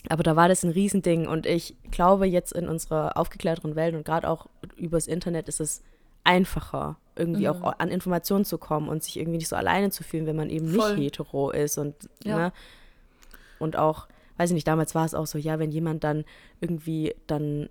Aber 0.08 0.22
da 0.22 0.36
war 0.36 0.48
das 0.48 0.62
ein 0.62 0.70
Riesending 0.70 1.26
und 1.26 1.44
ich 1.44 1.76
glaube, 1.90 2.26
jetzt 2.26 2.52
in 2.52 2.68
unserer 2.68 3.16
aufgeklärteren 3.16 3.74
Welt 3.74 3.94
und 3.94 4.04
gerade 4.04 4.28
auch 4.28 4.46
übers 4.76 5.06
Internet 5.06 5.48
ist 5.48 5.60
es 5.60 5.82
einfacher, 6.24 6.96
irgendwie 7.16 7.48
mhm. 7.48 7.62
auch 7.62 7.78
an 7.78 7.88
Informationen 7.88 8.44
zu 8.44 8.58
kommen 8.58 8.88
und 8.88 9.02
sich 9.02 9.18
irgendwie 9.18 9.38
nicht 9.38 9.48
so 9.48 9.56
alleine 9.56 9.90
zu 9.90 10.04
fühlen, 10.04 10.26
wenn 10.26 10.36
man 10.36 10.50
eben 10.50 10.68
Voll. 10.68 10.96
nicht 10.96 11.04
hetero 11.04 11.50
ist 11.50 11.78
und, 11.78 11.94
ja. 12.22 12.36
ne? 12.36 12.52
Und 13.58 13.76
auch, 13.76 14.06
weiß 14.36 14.50
ich 14.50 14.54
nicht, 14.54 14.68
damals 14.68 14.94
war 14.94 15.04
es 15.04 15.14
auch 15.14 15.26
so, 15.26 15.36
ja, 15.36 15.58
wenn 15.58 15.72
jemand 15.72 16.04
dann 16.04 16.24
irgendwie 16.60 17.14
dann 17.26 17.68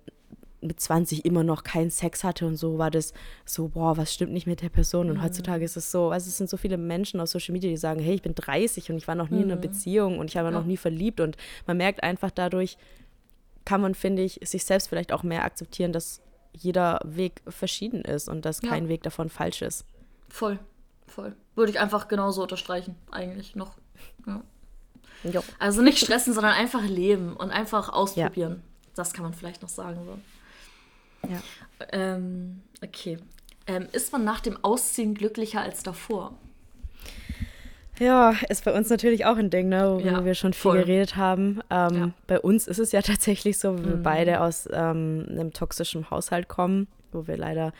mit 0.60 0.80
20 0.80 1.24
immer 1.24 1.44
noch 1.44 1.62
keinen 1.62 1.90
Sex 1.90 2.24
hatte 2.24 2.46
und 2.46 2.56
so, 2.56 2.78
war 2.78 2.90
das 2.90 3.12
so, 3.44 3.68
boah, 3.68 3.96
was 3.96 4.12
stimmt 4.12 4.32
nicht 4.32 4.46
mit 4.46 4.60
der 4.60 4.68
Person? 4.68 5.10
Und 5.10 5.18
mhm. 5.18 5.22
heutzutage 5.22 5.64
ist 5.64 5.76
es 5.76 5.90
so, 5.90 6.10
also 6.10 6.28
es 6.28 6.36
sind 6.36 6.50
so 6.50 6.56
viele 6.56 6.76
Menschen 6.76 7.20
auf 7.20 7.28
Social 7.28 7.52
Media, 7.52 7.70
die 7.70 7.76
sagen, 7.76 8.00
hey, 8.00 8.14
ich 8.14 8.22
bin 8.22 8.34
30 8.34 8.90
und 8.90 8.96
ich 8.96 9.06
war 9.06 9.14
noch 9.14 9.30
nie 9.30 9.36
mhm. 9.36 9.42
in 9.44 9.50
einer 9.52 9.56
mhm. 9.56 9.62
Beziehung 9.62 10.18
und 10.18 10.30
ich 10.30 10.36
habe 10.36 10.48
ja. 10.48 10.52
noch 10.52 10.64
nie 10.64 10.76
verliebt 10.76 11.20
und 11.20 11.36
man 11.66 11.76
merkt 11.76 12.02
einfach 12.02 12.30
dadurch, 12.30 12.76
kann 13.64 13.80
man, 13.80 13.94
finde 13.94 14.22
ich, 14.22 14.40
sich 14.42 14.64
selbst 14.64 14.88
vielleicht 14.88 15.12
auch 15.12 15.22
mehr 15.22 15.44
akzeptieren, 15.44 15.92
dass 15.92 16.22
jeder 16.52 17.00
Weg 17.04 17.42
verschieden 17.46 18.02
ist 18.02 18.28
und 18.28 18.44
dass 18.44 18.62
ja. 18.62 18.70
kein 18.70 18.88
Weg 18.88 19.02
davon 19.02 19.28
falsch 19.28 19.62
ist. 19.62 19.84
Voll, 20.28 20.58
voll. 21.06 21.36
Würde 21.54 21.70
ich 21.70 21.78
einfach 21.78 22.08
genauso 22.08 22.42
unterstreichen, 22.42 22.96
eigentlich 23.10 23.54
noch. 23.54 23.76
Ja. 24.26 24.42
Jo. 25.24 25.42
Also 25.58 25.82
nicht 25.82 25.98
stressen, 25.98 26.32
sondern 26.32 26.52
einfach 26.52 26.82
leben 26.82 27.34
und 27.36 27.50
einfach 27.50 27.88
ausprobieren. 27.88 28.52
Ja. 28.52 28.92
Das 28.94 29.12
kann 29.12 29.24
man 29.24 29.34
vielleicht 29.34 29.62
noch 29.62 29.68
sagen. 29.68 30.00
So. 30.04 30.18
Ja. 31.28 31.40
Ähm, 31.92 32.62
okay. 32.82 33.18
Ähm, 33.66 33.86
ist 33.92 34.12
man 34.12 34.24
nach 34.24 34.40
dem 34.40 34.62
Ausziehen 34.64 35.14
glücklicher 35.14 35.60
als 35.60 35.82
davor? 35.82 36.34
Ja, 37.98 38.34
ist 38.48 38.64
bei 38.64 38.72
uns 38.72 38.90
natürlich 38.90 39.26
auch 39.26 39.36
ein 39.36 39.50
Ding, 39.50 39.68
ne, 39.68 39.96
wo 39.96 39.98
ja, 39.98 40.24
wir 40.24 40.34
schon 40.34 40.52
viel 40.52 40.70
voll. 40.70 40.78
geredet 40.78 41.16
haben. 41.16 41.60
Ähm, 41.68 41.94
ja. 41.94 42.10
Bei 42.26 42.40
uns 42.40 42.68
ist 42.68 42.78
es 42.78 42.92
ja 42.92 43.02
tatsächlich 43.02 43.58
so, 43.58 43.78
wie 43.78 43.84
wir 43.84 43.96
mhm. 43.96 44.02
beide 44.02 44.40
aus 44.40 44.68
ähm, 44.72 45.26
einem 45.28 45.52
toxischen 45.52 46.10
Haushalt 46.10 46.48
kommen, 46.48 46.86
wo 47.12 47.26
wir 47.26 47.36
leider 47.36 47.72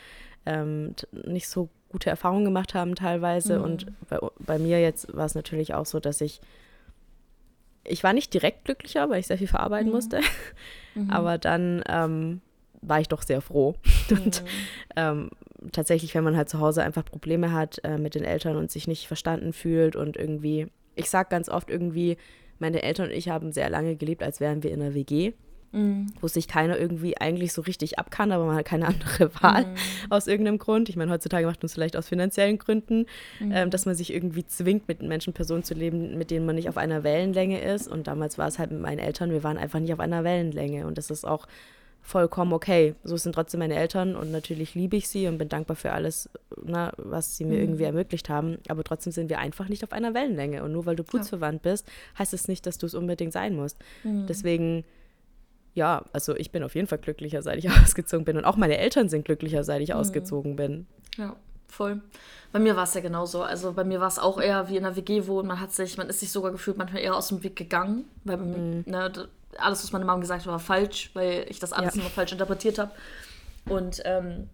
ähm, 0.45 0.95
nicht 1.11 1.47
so 1.47 1.69
gute 1.89 2.09
Erfahrungen 2.09 2.45
gemacht 2.45 2.73
haben 2.73 2.95
teilweise. 2.95 3.59
Mhm. 3.59 3.63
Und 3.63 3.85
bei, 4.09 4.19
bei 4.39 4.59
mir 4.59 4.81
jetzt 4.81 5.15
war 5.15 5.25
es 5.25 5.35
natürlich 5.35 5.73
auch 5.73 5.85
so, 5.85 5.99
dass 5.99 6.21
ich, 6.21 6.41
ich 7.83 8.03
war 8.03 8.13
nicht 8.13 8.33
direkt 8.33 8.65
glücklicher, 8.65 9.09
weil 9.09 9.21
ich 9.21 9.27
sehr 9.27 9.37
viel 9.37 9.47
verarbeiten 9.47 9.87
mhm. 9.87 9.95
musste. 9.95 10.21
Mhm. 10.95 11.11
Aber 11.11 11.37
dann 11.37 11.83
ähm, 11.87 12.41
war 12.81 12.99
ich 12.99 13.07
doch 13.07 13.21
sehr 13.21 13.41
froh. 13.41 13.75
Und 14.09 14.43
mhm. 14.43 14.47
ähm, 14.95 15.29
tatsächlich, 15.71 16.15
wenn 16.15 16.23
man 16.23 16.37
halt 16.37 16.49
zu 16.49 16.59
Hause 16.59 16.83
einfach 16.83 17.05
Probleme 17.05 17.51
hat 17.51 17.79
äh, 17.83 17.97
mit 17.97 18.15
den 18.15 18.23
Eltern 18.23 18.55
und 18.55 18.71
sich 18.71 18.87
nicht 18.87 19.07
verstanden 19.07 19.53
fühlt 19.53 19.95
und 19.95 20.15
irgendwie, 20.15 20.67
ich 20.95 21.09
sag 21.09 21.29
ganz 21.29 21.49
oft 21.49 21.69
irgendwie, 21.69 22.17
meine 22.59 22.83
Eltern 22.83 23.07
und 23.07 23.13
ich 23.13 23.29
haben 23.29 23.51
sehr 23.51 23.69
lange 23.69 23.95
gelebt, 23.95 24.23
als 24.23 24.39
wären 24.39 24.63
wir 24.63 24.71
in 24.71 24.81
einer 24.81 24.93
WG. 24.93 25.33
Mhm. 25.71 26.07
wo 26.19 26.27
sich 26.27 26.47
keiner 26.47 26.79
irgendwie 26.79 27.15
eigentlich 27.17 27.53
so 27.53 27.61
richtig 27.61 27.99
ab 27.99 28.09
kann, 28.09 28.31
aber 28.31 28.45
man 28.45 28.55
hat 28.55 28.65
keine 28.65 28.87
andere 28.87 29.31
Wahl 29.35 29.65
mhm. 29.65 29.75
aus 30.09 30.25
irgendeinem 30.25 30.57
Grund. 30.57 30.89
Ich 30.89 30.95
meine, 30.95 31.11
heutzutage 31.11 31.45
macht 31.45 31.61
man 31.61 31.67
es 31.67 31.75
vielleicht 31.75 31.95
aus 31.95 32.07
finanziellen 32.07 32.57
Gründen, 32.57 33.05
mhm. 33.39 33.51
ähm, 33.53 33.69
dass 33.69 33.85
man 33.85 33.93
sich 33.93 34.11
irgendwie 34.11 34.43
zwingt, 34.47 34.87
mit 34.87 35.03
Menschen, 35.03 35.33
Personen 35.33 35.61
zu 35.61 35.75
leben, 35.75 36.17
mit 36.17 36.31
denen 36.31 36.47
man 36.47 36.55
nicht 36.55 36.69
auf 36.69 36.77
einer 36.77 37.03
Wellenlänge 37.03 37.61
ist. 37.61 37.87
Und 37.87 38.07
damals 38.07 38.39
war 38.39 38.47
es 38.47 38.57
halt 38.57 38.71
mit 38.71 38.81
meinen 38.81 38.97
Eltern, 38.97 39.29
wir 39.29 39.43
waren 39.43 39.59
einfach 39.59 39.79
nicht 39.79 39.93
auf 39.93 39.99
einer 39.99 40.23
Wellenlänge. 40.23 40.87
Und 40.87 40.97
das 40.97 41.11
ist 41.11 41.23
auch 41.23 41.45
vollkommen 42.09 42.53
okay. 42.53 42.95
So 43.03 43.15
sind 43.17 43.33
trotzdem 43.33 43.59
meine 43.59 43.75
Eltern 43.75 44.15
und 44.15 44.31
natürlich 44.31 44.73
liebe 44.73 44.97
ich 44.97 45.07
sie 45.07 45.27
und 45.27 45.37
bin 45.37 45.47
dankbar 45.47 45.75
für 45.75 45.91
alles, 45.91 46.29
na, 46.63 46.87
ne, 46.87 46.93
was 46.97 47.37
sie 47.37 47.45
mir 47.45 47.55
mhm. 47.55 47.61
irgendwie 47.61 47.83
ermöglicht 47.83 48.29
haben. 48.29 48.57
Aber 48.67 48.83
trotzdem 48.83 49.13
sind 49.13 49.29
wir 49.29 49.37
einfach 49.37 49.69
nicht 49.69 49.83
auf 49.83 49.91
einer 49.91 50.13
Wellenlänge. 50.13 50.63
Und 50.63 50.71
nur 50.71 50.87
weil 50.87 50.95
du 50.95 51.03
blutsverwandt 51.03 51.63
ja. 51.63 51.71
bist, 51.71 51.87
heißt 52.17 52.33
es 52.33 52.41
das 52.41 52.47
nicht, 52.47 52.65
dass 52.65 52.79
du 52.79 52.87
es 52.87 52.95
unbedingt 52.95 53.31
sein 53.31 53.55
musst. 53.55 53.77
Mhm. 54.03 54.25
Deswegen, 54.27 54.85
ja, 55.75 56.03
also 56.11 56.35
ich 56.35 56.51
bin 56.51 56.63
auf 56.63 56.73
jeden 56.73 56.87
Fall 56.87 56.97
glücklicher, 56.97 57.43
seit 57.43 57.59
ich 57.59 57.69
ausgezogen 57.83 58.25
bin. 58.25 58.37
Und 58.37 58.45
auch 58.45 58.57
meine 58.57 58.79
Eltern 58.79 59.07
sind 59.07 59.25
glücklicher, 59.25 59.63
seit 59.63 59.81
ich 59.81 59.89
mhm. 59.89 59.95
ausgezogen 59.95 60.55
bin. 60.55 60.87
Ja, 61.15 61.35
voll. 61.67 62.01
Bei 62.51 62.57
mir 62.57 62.75
war 62.75 62.85
es 62.85 62.93
ja 62.95 63.01
genauso. 63.01 63.43
Also 63.43 63.73
bei 63.73 63.83
mir 63.83 63.99
war 63.99 64.07
es 64.07 64.17
auch 64.17 64.41
eher 64.41 64.67
wie 64.67 64.77
in 64.77 64.85
einer 64.85 64.95
WG 64.95 65.27
wohnen. 65.27 65.47
Man 65.47 65.59
hat 65.59 65.73
sich, 65.73 65.95
man 65.97 66.09
ist 66.09 66.21
sich 66.21 66.31
sogar 66.31 66.51
gefühlt 66.51 66.77
manchmal 66.77 67.03
eher 67.03 67.15
aus 67.15 67.27
dem 67.27 67.43
Weg 67.43 67.55
gegangen, 67.55 68.05
weil 68.23 68.37
mhm. 68.37 68.83
ne, 68.87 69.29
alles, 69.57 69.83
was 69.83 69.91
meine 69.91 70.05
Mama 70.05 70.19
gesagt 70.19 70.41
hat, 70.41 70.47
war 70.47 70.59
falsch, 70.59 71.11
weil 71.13 71.45
ich 71.49 71.59
das 71.59 71.73
alles 71.73 71.95
ja. 71.95 72.01
immer 72.01 72.09
falsch 72.09 72.31
interpretiert 72.31 72.79
habe. 72.79 72.91
Und 73.67 74.01
ähm, 74.05 74.49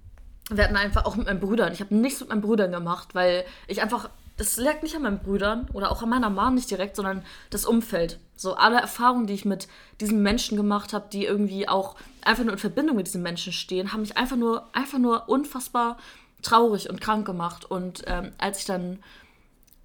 wir 0.49 0.63
hatten 0.63 0.75
einfach 0.75 1.05
auch 1.05 1.15
mit 1.15 1.27
meinen 1.27 1.39
Brüdern. 1.39 1.73
Ich 1.73 1.79
habe 1.79 1.95
nichts 1.95 2.19
mit 2.19 2.29
meinen 2.29 2.41
Brüdern 2.41 2.71
gemacht, 2.71 3.15
weil 3.15 3.45
ich 3.67 3.81
einfach. 3.81 4.09
Das 4.37 4.57
lag 4.57 4.81
nicht 4.81 4.93
an 4.97 5.03
meinen 5.03 5.19
Brüdern 5.19 5.69
oder 5.71 5.89
auch 5.89 6.03
an 6.03 6.09
meiner 6.09 6.29
Mama 6.29 6.51
nicht 6.51 6.69
direkt, 6.69 6.97
sondern 6.97 7.23
das 7.51 7.63
Umfeld. 7.65 8.19
So 8.35 8.55
alle 8.55 8.81
Erfahrungen, 8.81 9.27
die 9.27 9.33
ich 9.33 9.45
mit 9.45 9.69
diesen 10.01 10.21
Menschen 10.23 10.57
gemacht 10.57 10.91
habe, 10.91 11.05
die 11.09 11.23
irgendwie 11.23 11.69
auch 11.69 11.95
einfach 12.21 12.43
nur 12.43 12.51
in 12.51 12.59
Verbindung 12.59 12.97
mit 12.97 13.07
diesen 13.07 13.23
Menschen 13.23 13.53
stehen, 13.53 13.93
haben 13.93 14.01
mich 14.01 14.17
einfach 14.17 14.35
nur, 14.35 14.67
einfach 14.73 14.97
nur 14.97 15.29
unfassbar 15.29 15.95
traurig 16.41 16.89
und 16.89 16.99
krank 16.99 17.25
gemacht. 17.25 17.63
Und 17.63 18.03
ähm, 18.07 18.33
als 18.37 18.59
ich 18.59 18.65
dann 18.65 18.99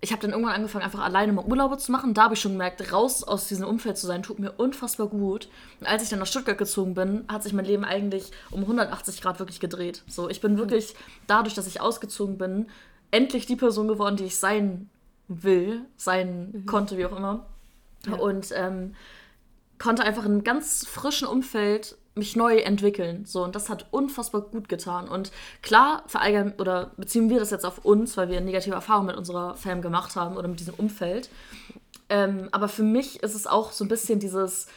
ich 0.02 0.12
habe 0.12 0.22
dann 0.22 0.30
irgendwann 0.30 0.54
angefangen, 0.54 0.84
einfach 0.84 1.04
alleine 1.04 1.32
mal 1.32 1.44
Urlaube 1.44 1.76
zu 1.76 1.92
machen. 1.92 2.14
Da 2.14 2.24
habe 2.24 2.34
ich 2.34 2.40
schon 2.40 2.52
gemerkt, 2.52 2.92
raus 2.92 3.22
aus 3.22 3.48
diesem 3.48 3.66
Umfeld 3.66 3.98
zu 3.98 4.06
sein, 4.06 4.22
tut 4.22 4.38
mir 4.38 4.52
unfassbar 4.52 5.08
gut. 5.08 5.48
Und 5.78 5.86
als 5.86 6.02
ich 6.02 6.08
dann 6.08 6.18
nach 6.18 6.26
Stuttgart 6.26 6.56
gezogen 6.56 6.94
bin, 6.94 7.24
hat 7.28 7.42
sich 7.42 7.52
mein 7.52 7.66
Leben 7.66 7.84
eigentlich 7.84 8.30
um 8.50 8.60
180 8.60 9.20
Grad 9.20 9.38
wirklich 9.40 9.60
gedreht. 9.60 10.02
So, 10.08 10.30
ich 10.30 10.40
bin 10.40 10.56
wirklich 10.56 10.94
dadurch, 11.26 11.54
dass 11.54 11.66
ich 11.66 11.82
ausgezogen 11.82 12.38
bin, 12.38 12.68
endlich 13.10 13.44
die 13.44 13.56
Person 13.56 13.88
geworden, 13.88 14.16
die 14.16 14.24
ich 14.24 14.36
sein 14.36 14.88
will, 15.28 15.82
sein 15.96 16.50
mhm. 16.52 16.66
konnte, 16.66 16.96
wie 16.96 17.04
auch 17.04 17.16
immer. 17.16 17.46
Ja. 18.06 18.14
Und 18.14 18.48
ähm, 18.54 18.94
konnte 19.78 20.02
einfach 20.02 20.24
in 20.24 20.32
einem 20.32 20.44
ganz 20.44 20.86
frischen 20.86 21.28
Umfeld 21.28 21.96
mich 22.20 22.36
neu 22.36 22.58
entwickeln. 22.58 23.24
So, 23.24 23.42
und 23.42 23.56
das 23.56 23.68
hat 23.68 23.86
unfassbar 23.90 24.42
gut 24.42 24.68
getan. 24.68 25.08
Und 25.08 25.32
klar, 25.62 26.04
verallgemein 26.06 26.54
oder 26.58 26.92
beziehen 26.96 27.28
wir 27.28 27.40
das 27.40 27.50
jetzt 27.50 27.66
auf 27.66 27.84
uns, 27.84 28.16
weil 28.16 28.28
wir 28.28 28.40
negative 28.40 28.74
Erfahrungen 28.74 29.08
mit 29.08 29.16
unserer 29.16 29.56
Fam 29.56 29.82
gemacht 29.82 30.14
haben 30.14 30.36
oder 30.36 30.46
mit 30.46 30.60
diesem 30.60 30.74
Umfeld. 30.74 31.28
Ähm, 32.08 32.48
aber 32.52 32.68
für 32.68 32.82
mich 32.82 33.22
ist 33.22 33.34
es 33.34 33.46
auch 33.46 33.72
so 33.72 33.84
ein 33.84 33.88
bisschen 33.88 34.20
dieses 34.20 34.68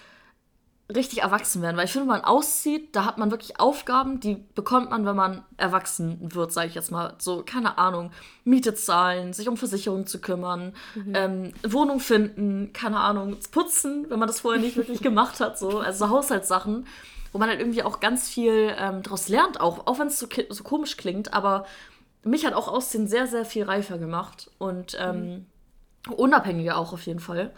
richtig 0.93 1.21
erwachsen 1.21 1.61
werden, 1.61 1.77
weil 1.77 1.85
ich 1.85 1.91
finde, 1.91 2.07
wenn 2.07 2.17
man 2.17 2.25
auszieht, 2.25 2.95
da 2.95 3.05
hat 3.05 3.17
man 3.17 3.31
wirklich 3.31 3.59
Aufgaben, 3.59 4.19
die 4.19 4.43
bekommt 4.53 4.91
man, 4.91 5.05
wenn 5.05 5.15
man 5.15 5.43
erwachsen 5.57 6.17
wird, 6.35 6.51
sage 6.51 6.67
ich 6.67 6.75
jetzt 6.75 6.91
mal. 6.91 7.15
So, 7.19 7.41
keine 7.43 7.77
Ahnung, 7.77 8.11
Miete 8.43 8.75
zahlen, 8.75 9.33
sich 9.33 9.47
um 9.47 9.57
Versicherungen 9.57 10.05
zu 10.05 10.19
kümmern, 10.19 10.73
mhm. 10.95 11.13
ähm, 11.15 11.53
Wohnung 11.67 11.99
finden, 11.99 12.73
keine 12.73 12.99
Ahnung, 12.99 13.37
putzen, 13.51 14.05
wenn 14.09 14.19
man 14.19 14.27
das 14.27 14.41
vorher 14.41 14.61
nicht 14.61 14.75
wirklich 14.75 14.99
gemacht 15.01 15.39
hat, 15.39 15.57
so, 15.57 15.79
also 15.79 16.05
so 16.05 16.11
Haushaltssachen 16.11 16.85
wo 17.33 17.39
man 17.39 17.49
halt 17.49 17.59
irgendwie 17.59 17.83
auch 17.83 17.99
ganz 17.99 18.29
viel 18.29 18.73
ähm, 18.79 19.01
daraus 19.01 19.27
lernt, 19.27 19.59
auch, 19.59 19.87
auch 19.87 19.99
wenn 19.99 20.07
es 20.07 20.19
so, 20.19 20.27
so, 20.49 20.63
komisch 20.63 20.95
klingt, 20.95 21.33
aber 21.33 21.65
mich 22.23 22.45
hat 22.45 22.53
auch 22.53 22.67
Aussehen 22.67 23.07
sehr, 23.07 23.27
sehr 23.27 23.43
viel 23.43 23.63
reifer 23.63 23.97
gemacht 23.97 24.49
und 24.59 24.95
ähm, 24.99 25.45
mhm. 26.07 26.13
unabhängiger 26.13 26.77
auch 26.77 26.93
auf 26.93 27.05
jeden 27.05 27.19
Fall. 27.19 27.51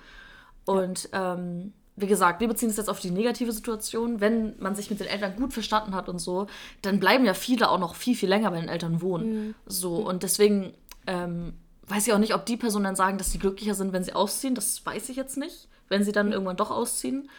Und 0.65 1.09
ja. 1.11 1.35
ähm, 1.35 1.73
wie 1.97 2.07
gesagt, 2.07 2.41
wir 2.41 2.47
beziehen 2.47 2.69
es 2.69 2.77
jetzt 2.77 2.89
auf 2.89 2.99
die 2.99 3.11
negative 3.11 3.51
Situation. 3.51 4.19
Wenn 4.19 4.55
man 4.59 4.75
sich 4.75 4.89
mit 4.89 4.99
den 4.99 5.07
Eltern 5.07 5.35
gut 5.35 5.53
verstanden 5.53 5.93
hat 5.93 6.09
und 6.09 6.19
so, 6.19 6.47
dann 6.81 6.99
bleiben 6.99 7.25
ja 7.25 7.33
viele 7.33 7.69
auch 7.69 7.79
noch 7.79 7.95
viel, 7.95 8.15
viel 8.15 8.27
länger 8.29 8.51
bei 8.51 8.59
den 8.59 8.69
Eltern 8.69 9.01
wohnen. 9.01 9.47
Mhm. 9.47 9.55
So, 9.65 9.95
und 9.95 10.23
deswegen 10.23 10.73
ähm, 11.07 11.53
weiß 11.88 12.07
ich 12.07 12.13
auch 12.13 12.19
nicht, 12.19 12.33
ob 12.33 12.45
die 12.45 12.57
Personen 12.57 12.85
dann 12.85 12.95
sagen, 12.95 13.17
dass 13.17 13.31
sie 13.31 13.39
glücklicher 13.39 13.75
sind, 13.75 13.93
wenn 13.93 14.03
sie 14.03 14.13
ausziehen. 14.13 14.55
Das 14.55 14.85
weiß 14.85 15.09
ich 15.09 15.15
jetzt 15.15 15.38
nicht, 15.38 15.67
wenn 15.88 16.03
sie 16.03 16.11
dann 16.11 16.27
mhm. 16.27 16.33
irgendwann 16.33 16.57
doch 16.57 16.71
ausziehen. 16.71 17.29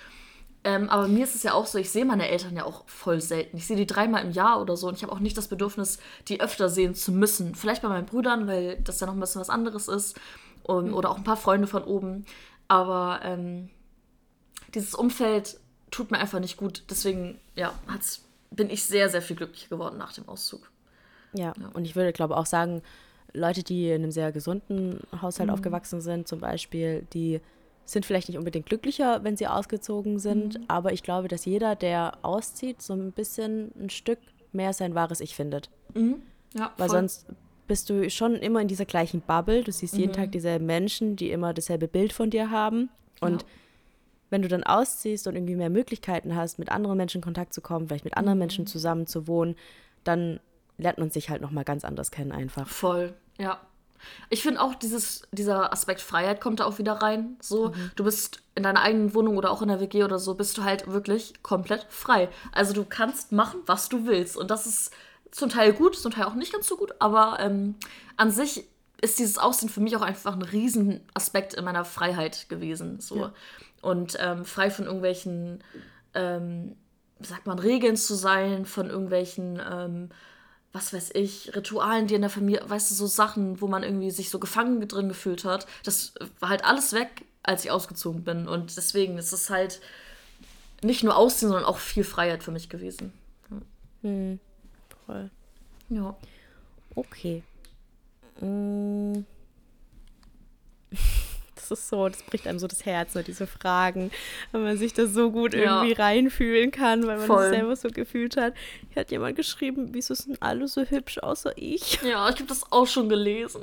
Ähm, 0.66 0.90
aber 0.90 1.06
mir 1.06 1.22
ist 1.22 1.36
es 1.36 1.44
ja 1.44 1.52
auch 1.52 1.64
so, 1.66 1.78
ich 1.78 1.90
sehe 1.90 2.04
meine 2.04 2.28
Eltern 2.28 2.56
ja 2.56 2.64
auch 2.64 2.88
voll 2.88 3.20
selten. 3.20 3.56
Ich 3.56 3.68
sehe 3.68 3.76
die 3.76 3.86
dreimal 3.86 4.24
im 4.24 4.32
Jahr 4.32 4.60
oder 4.60 4.76
so 4.76 4.88
und 4.88 4.96
ich 4.96 5.04
habe 5.04 5.12
auch 5.12 5.20
nicht 5.20 5.38
das 5.38 5.46
Bedürfnis, 5.46 6.00
die 6.26 6.40
öfter 6.40 6.68
sehen 6.68 6.96
zu 6.96 7.12
müssen. 7.12 7.54
Vielleicht 7.54 7.82
bei 7.82 7.88
meinen 7.88 8.06
Brüdern, 8.06 8.48
weil 8.48 8.76
das 8.82 8.98
ja 8.98 9.06
noch 9.06 9.14
ein 9.14 9.20
bisschen 9.20 9.40
was 9.40 9.48
anderes 9.48 9.86
ist. 9.86 10.18
Und, 10.64 10.88
mhm. 10.88 10.94
Oder 10.94 11.10
auch 11.10 11.18
ein 11.18 11.22
paar 11.22 11.36
Freunde 11.36 11.68
von 11.68 11.84
oben. 11.84 12.26
Aber 12.66 13.20
ähm, 13.22 13.70
dieses 14.74 14.96
Umfeld 14.96 15.60
tut 15.92 16.10
mir 16.10 16.18
einfach 16.18 16.40
nicht 16.40 16.56
gut. 16.56 16.82
Deswegen, 16.90 17.38
ja, 17.54 17.72
bin 18.50 18.68
ich 18.68 18.82
sehr, 18.82 19.08
sehr 19.08 19.22
viel 19.22 19.36
glücklicher 19.36 19.68
geworden 19.68 19.98
nach 19.98 20.14
dem 20.14 20.28
Auszug. 20.28 20.68
Ja, 21.32 21.52
ja. 21.56 21.68
und 21.74 21.84
ich 21.84 21.94
würde, 21.94 22.12
glaube 22.12 22.36
auch 22.36 22.46
sagen, 22.46 22.82
Leute, 23.32 23.62
die 23.62 23.88
in 23.88 24.02
einem 24.02 24.10
sehr 24.10 24.32
gesunden 24.32 24.98
Haushalt 25.22 25.48
mhm. 25.48 25.54
aufgewachsen 25.54 26.00
sind, 26.00 26.26
zum 26.26 26.40
Beispiel, 26.40 27.06
die 27.12 27.40
sind 27.86 28.04
vielleicht 28.04 28.28
nicht 28.28 28.36
unbedingt 28.36 28.66
glücklicher, 28.66 29.22
wenn 29.24 29.36
sie 29.36 29.46
ausgezogen 29.46 30.18
sind, 30.18 30.58
mhm. 30.58 30.64
aber 30.68 30.92
ich 30.92 31.02
glaube, 31.02 31.28
dass 31.28 31.44
jeder, 31.44 31.76
der 31.76 32.18
auszieht, 32.22 32.82
so 32.82 32.92
ein 32.92 33.12
bisschen 33.12 33.70
ein 33.80 33.90
Stück 33.90 34.18
mehr 34.52 34.72
sein 34.72 34.94
wahres 34.94 35.20
Ich 35.20 35.34
findet. 35.34 35.70
Mhm. 35.94 36.16
Ja, 36.54 36.72
Weil 36.76 36.88
voll. 36.88 36.98
sonst 36.98 37.26
bist 37.66 37.88
du 37.90 38.08
schon 38.10 38.34
immer 38.34 38.60
in 38.60 38.68
dieser 38.68 38.84
gleichen 38.84 39.20
Bubble. 39.20 39.62
Du 39.62 39.72
siehst 39.72 39.94
mhm. 39.94 40.00
jeden 40.00 40.12
Tag 40.12 40.32
dieselben 40.32 40.66
Menschen, 40.66 41.16
die 41.16 41.30
immer 41.30 41.54
dasselbe 41.54 41.88
Bild 41.88 42.12
von 42.12 42.30
dir 42.30 42.50
haben. 42.50 42.90
Und 43.20 43.42
ja. 43.42 43.48
wenn 44.30 44.42
du 44.42 44.48
dann 44.48 44.64
ausziehst 44.64 45.26
und 45.26 45.36
irgendwie 45.36 45.56
mehr 45.56 45.70
Möglichkeiten 45.70 46.34
hast, 46.34 46.58
mit 46.58 46.70
anderen 46.70 46.96
Menschen 46.96 47.18
in 47.18 47.24
Kontakt 47.24 47.54
zu 47.54 47.60
kommen, 47.60 47.88
vielleicht 47.88 48.04
mit 48.04 48.16
anderen 48.16 48.38
Menschen 48.38 48.64
mhm. 48.64 48.68
zusammen 48.68 49.06
zu 49.06 49.26
wohnen, 49.26 49.56
dann 50.04 50.40
lernt 50.78 50.98
man 50.98 51.10
sich 51.10 51.30
halt 51.30 51.40
nochmal 51.40 51.64
ganz 51.64 51.84
anders 51.84 52.10
kennen 52.10 52.32
einfach. 52.32 52.66
Voll, 52.68 53.14
ja. 53.38 53.60
Ich 54.30 54.42
finde 54.42 54.60
auch, 54.60 54.74
dieses, 54.74 55.22
dieser 55.32 55.72
Aspekt 55.72 56.00
Freiheit 56.00 56.40
kommt 56.40 56.60
da 56.60 56.64
auch 56.64 56.78
wieder 56.78 56.94
rein. 56.94 57.36
So, 57.40 57.68
mhm. 57.68 57.90
du 57.96 58.04
bist 58.04 58.42
in 58.54 58.62
deiner 58.62 58.82
eigenen 58.82 59.14
Wohnung 59.14 59.36
oder 59.36 59.50
auch 59.50 59.62
in 59.62 59.68
der 59.68 59.80
WG 59.80 60.04
oder 60.04 60.18
so, 60.18 60.34
bist 60.34 60.56
du 60.58 60.64
halt 60.64 60.86
wirklich 60.86 61.42
komplett 61.42 61.86
frei. 61.88 62.28
Also 62.52 62.72
du 62.72 62.84
kannst 62.84 63.32
machen, 63.32 63.60
was 63.66 63.88
du 63.88 64.06
willst. 64.06 64.36
Und 64.36 64.50
das 64.50 64.66
ist 64.66 64.92
zum 65.30 65.50
Teil 65.50 65.72
gut, 65.72 65.96
zum 65.96 66.12
Teil 66.12 66.24
auch 66.24 66.34
nicht 66.34 66.52
ganz 66.52 66.66
so 66.66 66.76
gut, 66.76 66.94
aber 66.98 67.38
ähm, 67.40 67.74
an 68.16 68.30
sich 68.30 68.64
ist 69.00 69.18
dieses 69.18 69.38
Aussehen 69.38 69.68
für 69.68 69.80
mich 69.80 69.96
auch 69.96 70.02
einfach 70.02 70.34
ein 70.34 70.42
Riesenaspekt 70.42 71.54
in 71.54 71.64
meiner 71.64 71.84
Freiheit 71.84 72.48
gewesen. 72.48 73.00
So. 73.00 73.16
Ja. 73.16 73.32
Und 73.82 74.16
ähm, 74.18 74.44
frei 74.44 74.70
von 74.70 74.86
irgendwelchen, 74.86 75.62
ähm, 76.14 76.76
wie 77.18 77.26
sagt 77.26 77.46
man, 77.46 77.58
Regeln 77.58 77.96
zu 77.96 78.14
sein, 78.14 78.64
von 78.64 78.88
irgendwelchen 78.88 79.60
ähm, 79.70 80.08
was 80.76 80.92
weiß 80.92 81.10
ich, 81.14 81.56
Ritualen, 81.56 82.06
die 82.06 82.14
in 82.14 82.20
der 82.20 82.30
Familie, 82.30 82.62
weißt 82.68 82.90
du, 82.90 82.94
so 82.94 83.06
Sachen, 83.06 83.60
wo 83.62 83.66
man 83.66 83.82
irgendwie 83.82 84.10
sich 84.10 84.28
so 84.28 84.38
gefangen 84.38 84.86
drin 84.86 85.08
gefühlt 85.08 85.44
hat. 85.44 85.66
Das 85.84 86.12
war 86.38 86.50
halt 86.50 86.64
alles 86.64 86.92
weg, 86.92 87.24
als 87.42 87.64
ich 87.64 87.70
ausgezogen 87.70 88.24
bin. 88.24 88.46
Und 88.46 88.76
deswegen 88.76 89.16
ist 89.16 89.32
es 89.32 89.48
halt 89.48 89.80
nicht 90.82 91.02
nur 91.02 91.16
Ausziehen, 91.16 91.48
sondern 91.48 91.64
auch 91.64 91.78
viel 91.78 92.04
Freiheit 92.04 92.42
für 92.42 92.50
mich 92.50 92.68
gewesen. 92.68 93.12
Hm. 94.02 94.38
Voll. 95.06 95.30
Ja. 95.88 96.14
Okay. 96.94 97.42
Mm. 98.40 99.24
Das 101.70 101.80
ist 101.80 101.88
so, 101.88 102.08
das 102.08 102.22
bricht 102.22 102.46
einem 102.46 102.58
so 102.58 102.66
das 102.66 102.84
Herz, 102.84 103.12
so 103.12 103.22
diese 103.22 103.46
Fragen, 103.46 104.10
wenn 104.52 104.62
man 104.62 104.78
sich 104.78 104.94
da 104.94 105.06
so 105.06 105.30
gut 105.30 105.54
ja. 105.54 105.82
irgendwie 105.82 105.92
reinfühlen 106.00 106.70
kann, 106.70 107.06
weil 107.06 107.18
man 107.18 107.26
Voll. 107.26 107.42
das 107.42 107.50
selber 107.50 107.76
so 107.76 107.88
gefühlt 107.88 108.36
hat. 108.36 108.54
Hier 108.90 109.00
hat 109.00 109.10
jemand 109.10 109.36
geschrieben, 109.36 109.88
wieso 109.92 110.14
sind 110.14 110.42
alle 110.42 110.68
so 110.68 110.82
hübsch 110.82 111.18
außer 111.18 111.52
ich? 111.56 112.00
Ja, 112.02 112.28
ich 112.28 112.36
habe 112.36 112.46
das 112.46 112.70
auch 112.70 112.86
schon 112.86 113.08
gelesen. 113.08 113.62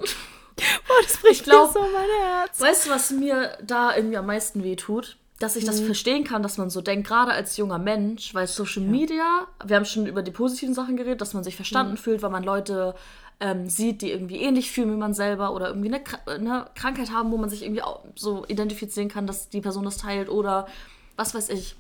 Boah, 0.56 1.01
das 1.04 1.18
bricht 1.18 1.43
glaub, 1.45 1.74
mir 1.74 1.74
so 1.74 1.82
mein 1.82 2.10
Herz. 2.22 2.60
Weißt 2.60 2.86
du, 2.86 2.89
was 2.91 3.12
mir 3.12 3.58
da 3.64 3.95
irgendwie 3.95 4.18
am 4.18 4.26
meisten 4.26 4.64
weh 4.64 4.76
tut? 4.76 5.18
Dass 5.39 5.56
ich 5.56 5.66
das 5.66 5.82
mhm. 5.82 5.88
verstehen 5.88 6.24
kann, 6.24 6.43
dass 6.43 6.58
man 6.58 6.70
so 6.70 6.82
denkt, 6.82 7.08
gerade 7.08 7.32
als 7.32 7.58
junger 7.58 7.80
Mensch, 7.80 8.34
weil 8.34 8.47
Social 8.47 8.84
ja. 8.84 8.89
Media, 8.89 9.47
wir 9.66 9.76
haben 9.76 9.86
schon 9.86 10.06
über 10.06 10.22
die 10.22 10.32
positiven 10.32 10.74
Sachen 10.74 10.95
geredet, 10.95 11.22
dass 11.22 11.34
man 11.34 11.43
sich 11.43 11.56
verstanden 11.56 11.93
mhm. 11.93 11.97
fühlt, 11.97 12.22
weil 12.22 12.30
man 12.30 12.43
Leute 12.43 12.95
ähm, 13.40 13.70
sieht, 13.70 14.02
die 14.02 14.12
irgendwie 14.12 14.38
ähnlich 14.38 14.72
fühlen 14.72 14.92
wie 14.92 14.98
man 14.98 15.14
selber 15.14 15.54
oder 15.54 15.70
irgendwie 15.70 15.94
eine, 15.94 16.04
eine 16.28 16.66
Krankheit 16.76 17.12
haben, 17.12 17.32
wo 17.32 17.38
man 17.38 17.50
sich 17.50 17.64
irgendwie 17.64 17.82
auch 17.82 18.02
so 18.16 18.46
identifizieren 18.48 19.10
kann, 19.10 19.28
dass 19.28 19.50
die 19.50 19.62
Person 19.62 19.86
das 19.86 19.98
teilt 19.98 20.30
oder 20.30 20.68
was 21.16 21.36
weiß 21.36 21.50
ich, 21.50 21.76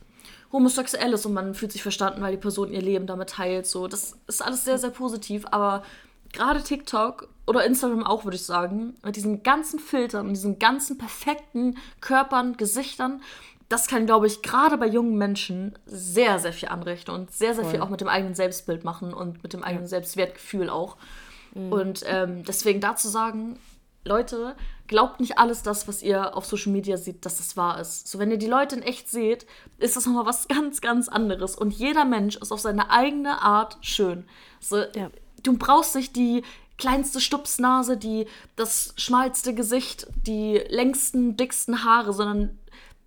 homosexuell 0.51 1.13
ist 1.13 1.25
und 1.25 1.33
man 1.33 1.55
fühlt 1.55 1.71
sich 1.71 1.81
verstanden, 1.81 2.21
weil 2.21 2.31
die 2.31 2.37
Person 2.37 2.71
ihr 2.71 2.81
Leben 2.81 3.07
damit 3.07 3.31
teilt. 3.31 3.65
So, 3.65 3.87
das 3.87 4.17
ist 4.27 4.43
alles 4.43 4.63
sehr, 4.63 4.77
sehr 4.77 4.91
positiv, 4.91 5.45
aber 5.51 5.83
gerade 6.31 6.61
TikTok 6.61 7.29
oder 7.47 7.65
Instagram 7.65 8.03
auch, 8.03 8.23
würde 8.23 8.35
ich 8.35 8.45
sagen, 8.45 8.95
mit 9.03 9.15
diesen 9.15 9.43
ganzen 9.43 9.79
Filtern 9.79 10.27
und 10.27 10.33
diesen 10.33 10.59
ganzen 10.59 10.97
perfekten 10.97 11.77
Körpern, 12.01 12.55
Gesichtern, 12.55 13.21
das 13.69 13.87
kann, 13.87 14.05
glaube 14.05 14.27
ich, 14.27 14.43
gerade 14.43 14.77
bei 14.77 14.87
jungen 14.87 15.17
Menschen 15.17 15.73
sehr, 15.85 16.37
sehr 16.37 16.53
viel 16.53 16.69
anrichten 16.69 17.13
und 17.13 17.31
sehr, 17.31 17.55
sehr 17.55 17.63
Voll. 17.63 17.71
viel 17.71 17.81
auch 17.81 17.89
mit 17.89 18.01
dem 18.01 18.07
eigenen 18.07 18.35
Selbstbild 18.35 18.83
machen 18.83 19.13
und 19.13 19.41
mit 19.41 19.53
dem 19.53 19.63
eigenen 19.63 19.85
ja. 19.85 19.89
Selbstwertgefühl 19.89 20.69
auch. 20.69 20.97
Mhm. 21.53 21.71
Und 21.71 22.03
ähm, 22.05 22.43
deswegen 22.43 22.81
dazu 22.81 23.07
sagen, 23.07 23.59
Leute, 24.05 24.55
glaubt 24.87 25.19
nicht 25.19 25.37
alles 25.37 25.63
das, 25.63 25.87
was 25.87 26.03
ihr 26.03 26.35
auf 26.35 26.45
Social 26.45 26.71
Media 26.71 26.97
seht, 26.97 27.25
dass 27.25 27.37
das 27.37 27.55
wahr 27.55 27.79
ist. 27.79 28.07
So, 28.07 28.19
wenn 28.19 28.31
ihr 28.31 28.37
die 28.37 28.47
Leute 28.47 28.75
in 28.75 28.81
echt 28.81 29.09
seht, 29.09 29.45
ist 29.77 29.95
das 29.95 30.05
nochmal 30.05 30.25
was 30.25 30.47
ganz, 30.49 30.81
ganz 30.81 31.07
anderes. 31.07 31.55
Und 31.55 31.73
jeder 31.73 32.05
Mensch 32.05 32.35
ist 32.35 32.51
auf 32.51 32.59
seine 32.59 32.89
eigene 32.89 33.41
Art 33.41 33.77
schön. 33.81 34.25
So, 34.59 34.77
ja. 34.95 35.09
Du 35.41 35.57
brauchst 35.57 35.95
nicht 35.95 36.15
die 36.15 36.43
kleinste 36.77 37.19
Stupsnase, 37.19 37.97
die 37.97 38.27
das 38.55 38.93
schmalste 38.97 39.53
Gesicht, 39.53 40.07
die 40.25 40.57
längsten, 40.69 41.35
dicksten 41.35 41.83
Haare, 41.83 42.13
sondern 42.13 42.57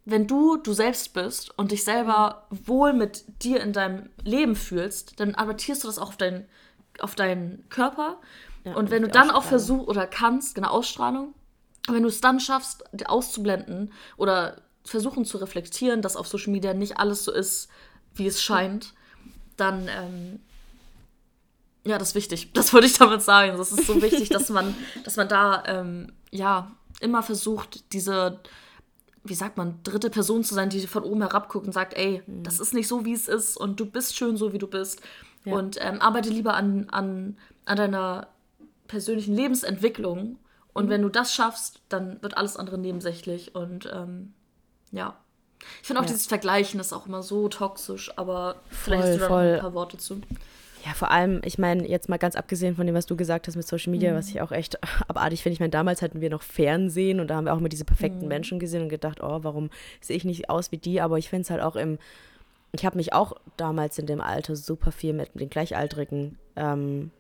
wenn 0.05 0.27
du 0.27 0.57
du 0.57 0.73
selbst 0.73 1.15
bist 1.15 1.57
und 1.59 1.73
dich 1.73 1.83
selber 1.83 2.47
wohl 2.51 2.93
mit 2.93 3.25
dir 3.43 3.61
in 3.61 3.73
deinem 3.73 4.09
Leben 4.23 4.55
fühlst, 4.55 5.19
dann 5.19 5.35
adaptierst 5.35 5.83
du 5.83 5.89
das 5.89 5.99
auch 5.99 6.09
auf 6.09 6.17
dein 6.17 6.47
auf 7.01 7.15
deinen 7.15 7.69
Körper. 7.69 8.21
Ja, 8.65 8.75
und 8.75 8.91
wenn 8.91 9.03
du 9.03 9.09
dann 9.09 9.31
auch 9.31 9.45
versuchst 9.45 9.89
oder 9.89 10.07
kannst, 10.07 10.55
genau, 10.55 10.69
Ausstrahlung, 10.69 11.35
und 11.89 11.95
wenn 11.95 12.03
du 12.03 12.09
es 12.09 12.21
dann 12.21 12.41
schaffst, 12.41 12.85
auszublenden 13.09 13.93
oder 14.17 14.61
versuchen 14.85 15.25
zu 15.25 15.39
reflektieren, 15.39 16.03
dass 16.03 16.17
auf 16.17 16.27
Social 16.27 16.53
Media 16.53 16.75
nicht 16.75 16.99
alles 16.99 17.25
so 17.25 17.33
ist, 17.33 17.69
wie 18.15 18.27
es 18.27 18.43
scheint, 18.43 18.95
dann 19.57 19.89
ähm, 19.89 20.41
ja, 21.87 21.99
das 21.99 22.09
ist 22.09 22.15
wichtig. 22.15 22.51
Das 22.55 22.73
wollte 22.73 22.87
ich 22.87 22.99
damit 22.99 23.23
sagen. 23.23 23.57
Das 23.57 23.73
ist 23.73 23.87
so 23.87 24.03
wichtig, 24.03 24.29
dass 24.29 24.51
man, 24.51 24.75
dass 25.05 25.17
man 25.17 25.29
da 25.29 25.63
ähm, 25.67 26.13
ja 26.31 26.73
immer 27.01 27.23
versucht, 27.23 27.93
diese, 27.93 28.41
wie 29.25 29.35
sagt 29.35 29.57
man, 29.57 29.81
dritte 29.83 30.11
Person 30.11 30.45
zu 30.45 30.55
sein, 30.55 30.71
die 30.71 30.87
von 30.87 31.05
oben 31.05 31.21
herab 31.21 31.49
guckt 31.49 31.67
und 31.67 31.73
sagt, 31.73 31.95
ey, 31.95 32.23
mhm. 32.27 32.43
das 32.43 32.59
ist 32.59 32.75
nicht 32.75 32.89
so, 32.89 33.05
wie 33.05 33.13
es 33.13 33.29
ist 33.29 33.57
und 33.57 33.79
du 33.79 33.87
bist 33.87 34.17
schön 34.17 34.37
so, 34.37 34.53
wie 34.53 34.59
du 34.59 34.67
bist. 34.67 35.01
Ja. 35.47 35.55
Und 35.55 35.79
ähm, 35.81 36.01
arbeite 36.03 36.29
lieber 36.29 36.55
an, 36.55 36.89
an, 36.91 37.39
an 37.65 37.77
deiner 37.77 38.27
persönlichen 38.89 39.35
Lebensentwicklung. 39.35 40.39
Und 40.73 40.87
mhm. 40.87 40.91
wenn 40.91 41.03
du 41.03 41.09
das 41.09 41.33
schaffst, 41.33 41.81
dann 41.89 42.23
wird 42.23 42.37
alles 42.37 42.57
andere 42.57 42.79
nebensächlich. 42.79 43.55
Und 43.55 43.89
ähm, 43.93 44.35
ja. 44.91 45.17
Ich 45.81 45.87
finde 45.87 46.01
auch 46.01 46.05
ja. 46.05 46.13
dieses 46.13 46.27
Vergleichen 46.27 46.81
ist 46.81 46.93
auch 46.93 47.07
immer 47.07 47.23
so 47.23 47.49
toxisch, 47.49 48.13
aber 48.17 48.57
vielleicht 48.69 49.03
voll, 49.03 49.11
hast 49.11 49.17
du 49.17 49.21
da 49.21 49.29
voll. 49.29 49.47
noch 49.47 49.55
ein 49.55 49.61
paar 49.61 49.75
Worte 49.75 49.97
zu. 49.99 50.21
Ja, 50.85 50.93
vor 50.93 51.11
allem, 51.11 51.41
ich 51.45 51.59
meine, 51.59 51.89
jetzt 51.89 52.09
mal 52.09 52.19
ganz 52.19 52.37
abgesehen 52.37 52.77
von 52.77 52.87
dem, 52.87 52.95
was 52.95 53.07
du 53.07 53.17
gesagt 53.17 53.49
hast 53.49 53.57
mit 53.57 53.67
Social 53.67 53.91
Media, 53.91 54.13
mhm. 54.13 54.17
was 54.17 54.29
ich 54.29 54.41
auch 54.41 54.53
echt 54.53 54.79
abartig 55.09 55.43
finde. 55.43 55.55
Ich 55.55 55.61
meine, 55.61 55.71
damals 55.71 56.03
hatten 56.03 56.21
wir 56.21 56.31
noch 56.31 56.43
Fernsehen 56.43 57.21
und 57.21 57.29
da 57.29 57.37
haben 57.37 57.47
wir 57.47 57.55
auch 57.55 57.59
immer 57.59 57.69
diese 57.69 57.85
perfekten 57.85 58.23
mhm. 58.23 58.29
Menschen 58.29 58.59
gesehen 58.59 58.83
und 58.83 58.89
gedacht, 58.89 59.21
oh, 59.23 59.39
warum 59.43 59.71
sehe 60.01 60.17
ich 60.17 60.25
nicht 60.25 60.51
aus 60.51 60.73
wie 60.73 60.79
die? 60.79 61.01
Aber 61.01 61.19
ich 61.19 61.29
finde 61.29 61.43
es 61.43 61.51
halt 61.51 61.63
auch 61.63 61.77
im 61.77 61.99
ich 62.73 62.85
habe 62.85 62.97
mich 62.97 63.13
auch 63.13 63.33
damals 63.57 63.99
in 63.99 64.07
dem 64.07 64.21
Alter 64.21 64.57
super 64.57 64.93
viel 64.93 65.13
mit 65.13 65.39
den 65.39 65.49
Gleichaltrigen 65.49 66.39
ähm, 66.57 67.11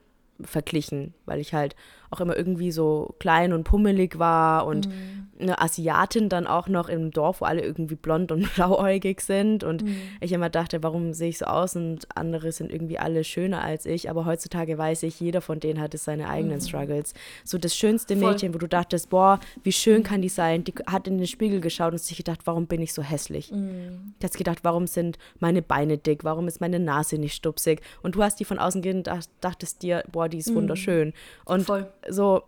verglichen, 0.40 1.14
weil 1.24 1.40
ich 1.40 1.54
halt 1.54 1.76
auch 2.10 2.20
immer 2.20 2.36
irgendwie 2.36 2.72
so 2.72 3.14
klein 3.18 3.52
und 3.52 3.64
pummelig 3.64 4.18
war 4.18 4.66
und 4.66 4.88
mhm. 4.88 5.28
eine 5.40 5.60
Asiatin 5.60 6.28
dann 6.28 6.46
auch 6.46 6.68
noch 6.68 6.88
im 6.88 7.10
Dorf, 7.10 7.40
wo 7.40 7.44
alle 7.44 7.62
irgendwie 7.62 7.94
blond 7.94 8.32
und 8.32 8.52
blauäugig 8.54 9.20
sind 9.20 9.64
und 9.64 9.84
mhm. 9.84 9.96
ich 10.20 10.32
immer 10.32 10.50
dachte, 10.50 10.82
warum 10.82 11.12
sehe 11.12 11.28
ich 11.28 11.38
so 11.38 11.46
aus 11.46 11.76
und 11.76 12.06
andere 12.14 12.52
sind 12.52 12.72
irgendwie 12.72 12.98
alle 12.98 13.24
schöner 13.24 13.62
als 13.62 13.86
ich, 13.86 14.08
aber 14.10 14.24
heutzutage 14.24 14.78
weiß 14.78 15.02
ich, 15.04 15.20
jeder 15.20 15.40
von 15.40 15.60
denen 15.60 15.80
hatte 15.80 15.98
seine 15.98 16.28
eigenen 16.28 16.58
mhm. 16.58 16.62
Struggles. 16.62 17.14
So 17.44 17.58
das 17.58 17.76
schönste 17.76 18.16
Voll. 18.16 18.32
Mädchen, 18.32 18.54
wo 18.54 18.58
du 18.58 18.68
dachtest, 18.68 19.10
boah, 19.10 19.40
wie 19.62 19.72
schön 19.72 20.02
kann 20.02 20.22
die 20.22 20.28
sein, 20.28 20.64
die 20.64 20.74
hat 20.86 21.08
in 21.08 21.18
den 21.18 21.26
Spiegel 21.26 21.60
geschaut 21.60 21.92
und 21.92 21.98
sich 21.98 22.16
gedacht, 22.16 22.40
warum 22.44 22.66
bin 22.66 22.82
ich 22.82 22.92
so 22.92 23.02
hässlich? 23.02 23.52
Mhm. 23.52 24.14
Die 24.20 24.26
hat 24.26 24.34
gedacht, 24.34 24.58
warum 24.62 24.86
sind 24.86 25.18
meine 25.40 25.62
Beine 25.62 25.98
dick, 25.98 26.24
warum 26.24 26.48
ist 26.48 26.60
meine 26.60 26.78
Nase 26.78 27.18
nicht 27.18 27.34
stupsig 27.34 27.80
und 28.02 28.14
du 28.14 28.22
hast 28.22 28.40
die 28.40 28.44
von 28.44 28.58
außen 28.58 28.82
gesehen 28.82 28.98
und 28.98 29.10
dachtest 29.40 29.82
dir, 29.82 30.04
boah, 30.10 30.28
die 30.28 30.38
ist 30.38 30.50
mhm. 30.50 30.56
wunderschön 30.56 31.12
und 31.44 31.64
Voll 31.64 31.86
so, 32.08 32.42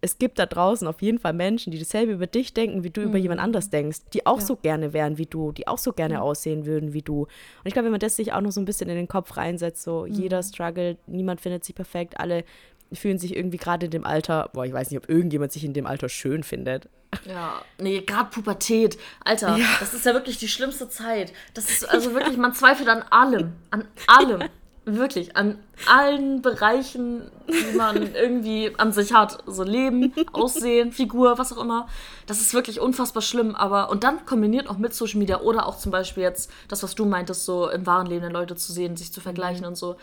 es 0.00 0.18
gibt 0.18 0.38
da 0.38 0.46
draußen 0.46 0.86
auf 0.86 1.02
jeden 1.02 1.18
Fall 1.18 1.32
Menschen, 1.32 1.70
die 1.70 1.78
dasselbe 1.78 2.12
über 2.12 2.26
dich 2.26 2.54
denken, 2.54 2.84
wie 2.84 2.90
du 2.90 3.00
mhm. 3.00 3.08
über 3.08 3.18
jemand 3.18 3.40
anders 3.40 3.70
denkst, 3.70 3.98
die 4.12 4.26
auch 4.26 4.40
ja. 4.40 4.46
so 4.46 4.56
gerne 4.56 4.92
wären 4.92 5.18
wie 5.18 5.26
du, 5.26 5.52
die 5.52 5.66
auch 5.66 5.78
so 5.78 5.92
gerne 5.92 6.14
mhm. 6.14 6.20
aussehen 6.20 6.66
würden 6.66 6.92
wie 6.92 7.02
du. 7.02 7.22
Und 7.22 7.28
ich 7.64 7.72
glaube, 7.72 7.86
wenn 7.86 7.92
man 7.92 8.00
das 8.00 8.16
sich 8.16 8.32
auch 8.32 8.40
noch 8.40 8.52
so 8.52 8.60
ein 8.60 8.64
bisschen 8.64 8.88
in 8.88 8.96
den 8.96 9.08
Kopf 9.08 9.36
reinsetzt, 9.36 9.82
so 9.82 10.06
mhm. 10.06 10.12
jeder 10.12 10.42
struggelt, 10.42 10.98
niemand 11.06 11.40
findet 11.40 11.64
sich 11.64 11.74
perfekt, 11.74 12.20
alle 12.20 12.44
fühlen 12.92 13.18
sich 13.18 13.36
irgendwie 13.36 13.58
gerade 13.58 13.86
in 13.86 13.90
dem 13.90 14.04
Alter, 14.04 14.50
boah, 14.52 14.64
ich 14.64 14.72
weiß 14.72 14.90
nicht, 14.90 14.98
ob 14.98 15.10
irgendjemand 15.10 15.52
sich 15.52 15.64
in 15.64 15.74
dem 15.74 15.86
Alter 15.86 16.08
schön 16.08 16.42
findet. 16.42 16.88
Ja, 17.26 17.62
nee, 17.78 18.00
gerade 18.00 18.30
Pubertät. 18.30 18.98
Alter, 19.24 19.56
ja. 19.56 19.66
das 19.80 19.94
ist 19.94 20.06
ja 20.06 20.12
wirklich 20.12 20.38
die 20.38 20.48
schlimmste 20.48 20.88
Zeit. 20.88 21.32
Das 21.54 21.70
ist 21.70 21.88
also 21.88 22.14
wirklich, 22.14 22.36
man 22.36 22.54
zweifelt 22.54 22.88
an 22.88 23.02
allem. 23.10 23.52
An 23.70 23.84
allem. 24.06 24.44
Wirklich, 24.96 25.36
an 25.36 25.58
allen 25.86 26.40
Bereichen, 26.40 27.30
die 27.46 27.76
man 27.76 28.14
irgendwie 28.14 28.72
an 28.78 28.92
sich 28.92 29.12
hat. 29.12 29.38
So 29.46 29.62
Leben, 29.62 30.14
Aussehen, 30.32 30.92
Figur, 30.92 31.36
was 31.36 31.52
auch 31.52 31.62
immer. 31.62 31.88
Das 32.26 32.40
ist 32.40 32.54
wirklich 32.54 32.80
unfassbar 32.80 33.22
schlimm. 33.22 33.54
Aber, 33.54 33.90
und 33.90 34.02
dann 34.02 34.24
kombiniert 34.24 34.68
auch 34.68 34.78
mit 34.78 34.94
Social 34.94 35.18
Media 35.18 35.40
oder 35.40 35.66
auch 35.66 35.76
zum 35.76 35.92
Beispiel 35.92 36.22
jetzt 36.22 36.50
das, 36.68 36.82
was 36.82 36.94
du 36.94 37.04
meintest, 37.04 37.44
so 37.44 37.68
im 37.68 37.86
wahren 37.86 38.06
Leben 38.06 38.30
Leute 38.30 38.56
zu 38.56 38.72
sehen, 38.72 38.96
sich 38.96 39.12
zu 39.12 39.20
vergleichen 39.20 39.66
und 39.66 39.76
so. 39.76 39.96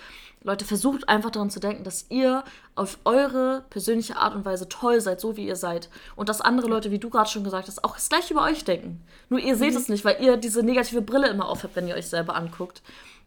Leute, 0.43 0.65
versucht 0.65 1.09
einfach 1.09 1.31
daran 1.31 1.49
zu 1.49 1.59
denken, 1.59 1.83
dass 1.83 2.05
ihr 2.09 2.43
auf 2.75 2.99
eure 3.03 3.63
persönliche 3.71 4.17
Art 4.17 4.35
und 4.35 4.45
Weise 4.45 4.69
toll 4.69 5.01
seid, 5.01 5.19
so 5.19 5.35
wie 5.35 5.47
ihr 5.47 5.55
seid. 5.55 5.89
Und 6.15 6.29
dass 6.29 6.41
andere 6.41 6.67
Leute, 6.67 6.91
wie 6.91 6.99
du 6.99 7.09
gerade 7.09 7.29
schon 7.29 7.43
gesagt 7.43 7.67
hast, 7.67 7.83
auch 7.83 7.95
das 7.95 8.09
gleiche 8.09 8.33
über 8.33 8.43
euch 8.43 8.63
denken. 8.63 9.01
Nur 9.29 9.39
ihr 9.39 9.55
seht 9.55 9.71
mhm. 9.71 9.77
es 9.77 9.89
nicht, 9.89 10.05
weil 10.05 10.21
ihr 10.21 10.37
diese 10.37 10.61
negative 10.61 11.01
Brille 11.01 11.29
immer 11.29 11.49
aufhabt, 11.49 11.75
wenn 11.75 11.87
ihr 11.87 11.95
euch 11.95 12.07
selber 12.07 12.35
anguckt. 12.35 12.83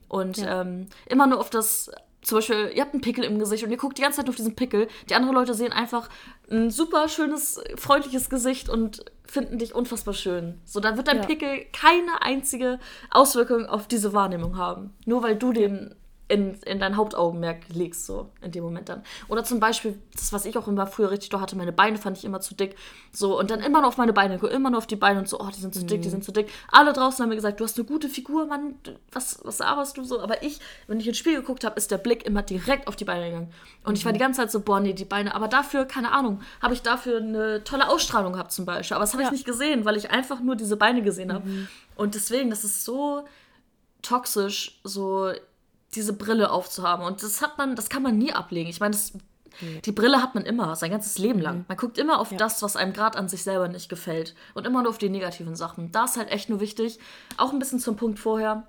Und 0.08 0.38
ja. 0.38 0.62
ähm, 0.62 0.86
immer 1.06 1.26
nur 1.26 1.40
auf 1.40 1.50
das, 1.50 1.90
zum 2.22 2.38
Beispiel, 2.38 2.72
ihr 2.74 2.82
habt 2.82 2.94
einen 2.94 3.00
Pickel 3.00 3.24
im 3.24 3.38
Gesicht 3.38 3.64
und 3.64 3.70
ihr 3.70 3.76
guckt 3.76 3.98
die 3.98 4.02
ganze 4.02 4.16
Zeit 4.16 4.26
nur 4.26 4.32
auf 4.32 4.36
diesen 4.36 4.56
Pickel. 4.56 4.88
Die 5.08 5.14
anderen 5.14 5.34
Leute 5.34 5.54
sehen 5.54 5.72
einfach 5.72 6.08
ein 6.50 6.70
super 6.70 7.08
schönes, 7.08 7.60
freundliches 7.76 8.30
Gesicht 8.30 8.68
und 8.68 9.04
finden 9.24 9.58
dich 9.58 9.74
unfassbar 9.74 10.14
schön. 10.14 10.60
So, 10.64 10.80
dann 10.80 10.96
wird 10.96 11.08
dein 11.08 11.18
ja. 11.18 11.26
Pickel 11.26 11.66
keine 11.72 12.22
einzige 12.22 12.78
Auswirkung 13.10 13.66
auf 13.66 13.86
diese 13.86 14.12
Wahrnehmung 14.12 14.56
haben. 14.56 14.94
Nur 15.04 15.22
weil 15.22 15.36
du 15.36 15.52
den 15.52 15.94
in, 16.28 16.54
in 16.66 16.78
dein 16.78 16.96
Hauptaugenmerk 16.96 17.62
legst, 17.70 18.04
so 18.04 18.28
in 18.42 18.52
dem 18.52 18.62
Moment 18.62 18.90
dann. 18.90 19.02
Oder 19.28 19.44
zum 19.44 19.60
Beispiel, 19.60 19.98
das, 20.12 20.32
was 20.32 20.44
ich 20.44 20.58
auch 20.58 20.68
immer 20.68 20.86
früher 20.86 21.10
richtig 21.10 21.30
doch 21.30 21.40
hatte, 21.40 21.56
meine 21.56 21.72
Beine 21.72 21.96
fand 21.96 22.18
ich 22.18 22.24
immer 22.24 22.40
zu 22.40 22.54
dick. 22.54 22.76
So, 23.12 23.38
und 23.38 23.50
dann 23.50 23.60
immer 23.60 23.80
nur 23.80 23.88
auf 23.88 23.96
meine 23.96 24.12
Beine, 24.12 24.36
immer 24.36 24.68
nur 24.68 24.78
auf 24.78 24.86
die 24.86 24.96
Beine 24.96 25.20
und 25.20 25.28
so, 25.28 25.40
oh, 25.40 25.48
die 25.48 25.60
sind 25.60 25.74
zu 25.74 25.86
dick, 25.86 26.02
die 26.02 26.08
mhm. 26.08 26.12
sind 26.12 26.24
zu 26.24 26.32
dick. 26.32 26.50
Alle 26.70 26.92
draußen 26.92 27.22
haben 27.22 27.30
mir 27.30 27.34
gesagt, 27.34 27.58
du 27.60 27.64
hast 27.64 27.78
eine 27.78 27.86
gute 27.86 28.10
Figur, 28.10 28.46
Mann, 28.46 28.74
was, 29.10 29.40
was 29.42 29.62
arbeitest 29.62 29.96
du 29.96 30.04
so? 30.04 30.20
Aber 30.20 30.42
ich, 30.42 30.60
wenn 30.86 31.00
ich 31.00 31.08
ins 31.08 31.16
Spiel 31.16 31.34
geguckt 31.34 31.64
habe, 31.64 31.76
ist 31.76 31.90
der 31.90 31.98
Blick 31.98 32.26
immer 32.26 32.42
direkt 32.42 32.88
auf 32.88 32.96
die 32.96 33.06
Beine 33.06 33.26
gegangen. 33.26 33.52
Und 33.84 33.92
mhm. 33.92 33.96
ich 33.96 34.04
war 34.04 34.12
die 34.12 34.18
mhm. 34.18 34.24
ganze 34.24 34.40
Zeit 34.42 34.50
so, 34.50 34.60
boah, 34.60 34.80
nee, 34.80 34.92
die 34.92 35.06
Beine. 35.06 35.34
Aber 35.34 35.48
dafür, 35.48 35.86
keine 35.86 36.12
Ahnung, 36.12 36.42
habe 36.60 36.74
ich 36.74 36.82
dafür 36.82 37.18
eine 37.18 37.64
tolle 37.64 37.88
Ausstrahlung 37.88 38.34
gehabt 38.34 38.52
zum 38.52 38.66
Beispiel. 38.66 38.96
Aber 38.96 39.04
das 39.04 39.14
habe 39.14 39.22
ja. 39.22 39.28
ich 39.28 39.32
nicht 39.32 39.46
gesehen, 39.46 39.86
weil 39.86 39.96
ich 39.96 40.10
einfach 40.10 40.40
nur 40.40 40.56
diese 40.56 40.76
Beine 40.76 41.00
gesehen 41.00 41.32
habe. 41.32 41.48
Mhm. 41.48 41.68
Und 41.96 42.14
deswegen, 42.14 42.50
das 42.50 42.64
ist 42.64 42.84
so 42.84 43.24
toxisch, 44.02 44.78
so 44.84 45.32
diese 45.94 46.12
Brille 46.12 46.50
aufzuhaben. 46.50 47.04
Und 47.04 47.22
das 47.22 47.42
hat 47.42 47.58
man, 47.58 47.76
das 47.76 47.88
kann 47.88 48.02
man 48.02 48.18
nie 48.18 48.32
ablegen. 48.32 48.68
Ich 48.68 48.80
meine, 48.80 48.96
mhm. 48.96 49.82
die 49.82 49.92
Brille 49.92 50.22
hat 50.22 50.34
man 50.34 50.44
immer, 50.44 50.76
sein 50.76 50.90
ganzes 50.90 51.18
Leben 51.18 51.40
lang. 51.40 51.58
Mhm. 51.58 51.64
Man 51.68 51.76
guckt 51.76 51.98
immer 51.98 52.20
auf 52.20 52.30
ja. 52.30 52.38
das, 52.38 52.62
was 52.62 52.76
einem 52.76 52.92
gerade 52.92 53.18
an 53.18 53.28
sich 53.28 53.42
selber 53.42 53.68
nicht 53.68 53.88
gefällt. 53.88 54.34
Und 54.54 54.66
immer 54.66 54.82
nur 54.82 54.90
auf 54.90 54.98
die 54.98 55.08
negativen 55.08 55.56
Sachen. 55.56 55.92
Da 55.92 56.04
ist 56.04 56.16
halt 56.16 56.30
echt 56.30 56.48
nur 56.48 56.60
wichtig, 56.60 56.98
auch 57.36 57.52
ein 57.52 57.58
bisschen 57.58 57.80
zum 57.80 57.96
Punkt 57.96 58.18
vorher, 58.18 58.66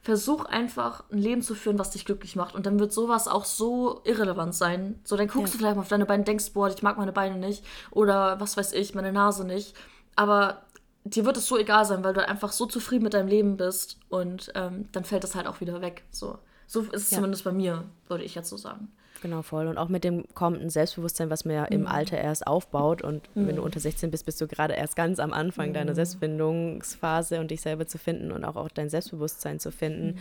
versuch 0.00 0.46
einfach 0.46 1.04
ein 1.12 1.18
Leben 1.18 1.42
zu 1.42 1.54
führen, 1.54 1.78
was 1.78 1.90
dich 1.90 2.04
glücklich 2.04 2.34
macht. 2.34 2.54
Und 2.54 2.66
dann 2.66 2.80
wird 2.80 2.92
sowas 2.92 3.28
auch 3.28 3.44
so 3.44 4.00
irrelevant 4.04 4.54
sein. 4.54 4.98
So, 5.04 5.16
dann 5.16 5.28
guckst 5.28 5.52
ja. 5.52 5.52
du 5.52 5.58
vielleicht 5.58 5.76
mal 5.76 5.82
auf 5.82 5.88
deine 5.88 6.06
Beine 6.06 6.22
und 6.22 6.28
denkst, 6.28 6.52
boah, 6.54 6.68
ich 6.68 6.82
mag 6.82 6.98
meine 6.98 7.12
Beine 7.12 7.36
nicht. 7.36 7.64
Oder 7.90 8.40
was 8.40 8.56
weiß 8.56 8.72
ich, 8.72 8.94
meine 8.94 9.12
Nase 9.12 9.46
nicht. 9.46 9.76
aber 10.16 10.62
dir 11.04 11.24
wird 11.24 11.36
es 11.36 11.46
so 11.46 11.58
egal 11.58 11.84
sein, 11.84 12.04
weil 12.04 12.14
du 12.14 12.26
einfach 12.26 12.52
so 12.52 12.66
zufrieden 12.66 13.04
mit 13.04 13.14
deinem 13.14 13.28
Leben 13.28 13.56
bist 13.56 13.98
und 14.08 14.52
ähm, 14.54 14.88
dann 14.92 15.04
fällt 15.04 15.24
es 15.24 15.34
halt 15.34 15.46
auch 15.46 15.60
wieder 15.60 15.80
weg. 15.80 16.04
So, 16.10 16.38
so 16.72 16.80
ist 16.80 17.02
es 17.04 17.10
ja. 17.10 17.16
zumindest 17.16 17.44
bei 17.44 17.52
mir, 17.52 17.84
würde 18.08 18.24
ich 18.24 18.34
jetzt 18.34 18.48
so 18.48 18.56
sagen. 18.56 18.88
Genau, 19.20 19.42
voll. 19.42 19.66
Und 19.66 19.76
auch 19.76 19.90
mit 19.90 20.04
dem 20.04 20.24
kommenden 20.34 20.70
Selbstbewusstsein, 20.70 21.28
was 21.28 21.44
man 21.44 21.54
ja 21.54 21.62
mhm. 21.64 21.72
im 21.72 21.86
Alter 21.86 22.16
erst 22.16 22.46
aufbaut. 22.46 23.02
Und 23.02 23.28
mhm. 23.36 23.46
wenn 23.46 23.56
du 23.56 23.62
unter 23.62 23.78
16 23.78 24.10
bist, 24.10 24.24
bist 24.24 24.40
du 24.40 24.48
gerade 24.48 24.72
erst 24.72 24.96
ganz 24.96 25.18
am 25.18 25.34
Anfang 25.34 25.68
mhm. 25.68 25.74
deiner 25.74 25.94
Selbstfindungsphase 25.94 27.40
und 27.40 27.50
dich 27.50 27.60
selber 27.60 27.86
zu 27.86 27.98
finden 27.98 28.32
und 28.32 28.44
auch, 28.44 28.56
auch 28.56 28.68
dein 28.68 28.88
Selbstbewusstsein 28.88 29.60
zu 29.60 29.70
finden, 29.70 30.14
mhm. 30.14 30.18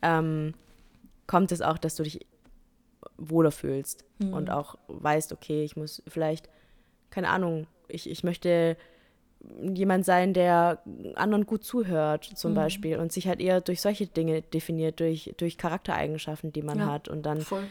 ähm, 0.00 0.54
kommt 1.26 1.52
es 1.52 1.60
auch, 1.60 1.76
dass 1.76 1.96
du 1.96 2.02
dich 2.02 2.26
wohler 3.18 3.52
fühlst 3.52 4.06
mhm. 4.20 4.32
und 4.32 4.50
auch 4.50 4.78
weißt, 4.88 5.34
okay, 5.34 5.64
ich 5.64 5.76
muss 5.76 6.02
vielleicht, 6.08 6.48
keine 7.10 7.28
Ahnung, 7.28 7.66
ich, 7.88 8.08
ich 8.08 8.24
möchte 8.24 8.78
jemand 9.74 10.04
sein, 10.04 10.34
der 10.34 10.82
anderen 11.14 11.46
gut 11.46 11.64
zuhört, 11.64 12.24
zum 12.24 12.52
mhm. 12.52 12.56
Beispiel, 12.56 12.98
und 12.98 13.12
sich 13.12 13.26
halt 13.26 13.40
eher 13.40 13.60
durch 13.60 13.80
solche 13.80 14.06
Dinge 14.06 14.42
definiert, 14.42 15.00
durch, 15.00 15.34
durch 15.36 15.56
Charaktereigenschaften, 15.56 16.52
die 16.52 16.62
man 16.62 16.78
ja, 16.78 16.86
hat. 16.86 17.08
Und 17.08 17.24
dann 17.24 17.40
voll 17.40 17.64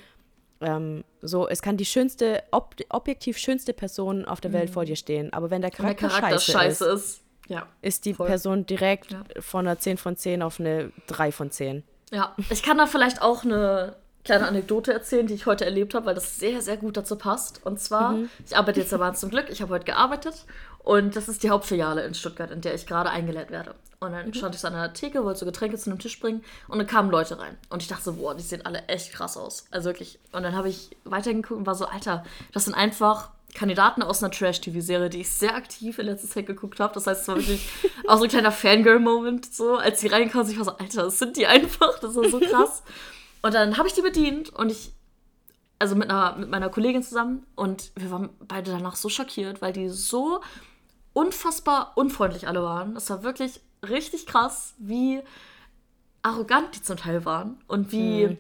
ähm, 0.62 1.04
so, 1.22 1.48
es 1.48 1.62
kann 1.62 1.78
die 1.78 1.86
schönste, 1.86 2.44
ob, 2.52 2.76
objektiv 2.90 3.38
schönste 3.38 3.74
Person 3.74 4.26
auf 4.26 4.42
der 4.42 4.54
Welt 4.54 4.70
mhm. 4.70 4.74
vor 4.74 4.86
dir 4.86 4.96
stehen, 4.96 5.32
aber 5.34 5.50
wenn 5.50 5.62
der 5.62 5.72
Charakter, 5.72 6.08
der 6.08 6.18
Charakter 6.18 6.40
scheiße, 6.40 6.52
scheiße 6.52 6.86
ist, 6.86 7.04
ist, 7.04 7.22
ja, 7.48 7.68
ist 7.82 8.06
die 8.06 8.14
voll. 8.14 8.28
Person 8.28 8.66
direkt 8.66 9.12
ja. 9.12 9.24
von 9.40 9.68
einer 9.68 9.80
10 9.80 9.98
von 9.98 10.16
10 10.16 10.42
auf 10.42 10.60
eine 10.60 10.92
3 11.08 11.32
von 11.32 11.52
10. 11.52 11.84
Ja, 12.12 12.36
ich 12.50 12.64
kann 12.64 12.78
da 12.78 12.88
vielleicht 12.88 13.22
auch 13.22 13.44
eine 13.44 13.96
kleine 14.26 14.48
Anekdote 14.48 14.92
erzählen, 14.92 15.28
die 15.28 15.34
ich 15.34 15.46
heute 15.46 15.66
erlebt 15.66 15.94
habe, 15.94 16.08
weil 16.08 16.16
das 16.16 16.38
sehr, 16.38 16.62
sehr 16.62 16.78
gut 16.78 16.98
dazu 16.98 17.16
passt. 17.16 17.66
Und 17.66 17.80
zwar, 17.80 18.14
mhm. 18.14 18.30
ich 18.46 18.58
arbeite 18.58 18.80
jetzt 18.80 18.94
aber 18.94 19.14
zum 19.16 19.30
Glück, 19.30 19.50
ich 19.50 19.62
habe 19.62 19.74
heute 19.74 19.86
gearbeitet 19.86 20.46
und 20.80 21.16
das 21.16 21.28
ist 21.28 21.44
die 21.44 21.50
Hauptfiliale 21.50 22.04
in 22.04 22.14
Stuttgart, 22.14 22.52
in 22.52 22.62
der 22.62 22.74
ich 22.74 22.86
gerade 22.86 23.10
eingelädt 23.10 23.52
werde. 23.52 23.76
Und 24.00 24.14
dann 24.14 24.28
mhm. 24.28 24.34
stand 24.34 24.56
ich 24.56 24.62
so 24.62 24.68
an 24.68 24.74
der 24.74 24.94
Theke, 24.94 25.26
wollte 25.26 25.42
so 25.42 25.46
Getränke 25.46 25.78
zu 25.78 25.90
einem 25.90 26.00
Tisch 26.00 26.20
bringen 26.20 26.44
und 26.68 26.78
dann 26.78 26.88
kamen 26.88 27.12
Leute 27.12 27.38
rein. 27.38 27.58
Und 27.70 27.82
ich 27.82 27.90
dachte 27.90 28.04
so, 28.04 28.14
boah, 28.14 28.34
die 28.34 28.44
sehen 28.44 28.66
alle 28.66 28.88
echt 28.88 29.12
krass 29.12 29.36
aus. 29.36 29.66
Also 29.72 29.90
wirklich. 29.90 30.20
Und 30.32 30.44
dann 30.44 30.56
habe 30.56 30.70
ich 30.70 30.96
weitergeguckt 31.04 31.60
und 31.60 31.66
war 31.66 31.76
so, 31.76 31.86
Alter, 31.86 32.24
das 32.54 32.66
sind 32.66 32.76
einfach 32.76 33.32
Kandidaten 33.54 34.02
aus 34.02 34.24
einer 34.24 34.32
Trash-TV-Serie, 34.32 35.10
die 35.10 35.22
ich 35.22 35.32
sehr 35.32 35.56
aktiv 35.56 36.00
in 36.00 36.06
letzter 36.06 36.30
Zeit 36.30 36.46
geguckt 36.46 36.80
habe. 36.80 36.94
Das 36.94 37.08
heißt, 37.08 37.22
es 37.24 37.28
war 37.28 37.36
wirklich 37.36 37.68
auch 38.08 38.18
so 38.18 38.24
ein 38.24 38.30
kleiner 38.30 38.52
Fangirl-Moment, 38.52 39.54
so, 39.54 39.76
als 39.76 40.00
sie 40.00 40.08
reinkamen. 40.08 40.50
Ich 40.50 40.58
war 40.58 40.66
so, 40.66 40.78
Alter, 40.78 41.04
das 41.04 41.20
sind 41.20 41.36
die 41.36 41.48
einfach. 41.48 42.00
Das 42.00 42.16
war 42.16 42.30
so 42.30 42.40
krass. 42.40 42.84
und 43.42 43.54
dann 43.54 43.78
habe 43.78 43.88
ich 43.88 43.96
die 43.96 44.02
bedient 44.02 44.50
und 44.52 44.72
ich, 44.72 44.94
also 45.80 45.96
mit, 45.96 46.10
einer, 46.10 46.36
mit 46.36 46.50
meiner 46.50 46.70
Kollegin 46.70 47.04
zusammen, 47.04 47.46
und 47.56 47.92
wir 47.96 48.12
waren 48.12 48.30
beide 48.40 48.72
danach 48.72 48.96
so 48.96 49.10
schockiert, 49.10 49.62
weil 49.62 49.74
die 49.74 49.90
so 49.90 50.42
unfassbar 51.14 51.94
unfreundlich 51.96 52.48
alle 52.48 52.62
waren. 52.62 52.94
Das 52.94 53.10
war 53.10 53.24
wirklich 53.24 53.62
richtig 53.88 54.26
krass, 54.26 54.76
wie 54.78 55.22
arrogant 56.22 56.76
die 56.76 56.82
zum 56.82 56.98
Teil 56.98 57.26
waren 57.26 57.58
und 57.68 57.92
wie, 57.92 58.28
mhm. 58.28 58.38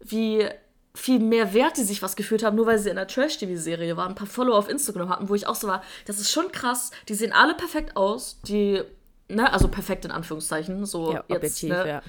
wie 0.00 0.48
viel 0.94 1.18
mehr 1.18 1.52
Wert 1.52 1.76
die 1.76 1.82
sich 1.82 2.02
was 2.02 2.16
gefühlt 2.16 2.42
haben, 2.42 2.56
nur 2.56 2.66
weil 2.66 2.78
sie 2.78 2.88
in 2.88 2.96
einer 2.96 3.06
Trash-TV-Serie 3.06 3.96
waren, 3.96 4.10
ein 4.10 4.14
paar 4.14 4.26
Follower 4.26 4.56
auf 4.56 4.68
Instagram 4.68 5.08
hatten, 5.08 5.28
wo 5.28 5.34
ich 5.34 5.46
auch 5.46 5.54
so 5.54 5.68
war, 5.68 5.82
das 6.06 6.18
ist 6.18 6.30
schon 6.30 6.50
krass, 6.52 6.90
die 7.08 7.14
sehen 7.14 7.32
alle 7.32 7.54
perfekt 7.54 7.96
aus, 7.96 8.40
die, 8.42 8.82
ne, 9.28 9.52
also 9.52 9.68
perfekt 9.68 10.04
in 10.04 10.10
Anführungszeichen, 10.10 10.86
so 10.86 11.12
ja, 11.12 11.24
jetzt, 11.28 11.36
objektiv, 11.36 11.70
ne, 11.70 11.88
ja. 11.88 12.02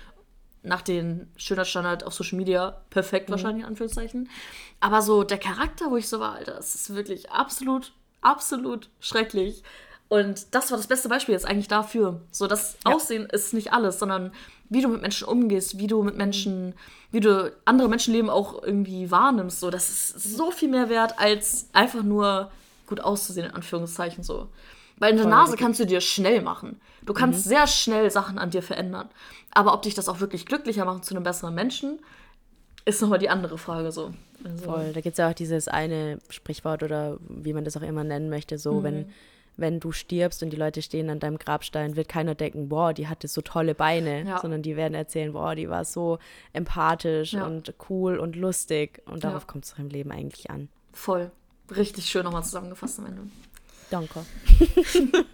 Nach 0.67 0.81
den 0.81 1.31
Schönheitsstandard 1.37 2.03
auf 2.03 2.13
Social 2.13 2.37
Media, 2.37 2.81
perfekt 2.89 3.29
mhm. 3.29 3.33
wahrscheinlich 3.33 3.63
in 3.63 3.69
Anführungszeichen, 3.69 4.29
aber 4.79 5.01
so 5.01 5.23
der 5.23 5.37
Charakter, 5.37 5.89
wo 5.89 5.97
ich 5.97 6.07
so 6.07 6.19
war, 6.19 6.33
Alter, 6.33 6.53
das 6.53 6.75
ist 6.75 6.95
wirklich 6.95 7.31
absolut, 7.31 7.93
absolut 8.21 8.89
schrecklich. 8.99 9.63
Und 10.09 10.55
das 10.55 10.71
war 10.71 10.77
das 10.77 10.87
beste 10.87 11.09
Beispiel 11.09 11.33
jetzt 11.33 11.45
eigentlich 11.45 11.67
dafür. 11.67 12.21
So, 12.31 12.47
das 12.47 12.77
ja. 12.85 12.93
Aussehen 12.93 13.25
ist 13.25 13.53
nicht 13.53 13.73
alles, 13.73 13.99
sondern 13.99 14.31
wie 14.69 14.81
du 14.81 14.87
mit 14.87 15.01
Menschen 15.01 15.27
umgehst, 15.27 15.79
wie 15.79 15.87
du 15.87 16.01
mit 16.03 16.15
Menschen, 16.15 16.75
wie 17.11 17.19
du 17.19 17.53
andere 17.65 17.89
Menschenleben 17.89 18.29
auch 18.29 18.63
irgendwie 18.63 19.11
wahrnimmst. 19.11 19.59
So, 19.59 19.69
das 19.69 19.89
ist 19.89 20.37
so 20.37 20.51
viel 20.51 20.69
mehr 20.69 20.89
wert, 20.89 21.19
als 21.19 21.69
einfach 21.73 22.03
nur 22.03 22.51
gut 22.85 23.01
auszusehen, 23.01 23.47
in 23.47 23.53
Anführungszeichen 23.53 24.23
so. 24.23 24.47
Weil 24.99 25.11
in 25.11 25.17
der 25.17 25.27
Nase 25.27 25.55
kannst 25.55 25.79
du 25.79 25.85
dir 25.85 26.01
schnell 26.01 26.41
machen. 26.41 26.81
Du 27.05 27.13
kannst 27.13 27.45
mhm. 27.45 27.49
sehr 27.49 27.67
schnell 27.67 28.09
Sachen 28.09 28.37
an 28.37 28.49
dir 28.49 28.63
verändern. 28.63 29.09
Aber 29.51 29.73
ob 29.73 29.83
dich 29.83 29.93
das 29.93 30.09
auch 30.09 30.19
wirklich 30.19 30.45
glücklicher 30.45 30.85
macht 30.85 31.05
zu 31.05 31.15
einem 31.15 31.23
besseren 31.23 31.53
Menschen, 31.53 31.99
ist 32.85 33.01
nochmal 33.01 33.19
die 33.19 33.29
andere 33.29 33.57
Frage 33.57 33.91
so. 33.91 34.11
Also. 34.43 34.65
Voll. 34.65 34.91
Da 34.93 35.01
gibt 35.01 35.13
es 35.13 35.17
ja 35.17 35.29
auch 35.29 35.33
dieses 35.33 35.67
eine 35.67 36.19
Sprichwort 36.29 36.83
oder 36.83 37.17
wie 37.27 37.53
man 37.53 37.63
das 37.63 37.77
auch 37.77 37.81
immer 37.81 38.03
nennen 38.03 38.29
möchte, 38.29 38.57
so, 38.57 38.75
mhm. 38.75 38.83
wenn 38.83 39.13
wenn 39.57 39.79
du 39.79 39.91
stirbst 39.91 40.43
und 40.43 40.51
die 40.51 40.57
Leute 40.57 40.81
stehen 40.81 41.09
an 41.09 41.19
deinem 41.19 41.39
Grabstein, 41.39 41.95
wird 41.95 42.07
keiner 42.07 42.35
denken, 42.35 42.69
boah, 42.69 42.93
die 42.93 43.07
hatte 43.07 43.27
so 43.27 43.41
tolle 43.41 43.73
Beine, 43.73 44.23
ja. 44.23 44.39
sondern 44.39 44.61
die 44.61 44.75
werden 44.75 44.93
erzählen, 44.93 45.33
boah, 45.33 45.55
die 45.55 45.67
war 45.67 45.83
so 45.83 46.19
empathisch 46.53 47.33
ja. 47.33 47.45
und 47.45 47.73
cool 47.89 48.19
und 48.19 48.35
lustig. 48.35 49.01
Und 49.07 49.23
darauf 49.23 49.43
ja. 49.43 49.47
kommt 49.47 49.65
es 49.65 49.71
doch 49.71 49.79
im 49.79 49.89
Leben 49.89 50.11
eigentlich 50.11 50.51
an. 50.51 50.69
Voll. 50.93 51.31
Richtig 51.75 52.05
schön 52.05 52.23
nochmal 52.23 52.43
zusammengefasst 52.43 52.99
am 52.99 53.07
Ende. 53.07 53.21
Danke. 53.89 54.25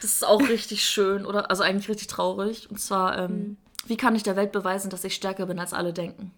das 0.00 0.10
ist 0.10 0.26
auch 0.26 0.40
richtig 0.40 0.84
schön, 0.84 1.26
oder? 1.26 1.50
Also 1.50 1.62
eigentlich 1.62 1.88
richtig 1.88 2.08
traurig. 2.08 2.70
Und 2.70 2.78
zwar, 2.78 3.18
ähm, 3.18 3.30
mhm. 3.30 3.56
wie 3.86 3.96
kann 3.96 4.14
ich 4.14 4.22
der 4.22 4.36
Welt 4.36 4.52
beweisen, 4.52 4.90
dass 4.90 5.04
ich 5.04 5.14
stärker 5.14 5.46
bin, 5.46 5.58
als 5.58 5.72
alle 5.72 5.92
denken? 5.92 6.32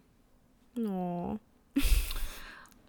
Oh. 0.79 1.37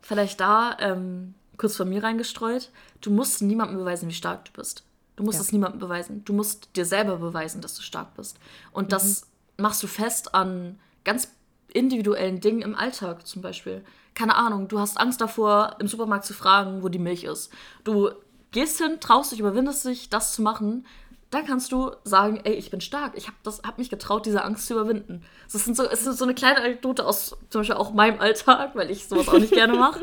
Vielleicht 0.01 0.39
da 0.39 0.77
ähm, 0.79 1.33
kurz 1.57 1.75
von 1.75 1.89
mir 1.89 2.03
reingestreut, 2.03 2.71
du 3.01 3.11
musst 3.11 3.41
niemandem 3.41 3.77
beweisen, 3.77 4.07
wie 4.07 4.13
stark 4.13 4.45
du 4.45 4.51
bist. 4.53 4.83
Du 5.15 5.23
musst 5.23 5.39
ja. 5.39 5.43
es 5.43 5.51
niemandem 5.51 5.79
beweisen. 5.79 6.23
Du 6.23 6.33
musst 6.33 6.75
dir 6.75 6.85
selber 6.85 7.17
beweisen, 7.17 7.61
dass 7.61 7.75
du 7.75 7.81
stark 7.81 8.15
bist. 8.15 8.37
Und 8.71 8.85
mhm. 8.85 8.89
das 8.89 9.27
machst 9.57 9.81
du 9.81 9.87
fest 9.87 10.35
an 10.35 10.79
ganz 11.03 11.29
individuellen 11.73 12.39
Dingen 12.39 12.61
im 12.61 12.75
Alltag 12.75 13.25
zum 13.25 13.41
Beispiel. 13.41 13.83
Keine 14.13 14.35
Ahnung, 14.35 14.67
du 14.67 14.79
hast 14.79 14.97
Angst 14.99 15.19
davor, 15.21 15.75
im 15.79 15.87
Supermarkt 15.87 16.25
zu 16.25 16.33
fragen, 16.33 16.83
wo 16.83 16.89
die 16.89 16.99
Milch 16.99 17.23
ist. 17.23 17.51
Du 17.83 18.11
gehst 18.57 18.79
hin, 18.79 18.99
traust 18.99 19.31
dich, 19.31 19.39
überwindest 19.39 19.85
dich, 19.85 20.09
das 20.09 20.33
zu 20.33 20.41
machen. 20.41 20.85
Dann 21.29 21.45
kannst 21.45 21.71
du 21.71 21.91
sagen, 22.03 22.39
ey, 22.43 22.53
ich 22.53 22.71
bin 22.71 22.81
stark. 22.81 23.13
Ich 23.15 23.27
habe 23.27 23.37
hab 23.63 23.77
mich 23.77 23.89
getraut, 23.89 24.25
diese 24.25 24.43
Angst 24.43 24.65
zu 24.65 24.73
überwinden. 24.73 25.23
Das 25.51 25.63
sind 25.65 25.75
so, 25.77 25.83
es 25.83 26.07
ist 26.07 26.17
so 26.17 26.23
eine 26.23 26.33
kleine 26.33 26.57
Anekdote 26.57 27.05
aus 27.05 27.37
zum 27.49 27.61
Beispiel 27.61 27.75
auch 27.75 27.93
meinem 27.93 28.19
Alltag, 28.19 28.71
weil 28.75 28.89
ich 28.89 29.07
sowas 29.07 29.27
auch 29.29 29.39
nicht 29.39 29.53
gerne 29.53 29.75
mache 29.75 30.01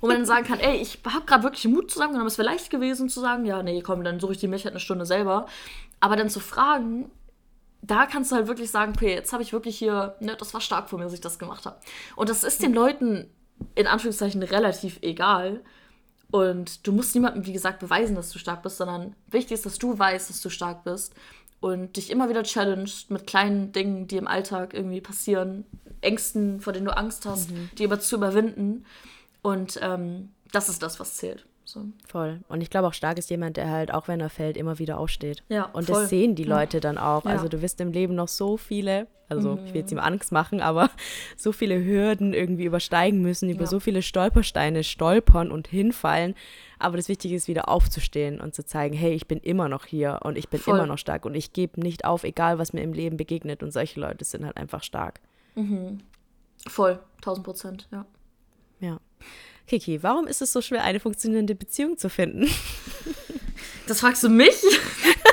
wo 0.00 0.08
man 0.08 0.16
dann 0.16 0.26
sagen 0.26 0.44
kann, 0.44 0.58
ey, 0.58 0.78
ich 0.78 0.98
habe 1.06 1.24
gerade 1.26 1.44
wirklich 1.44 1.64
Mut 1.68 1.88
zusammengenommen, 1.88 2.26
es 2.26 2.36
wäre 2.36 2.48
leicht 2.48 2.70
gewesen 2.70 3.08
zu 3.08 3.20
sagen, 3.20 3.44
ja, 3.44 3.62
nee, 3.62 3.82
komm, 3.82 4.02
dann 4.02 4.18
suche 4.18 4.32
ich 4.32 4.38
die 4.38 4.48
Milch 4.48 4.64
halt 4.64 4.72
eine 4.72 4.80
Stunde 4.80 5.06
selber. 5.06 5.46
Aber 6.00 6.16
dann 6.16 6.28
zu 6.28 6.40
fragen, 6.40 7.08
da 7.82 8.06
kannst 8.06 8.32
du 8.32 8.36
halt 8.36 8.48
wirklich 8.48 8.72
sagen, 8.72 8.94
okay, 8.96 9.14
jetzt 9.14 9.32
habe 9.32 9.44
ich 9.44 9.52
wirklich 9.52 9.78
hier, 9.78 10.16
ne, 10.18 10.36
das 10.36 10.54
war 10.54 10.60
stark 10.60 10.90
von 10.90 10.98
mir, 10.98 11.04
dass 11.04 11.14
ich 11.14 11.20
das 11.20 11.38
gemacht 11.38 11.66
habe. 11.66 11.76
Und 12.16 12.30
das 12.30 12.42
ist 12.42 12.64
den 12.64 12.74
Leuten 12.74 13.30
in 13.76 13.86
Anführungszeichen 13.86 14.42
relativ 14.42 14.98
egal. 15.02 15.60
Und 16.32 16.86
du 16.86 16.92
musst 16.92 17.14
niemandem, 17.14 17.44
wie 17.44 17.52
gesagt, 17.52 17.78
beweisen, 17.78 18.16
dass 18.16 18.30
du 18.30 18.38
stark 18.38 18.62
bist, 18.62 18.78
sondern 18.78 19.14
wichtig 19.28 19.52
ist, 19.52 19.66
dass 19.66 19.78
du 19.78 19.98
weißt, 19.98 20.30
dass 20.30 20.40
du 20.40 20.48
stark 20.48 20.82
bist 20.82 21.14
und 21.60 21.96
dich 21.96 22.10
immer 22.10 22.30
wieder 22.30 22.42
challenged 22.42 23.10
mit 23.10 23.26
kleinen 23.26 23.72
Dingen, 23.72 24.08
die 24.08 24.16
im 24.16 24.26
Alltag 24.26 24.72
irgendwie 24.72 25.02
passieren, 25.02 25.66
Ängsten, 26.00 26.62
vor 26.62 26.72
denen 26.72 26.86
du 26.86 26.96
Angst 26.96 27.26
hast, 27.26 27.50
mhm. 27.50 27.68
die 27.76 27.84
aber 27.84 28.00
zu 28.00 28.16
überwinden. 28.16 28.86
Und 29.42 29.78
ähm, 29.82 30.30
das 30.52 30.70
ist 30.70 30.82
das, 30.82 30.98
was 30.98 31.18
zählt. 31.18 31.44
So. 31.72 31.86
Voll. 32.06 32.40
Und 32.48 32.60
ich 32.60 32.68
glaube 32.68 32.88
auch 32.88 32.92
stark 32.92 33.16
ist 33.16 33.30
jemand, 33.30 33.56
der 33.56 33.70
halt, 33.70 33.94
auch 33.94 34.06
wenn 34.06 34.20
er 34.20 34.28
fällt, 34.28 34.58
immer 34.58 34.78
wieder 34.78 34.98
aufsteht. 34.98 35.42
Ja. 35.48 35.64
Und 35.72 35.86
voll. 35.86 36.02
das 36.02 36.10
sehen 36.10 36.34
die 36.34 36.44
Leute 36.44 36.80
dann 36.80 36.98
auch. 36.98 37.24
Ja. 37.24 37.30
Also 37.30 37.48
du 37.48 37.62
wirst 37.62 37.80
im 37.80 37.92
Leben 37.92 38.14
noch 38.14 38.28
so 38.28 38.58
viele, 38.58 39.06
also 39.30 39.56
mhm. 39.56 39.64
ich 39.64 39.72
will 39.72 39.80
jetzt 39.80 39.90
ihm 39.90 39.98
Angst 39.98 40.32
machen, 40.32 40.60
aber 40.60 40.90
so 41.38 41.50
viele 41.50 41.82
Hürden 41.82 42.34
irgendwie 42.34 42.64
übersteigen 42.64 43.22
müssen, 43.22 43.48
über 43.48 43.62
ja. 43.62 43.66
so 43.66 43.80
viele 43.80 44.02
Stolpersteine 44.02 44.84
stolpern 44.84 45.50
und 45.50 45.66
hinfallen. 45.66 46.34
Aber 46.78 46.98
das 46.98 47.08
Wichtige 47.08 47.34
ist, 47.34 47.48
wieder 47.48 47.70
aufzustehen 47.70 48.38
und 48.38 48.54
zu 48.54 48.66
zeigen, 48.66 48.94
hey, 48.94 49.14
ich 49.14 49.26
bin 49.26 49.38
immer 49.38 49.70
noch 49.70 49.86
hier 49.86 50.20
und 50.24 50.36
ich 50.36 50.50
bin 50.50 50.60
voll. 50.60 50.76
immer 50.76 50.86
noch 50.86 50.98
stark 50.98 51.24
und 51.24 51.34
ich 51.34 51.54
gebe 51.54 51.80
nicht 51.80 52.04
auf, 52.04 52.24
egal 52.24 52.58
was 52.58 52.74
mir 52.74 52.82
im 52.82 52.92
Leben 52.92 53.16
begegnet. 53.16 53.62
Und 53.62 53.72
solche 53.72 53.98
Leute 53.98 54.26
sind 54.26 54.44
halt 54.44 54.58
einfach 54.58 54.82
stark. 54.82 55.20
Mhm. 55.54 56.00
Voll, 56.68 57.00
1000 57.22 57.44
Prozent, 57.46 57.88
ja. 57.90 58.04
Ja. 58.80 59.00
Kiki, 59.66 60.02
warum 60.02 60.26
ist 60.26 60.42
es 60.42 60.52
so 60.52 60.60
schwer, 60.60 60.84
eine 60.84 61.00
funktionierende 61.00 61.54
Beziehung 61.54 61.96
zu 61.96 62.08
finden? 62.08 62.50
Das 63.86 64.00
fragst 64.00 64.22
du 64.22 64.28
mich? 64.28 64.54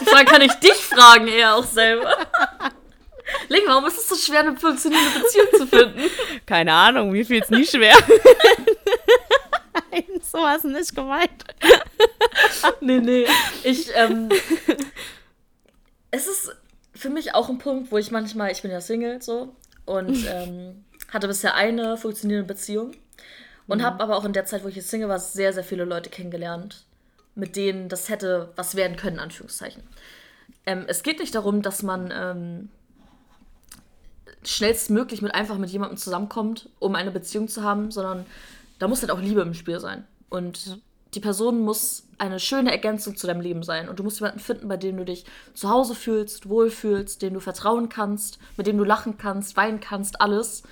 Die 0.01 0.05
Frage 0.05 0.25
kann 0.25 0.41
ich 0.41 0.53
dich 0.53 0.73
fragen, 0.73 1.27
eher 1.27 1.55
auch 1.55 1.63
selber. 1.63 2.15
Link, 3.47 3.63
warum 3.67 3.85
ist 3.85 3.97
es 3.97 4.09
so 4.09 4.15
schwer, 4.15 4.39
eine 4.39 4.57
funktionierende 4.57 5.19
Beziehung 5.19 5.47
zu 5.55 5.67
finden? 5.67 6.01
Keine 6.45 6.73
Ahnung, 6.73 7.11
mir 7.11 7.25
fiel 7.25 7.41
es 7.41 7.49
nie 7.49 7.65
schwer. 7.65 7.95
Nein, 9.91 10.03
so 10.21 10.39
war 10.39 10.57
es 10.57 10.63
nicht 10.63 10.95
gemeint. 10.95 11.43
nee, 12.81 12.99
nee. 12.99 13.25
Ich, 13.63 13.89
ähm, 13.95 14.29
es 16.11 16.27
ist 16.27 16.55
für 16.95 17.09
mich 17.09 17.35
auch 17.35 17.49
ein 17.49 17.59
Punkt, 17.59 17.91
wo 17.91 17.97
ich 17.97 18.11
manchmal, 18.11 18.51
ich 18.51 18.61
bin 18.61 18.71
ja 18.71 18.81
Single 18.81 19.21
so 19.21 19.55
und 19.85 20.25
ähm, 20.27 20.85
hatte 21.11 21.27
bisher 21.27 21.55
eine 21.55 21.97
funktionierende 21.97 22.47
Beziehung 22.47 22.91
und 23.69 23.77
mhm. 23.77 23.83
habe 23.83 24.03
aber 24.03 24.17
auch 24.17 24.25
in 24.25 24.33
der 24.33 24.45
Zeit, 24.45 24.63
wo 24.63 24.67
ich 24.67 24.75
jetzt 24.75 24.89
Single 24.89 25.07
war, 25.07 25.19
sehr, 25.19 25.53
sehr 25.53 25.63
viele 25.63 25.85
Leute 25.85 26.09
kennengelernt. 26.09 26.85
mit 27.35 27.55
denen 27.55 27.87
das 27.87 28.09
hätte 28.09 28.51
was 28.57 28.75
werden 28.75 28.97
können, 28.97 29.19
Anführungszeichen. 29.19 29.83
Ähm, 30.65 30.83
es 30.87 31.03
geht 31.03 31.19
nicht 31.19 31.33
darum, 31.33 31.61
dass 31.61 31.83
man 31.83 32.11
ähm, 32.13 32.69
schnellstmöglich 34.43 35.21
mit 35.21 35.33
einfach 35.33 35.57
mit 35.57 35.69
jemandem 35.69 35.97
zusammenkommt, 35.97 36.69
um 36.79 36.95
eine 36.95 37.11
Beziehung 37.11 37.47
zu 37.47 37.63
haben, 37.63 37.91
sondern 37.91 38.25
da 38.77 38.87
muss 38.87 39.01
halt 39.01 39.11
auch 39.11 39.21
Liebe 39.21 39.41
im 39.41 39.53
Spiel 39.53 39.79
sein. 39.79 40.05
Und 40.29 40.65
ja. 40.65 40.75
die 41.13 41.19
Person 41.19 41.61
muss 41.61 42.03
eine 42.17 42.39
schöne 42.39 42.71
Ergänzung 42.71 43.15
zu 43.15 43.27
deinem 43.27 43.41
Leben 43.41 43.63
sein. 43.63 43.87
Und 43.87 43.99
du 43.99 44.03
musst 44.03 44.19
jemanden 44.19 44.39
finden, 44.39 44.67
bei 44.67 44.77
dem 44.77 44.97
du 44.97 45.05
dich 45.05 45.25
zu 45.53 45.69
Hause 45.69 45.95
fühlst, 45.95 46.49
wohlfühlst, 46.49 47.21
dem 47.21 47.33
du 47.35 47.39
vertrauen 47.39 47.87
kannst, 47.87 48.39
mit 48.57 48.67
dem 48.67 48.77
du 48.77 48.83
lachen 48.83 49.17
kannst, 49.17 49.55
weinen 49.55 49.79
kannst, 49.79 50.19
alles. 50.19 50.63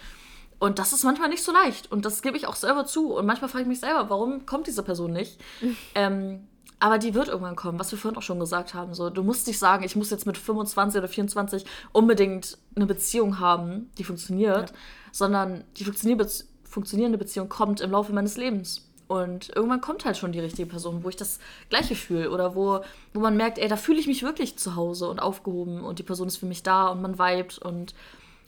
Und 0.59 0.79
das 0.79 0.93
ist 0.93 1.03
manchmal 1.03 1.29
nicht 1.29 1.43
so 1.43 1.51
leicht. 1.51 1.91
Und 1.91 2.05
das 2.05 2.21
gebe 2.21 2.37
ich 2.37 2.47
auch 2.47 2.55
selber 2.55 2.85
zu. 2.85 3.13
Und 3.13 3.25
manchmal 3.25 3.49
frage 3.49 3.63
ich 3.63 3.67
mich 3.67 3.79
selber, 3.79 4.09
warum 4.09 4.45
kommt 4.45 4.67
diese 4.67 4.83
Person 4.83 5.13
nicht? 5.13 5.39
ähm, 5.95 6.47
aber 6.79 6.97
die 6.97 7.13
wird 7.13 7.27
irgendwann 7.27 7.55
kommen, 7.55 7.79
was 7.79 7.91
wir 7.91 7.97
vorhin 7.97 8.17
auch 8.17 8.23
schon 8.23 8.39
gesagt 8.39 8.73
haben. 8.73 8.93
So, 8.93 9.09
du 9.09 9.23
musst 9.23 9.47
nicht 9.47 9.57
sagen, 9.57 9.83
ich 9.83 9.95
muss 9.95 10.09
jetzt 10.09 10.25
mit 10.25 10.37
25 10.37 10.99
oder 10.99 11.07
24 11.07 11.65
unbedingt 11.91 12.57
eine 12.75 12.85
Beziehung 12.85 13.39
haben, 13.39 13.89
die 13.97 14.03
funktioniert, 14.03 14.69
ja. 14.69 14.75
sondern 15.11 15.63
die 15.77 15.85
funktionierende 15.85 17.17
Beziehung 17.17 17.49
kommt 17.49 17.81
im 17.81 17.91
Laufe 17.91 18.13
meines 18.13 18.37
Lebens. 18.37 18.83
Und 19.07 19.55
irgendwann 19.55 19.81
kommt 19.81 20.03
halt 20.05 20.17
schon 20.17 20.33
die 20.33 20.39
richtige 20.39 20.67
Person, 20.67 21.03
wo 21.03 21.09
ich 21.09 21.15
das 21.15 21.39
Gleiche 21.69 21.95
fühle 21.95 22.29
oder 22.29 22.55
wo, 22.55 22.81
wo 23.13 23.19
man 23.21 23.37
merkt, 23.37 23.57
ey, 23.57 23.69
da 23.69 23.77
fühle 23.77 23.99
ich 23.99 24.07
mich 24.07 24.21
wirklich 24.21 24.57
zu 24.57 24.75
Hause 24.75 25.09
und 25.09 25.19
aufgehoben 25.19 25.81
und 25.81 25.99
die 25.99 26.03
Person 26.03 26.27
ist 26.27 26.37
für 26.37 26.45
mich 26.45 26.61
da 26.61 26.89
und 26.89 27.01
man 27.01 27.17
vibet 27.17 27.57
und 27.57 27.95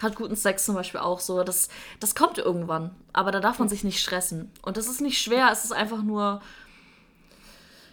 hat 0.02 0.16
guten 0.16 0.36
Sex 0.36 0.66
zum 0.66 0.76
Beispiel 0.76 1.00
auch 1.00 1.20
so. 1.20 1.44
Das, 1.44 1.70
das 2.00 2.16
kommt 2.16 2.38
irgendwann, 2.38 2.92
aber 3.14 3.32
da 3.32 3.40
darf 3.40 3.60
man 3.60 3.70
sich 3.70 3.84
nicht 3.84 4.00
stressen. 4.00 4.52
Und 4.62 4.78
das 4.78 4.88
ist 4.88 5.02
nicht 5.02 5.22
schwer, 5.22 5.50
es 5.52 5.66
ist 5.66 5.74
einfach 5.74 6.02
nur 6.02 6.42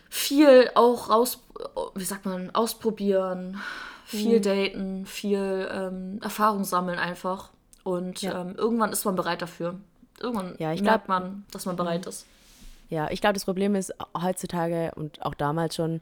viel 0.09 0.71
auch 0.75 1.11
raus, 1.11 1.41
wie 1.95 2.05
sagt 2.05 2.27
man, 2.27 2.55
ausprobieren, 2.55 3.61
viel 4.05 4.39
mhm. 4.39 4.43
daten, 4.43 5.07
viel 5.07 5.69
ähm, 5.71 6.21
Erfahrung 6.23 6.65
sammeln 6.65 6.99
einfach. 6.99 7.51
Und 7.83 8.23
ja. 8.23 8.41
ähm, 8.41 8.55
irgendwann 8.57 8.93
ist 8.93 9.05
man 9.05 9.17
bereit 9.17 9.43
dafür. 9.43 9.75
Irgendwann 10.21 10.55
ja, 10.59 10.73
ich 10.73 10.83
merkt 10.83 11.07
glaub, 11.07 11.21
man, 11.21 11.45
dass 11.51 11.67
man 11.67 11.77
bereit 11.77 12.05
mhm. 12.05 12.09
ist. 12.09 12.27
Ja, 12.89 13.11
ich 13.11 13.21
glaube, 13.21 13.35
das 13.35 13.45
Problem 13.45 13.75
ist 13.75 13.93
heutzutage 14.21 14.93
und 14.95 15.23
auch 15.23 15.35
damals 15.35 15.75
schon, 15.75 16.01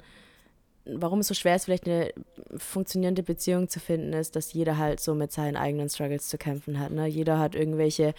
warum 0.86 1.20
es 1.20 1.28
so 1.28 1.34
schwer 1.34 1.56
ist, 1.56 1.64
vielleicht 1.64 1.86
eine 1.86 2.12
funktionierende 2.56 3.22
Beziehung 3.22 3.68
zu 3.68 3.80
finden, 3.80 4.12
ist, 4.12 4.36
dass 4.36 4.52
jeder 4.52 4.78
halt 4.78 5.00
so 5.00 5.14
mit 5.14 5.32
seinen 5.32 5.56
eigenen 5.56 5.88
Struggles 5.88 6.28
zu 6.28 6.38
kämpfen 6.38 6.78
hat. 6.78 6.92
Ne? 6.92 7.06
Jeder 7.06 7.38
hat 7.38 7.54
irgendwelche 7.54 8.14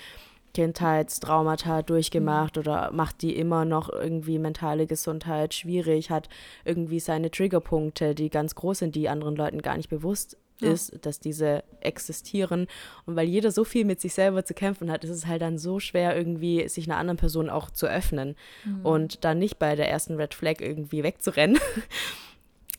Kindheitstraumata 0.56 1.82
durchgemacht 1.82 2.56
mhm. 2.56 2.62
oder 2.62 2.92
macht 2.92 3.22
die 3.22 3.36
immer 3.36 3.66
noch 3.66 3.90
irgendwie 3.90 4.40
mentale 4.40 4.88
Gesundheit 4.88 5.54
schwierig, 5.54 6.10
hat 6.10 6.30
irgendwie 6.64 7.00
seine 7.00 7.30
Triggerpunkte, 7.30 8.16
die 8.16 8.30
ganz 8.30 8.56
groß 8.56 8.80
sind, 8.80 8.96
die 8.96 9.10
anderen 9.10 9.36
Leuten 9.36 9.62
gar 9.62 9.76
nicht 9.76 9.90
bewusst 9.90 10.38
ja. 10.62 10.72
ist, 10.72 11.06
dass 11.06 11.20
diese 11.20 11.64
existieren. 11.82 12.68
Und 13.06 13.16
weil 13.16 13.28
jeder 13.28 13.52
so 13.52 13.66
viel 13.66 13.86
mit 13.86 14.00
sich 14.00 14.14
selber 14.14 14.46
zu 14.46 14.54
kämpfen 14.54 14.90
hat, 14.90 15.04
ist 15.04 15.10
es 15.10 15.28
halt 15.28 15.42
dann 15.42 15.58
so 15.58 15.80
schwer, 15.80 16.16
irgendwie 16.16 16.68
sich 16.70 16.88
einer 16.88 16.98
anderen 16.98 17.18
Person 17.18 17.50
auch 17.50 17.70
zu 17.70 17.88
öffnen 17.88 18.36
mhm. 18.64 18.86
und 18.86 19.24
dann 19.26 19.40
nicht 19.40 19.60
bei 19.60 19.76
der 19.76 19.90
ersten 19.90 20.16
Red 20.16 20.34
Flag 20.34 20.62
irgendwie 20.62 21.04
wegzurennen, 21.04 21.60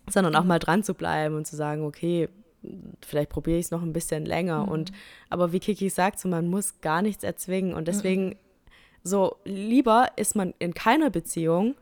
sondern 0.08 0.36
auch 0.36 0.44
mal 0.44 0.58
dran 0.58 0.82
zu 0.82 0.94
bleiben 0.94 1.36
und 1.36 1.46
zu 1.46 1.56
sagen, 1.56 1.84
okay, 1.84 2.28
vielleicht 3.04 3.30
probiere 3.30 3.58
ich 3.58 3.66
es 3.66 3.70
noch 3.70 3.82
ein 3.82 3.92
bisschen 3.92 4.24
länger. 4.24 4.64
Mhm. 4.64 4.72
Und 4.72 4.92
aber 5.30 5.52
wie 5.52 5.60
Kiki 5.60 5.88
sagt, 5.88 6.18
so 6.18 6.28
man 6.28 6.48
muss 6.48 6.80
gar 6.80 7.02
nichts 7.02 7.24
erzwingen. 7.24 7.74
Und 7.74 7.88
deswegen, 7.88 8.28
mhm. 8.28 8.36
so 9.02 9.36
lieber 9.44 10.08
ist 10.16 10.36
man 10.36 10.54
in 10.58 10.74
keiner 10.74 11.10
Beziehung, 11.10 11.74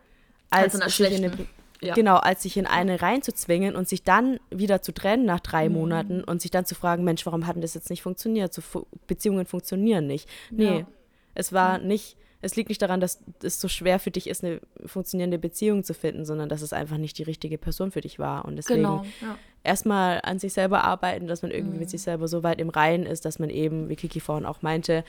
als, 0.50 0.80
als 0.80 1.00
in, 1.00 1.06
in 1.06 1.24
eine, 1.24 1.46
ja. 1.80 1.94
Genau, 1.94 2.16
als 2.16 2.42
sich 2.42 2.56
in 2.56 2.66
eine 2.66 3.02
reinzuzwingen 3.02 3.76
und 3.76 3.88
sich 3.88 4.02
dann 4.02 4.40
wieder 4.50 4.80
zu 4.80 4.92
trennen 4.92 5.26
nach 5.26 5.40
drei 5.40 5.68
mhm. 5.68 5.74
Monaten 5.74 6.24
und 6.24 6.40
sich 6.40 6.50
dann 6.50 6.64
zu 6.64 6.74
fragen, 6.74 7.04
Mensch, 7.04 7.26
warum 7.26 7.46
hat 7.46 7.56
denn 7.56 7.62
das 7.62 7.74
jetzt 7.74 7.90
nicht 7.90 8.02
funktioniert? 8.02 8.54
So, 8.54 8.86
Beziehungen 9.06 9.44
funktionieren 9.44 10.06
nicht. 10.06 10.28
Nee, 10.50 10.78
ja. 10.78 10.86
es 11.34 11.52
war 11.52 11.78
mhm. 11.78 11.88
nicht, 11.88 12.16
es 12.44 12.56
liegt 12.56 12.68
nicht 12.68 12.82
daran, 12.82 13.00
dass 13.00 13.20
es 13.42 13.58
so 13.58 13.68
schwer 13.68 13.98
für 13.98 14.10
dich 14.10 14.28
ist, 14.28 14.44
eine 14.44 14.60
funktionierende 14.84 15.38
Beziehung 15.38 15.82
zu 15.82 15.94
finden, 15.94 16.26
sondern 16.26 16.48
dass 16.48 16.60
es 16.60 16.74
einfach 16.74 16.98
nicht 16.98 17.16
die 17.18 17.22
richtige 17.22 17.56
Person 17.56 17.90
für 17.90 18.02
dich 18.02 18.18
war. 18.18 18.44
Und 18.44 18.56
deswegen 18.56 18.82
genau, 18.82 19.04
ja. 19.22 19.36
erstmal 19.62 20.20
an 20.22 20.38
sich 20.38 20.52
selber 20.52 20.84
arbeiten, 20.84 21.26
dass 21.26 21.40
man 21.40 21.50
irgendwie 21.50 21.74
mhm. 21.74 21.80
mit 21.80 21.90
sich 21.90 22.02
selber 22.02 22.28
so 22.28 22.42
weit 22.42 22.60
im 22.60 22.68
Reinen 22.68 23.06
ist, 23.06 23.24
dass 23.24 23.38
man 23.38 23.48
eben, 23.48 23.88
wie 23.88 23.96
Kiki 23.96 24.20
vorhin 24.20 24.44
auch 24.44 24.60
meinte, 24.60 25.04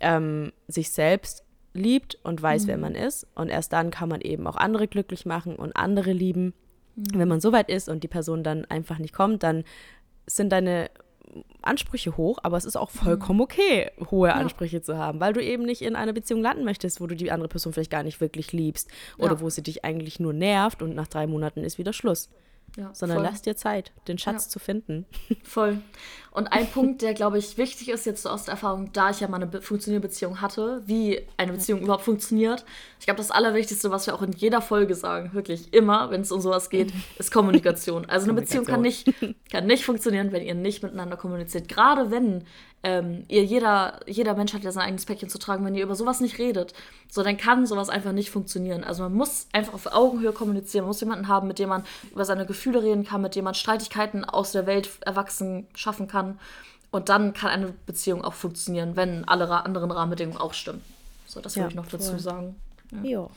ähm, 0.00 0.52
sich 0.68 0.90
selbst 0.90 1.44
liebt 1.74 2.18
und 2.22 2.40
weiß, 2.40 2.64
mhm. 2.64 2.68
wer 2.68 2.78
man 2.78 2.94
ist. 2.94 3.26
Und 3.34 3.50
erst 3.50 3.74
dann 3.74 3.90
kann 3.90 4.08
man 4.08 4.22
eben 4.22 4.46
auch 4.46 4.56
andere 4.56 4.88
glücklich 4.88 5.26
machen 5.26 5.56
und 5.56 5.76
andere 5.76 6.12
lieben. 6.12 6.54
Mhm. 6.96 7.04
Wenn 7.12 7.28
man 7.28 7.42
so 7.42 7.52
weit 7.52 7.68
ist 7.68 7.90
und 7.90 8.02
die 8.02 8.08
Person 8.08 8.42
dann 8.42 8.64
einfach 8.64 8.98
nicht 8.98 9.12
kommt, 9.12 9.42
dann 9.42 9.64
sind 10.26 10.50
deine 10.50 10.90
Ansprüche 11.62 12.16
hoch, 12.16 12.38
aber 12.42 12.56
es 12.56 12.64
ist 12.64 12.76
auch 12.76 12.90
vollkommen 12.90 13.38
mhm. 13.38 13.44
okay, 13.44 13.90
hohe 14.10 14.28
ja. 14.28 14.34
Ansprüche 14.34 14.82
zu 14.82 14.96
haben, 14.96 15.20
weil 15.20 15.32
du 15.32 15.42
eben 15.42 15.64
nicht 15.64 15.82
in 15.82 15.96
einer 15.96 16.12
Beziehung 16.12 16.42
landen 16.42 16.64
möchtest, 16.64 17.00
wo 17.00 17.06
du 17.06 17.16
die 17.16 17.30
andere 17.30 17.48
Person 17.48 17.72
vielleicht 17.72 17.90
gar 17.90 18.02
nicht 18.02 18.20
wirklich 18.20 18.52
liebst 18.52 18.88
oder 19.18 19.34
ja. 19.34 19.40
wo 19.40 19.50
sie 19.50 19.62
dich 19.62 19.84
eigentlich 19.84 20.20
nur 20.20 20.32
nervt 20.32 20.82
und 20.82 20.94
nach 20.94 21.08
drei 21.08 21.26
Monaten 21.26 21.64
ist 21.64 21.78
wieder 21.78 21.92
Schluss. 21.92 22.30
Ja, 22.76 22.94
sondern 22.94 23.18
voll. 23.18 23.26
lass 23.26 23.42
dir 23.42 23.56
Zeit, 23.56 23.92
den 24.06 24.16
Schatz 24.16 24.48
zu 24.48 24.60
finden. 24.60 25.04
Voll. 25.42 25.82
Und 26.32 26.46
ein 26.48 26.68
Punkt, 26.68 27.02
der, 27.02 27.12
glaube 27.12 27.38
ich, 27.38 27.58
wichtig 27.58 27.88
ist 27.88 28.06
jetzt 28.06 28.22
so 28.22 28.28
aus 28.28 28.44
der 28.44 28.52
Erfahrung, 28.52 28.92
da 28.92 29.10
ich 29.10 29.20
ja 29.20 29.26
mal 29.26 29.42
eine 29.42 29.62
funktionierende 29.62 30.06
Beziehung 30.06 30.40
hatte, 30.40 30.80
wie 30.86 31.20
eine 31.36 31.52
Beziehung 31.52 31.80
überhaupt 31.80 32.04
funktioniert. 32.04 32.64
Ich 33.00 33.06
glaube, 33.06 33.18
das 33.18 33.32
Allerwichtigste, 33.32 33.90
was 33.90 34.06
wir 34.06 34.14
auch 34.14 34.22
in 34.22 34.32
jeder 34.32 34.62
Folge 34.62 34.94
sagen, 34.94 35.30
wirklich 35.32 35.74
immer, 35.74 36.10
wenn 36.10 36.20
es 36.20 36.30
um 36.30 36.40
sowas 36.40 36.70
geht, 36.70 36.92
ist 37.18 37.32
Kommunikation. 37.32 38.04
Also 38.08 38.26
eine 38.26 38.40
Beziehung 38.40 38.64
kann 38.64 38.82
nicht, 38.82 39.12
kann 39.50 39.66
nicht 39.66 39.84
funktionieren, 39.84 40.30
wenn 40.30 40.44
ihr 40.44 40.54
nicht 40.54 40.82
miteinander 40.82 41.16
kommuniziert. 41.16 41.68
Gerade 41.68 42.12
wenn 42.12 42.44
ähm, 42.82 43.24
ihr 43.28 43.44
jeder, 43.44 44.00
jeder 44.06 44.34
Mensch 44.34 44.54
hat 44.54 44.62
ja 44.62 44.72
sein 44.72 44.84
eigenes 44.84 45.04
Päckchen 45.04 45.28
zu 45.28 45.38
tragen, 45.38 45.64
wenn 45.64 45.74
ihr 45.74 45.84
über 45.84 45.94
sowas 45.94 46.20
nicht 46.20 46.38
redet, 46.38 46.72
so 47.10 47.22
dann 47.22 47.36
kann 47.36 47.66
sowas 47.66 47.90
einfach 47.90 48.12
nicht 48.12 48.30
funktionieren. 48.30 48.84
Also 48.84 49.02
man 49.02 49.12
muss 49.12 49.48
einfach 49.52 49.74
auf 49.74 49.92
Augenhöhe 49.92 50.32
kommunizieren, 50.32 50.84
man 50.84 50.90
muss 50.90 51.00
jemanden 51.00 51.28
haben, 51.28 51.46
mit 51.48 51.58
dem 51.58 51.68
man 51.68 51.84
über 52.10 52.24
seine 52.24 52.46
Gefühle 52.46 52.82
reden 52.82 53.04
kann, 53.04 53.20
mit 53.20 53.34
dem 53.36 53.44
man 53.44 53.54
Streitigkeiten 53.54 54.24
aus 54.24 54.52
der 54.52 54.66
Welt 54.66 54.88
erwachsen 55.00 55.66
schaffen 55.74 56.08
kann. 56.08 56.19
Und 56.90 57.08
dann 57.08 57.32
kann 57.32 57.50
eine 57.50 57.72
Beziehung 57.86 58.24
auch 58.24 58.34
funktionieren, 58.34 58.96
wenn 58.96 59.26
alle 59.26 59.48
anderen 59.64 59.90
Rahmenbedingungen 59.90 60.40
auch 60.40 60.54
stimmen. 60.54 60.82
So, 61.26 61.40
das 61.40 61.54
ja, 61.54 61.62
würde 61.62 61.70
ich 61.70 61.76
noch 61.76 61.86
voll. 61.86 62.00
dazu 62.00 62.18
sagen. 62.18 62.56
Ja. 63.02 63.28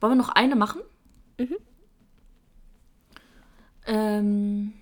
Wollen 0.00 0.12
wir 0.12 0.16
noch 0.16 0.30
eine 0.30 0.56
machen? 0.56 0.80
Mhm. 1.38 1.56
Ähm, 3.86 4.72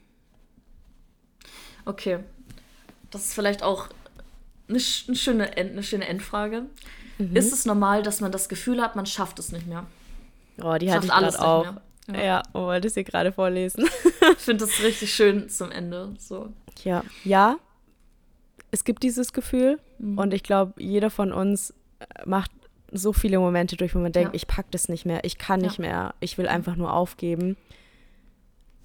okay. 1.85 2.21
Das 3.11 3.27
ist 3.27 3.35
vielleicht 3.35 3.63
auch 3.63 3.89
eine, 4.69 4.79
eine 4.79 5.17
schöne, 5.17 5.57
End, 5.57 5.73
eine 5.73 5.83
schöne 5.83 6.07
Endfrage. 6.07 6.67
Mhm. 7.19 7.37
Ist 7.37 7.53
es 7.53 7.67
normal, 7.67 8.03
dass 8.03 8.21
man 8.21 8.33
das 8.33 8.49
Gefühl 8.49 8.81
hat, 8.81 8.97
man 8.97 9.05
schafft 9.05 9.39
es 9.39 9.53
nicht 9.53 9.67
mehr? 9.67 9.87
Oh, 10.63 10.77
die 10.79 10.91
hatte 10.91 11.07
ich 11.07 11.13
gerade 11.13 11.41
auch. 11.41 11.75
Ja, 12.09 12.23
ja 12.23 12.43
oh, 12.53 12.67
wollte 12.67 12.89
ich 12.89 12.95
sie 12.95 13.05
gerade 13.05 13.33
vorlesen. 13.33 13.85
ich 14.37 14.39
finde 14.39 14.67
das 14.67 14.83
richtig 14.83 15.15
schön 15.15 15.49
zum 15.49 15.71
Ende. 15.71 16.15
So. 16.19 16.53
Ja, 16.85 17.05
ja. 17.25 17.59
Es 18.71 18.85
gibt 18.85 19.03
dieses 19.03 19.33
Gefühl 19.33 19.81
mhm. 19.99 20.19
und 20.19 20.33
ich 20.33 20.43
glaube, 20.43 20.75
jeder 20.81 21.11
von 21.11 21.33
uns 21.33 21.75
macht 22.25 22.51
so 22.93 23.13
viele 23.13 23.39
Momente 23.39 23.77
durch, 23.77 23.95
wo 23.95 23.99
man 23.99 24.13
denkt, 24.13 24.33
ja. 24.33 24.37
ich 24.37 24.47
pack 24.47 24.71
das 24.71 24.89
nicht 24.89 25.07
mehr, 25.07 25.25
ich 25.25 25.39
kann 25.39 25.61
nicht 25.61 25.79
mehr, 25.79 26.15
ich 26.21 26.39
will 26.39 26.49
einfach 26.49 26.77
nur 26.77 26.93
aufgeben. 26.93 27.57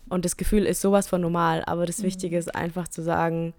Und 0.09 0.26
das 0.26 0.38
Gefühl 0.38 0.66
ist 0.66 0.82
sowas 0.82 1.07
von 1.07 1.22
normal, 1.22 1.63
aber 1.66 1.86
das 1.86 1.99
mhm. 1.99 2.03
Wichtige 2.03 2.38
ist 2.38 2.53
einfach 2.53 2.88
zu 2.88 3.01
sagen, 3.01 3.53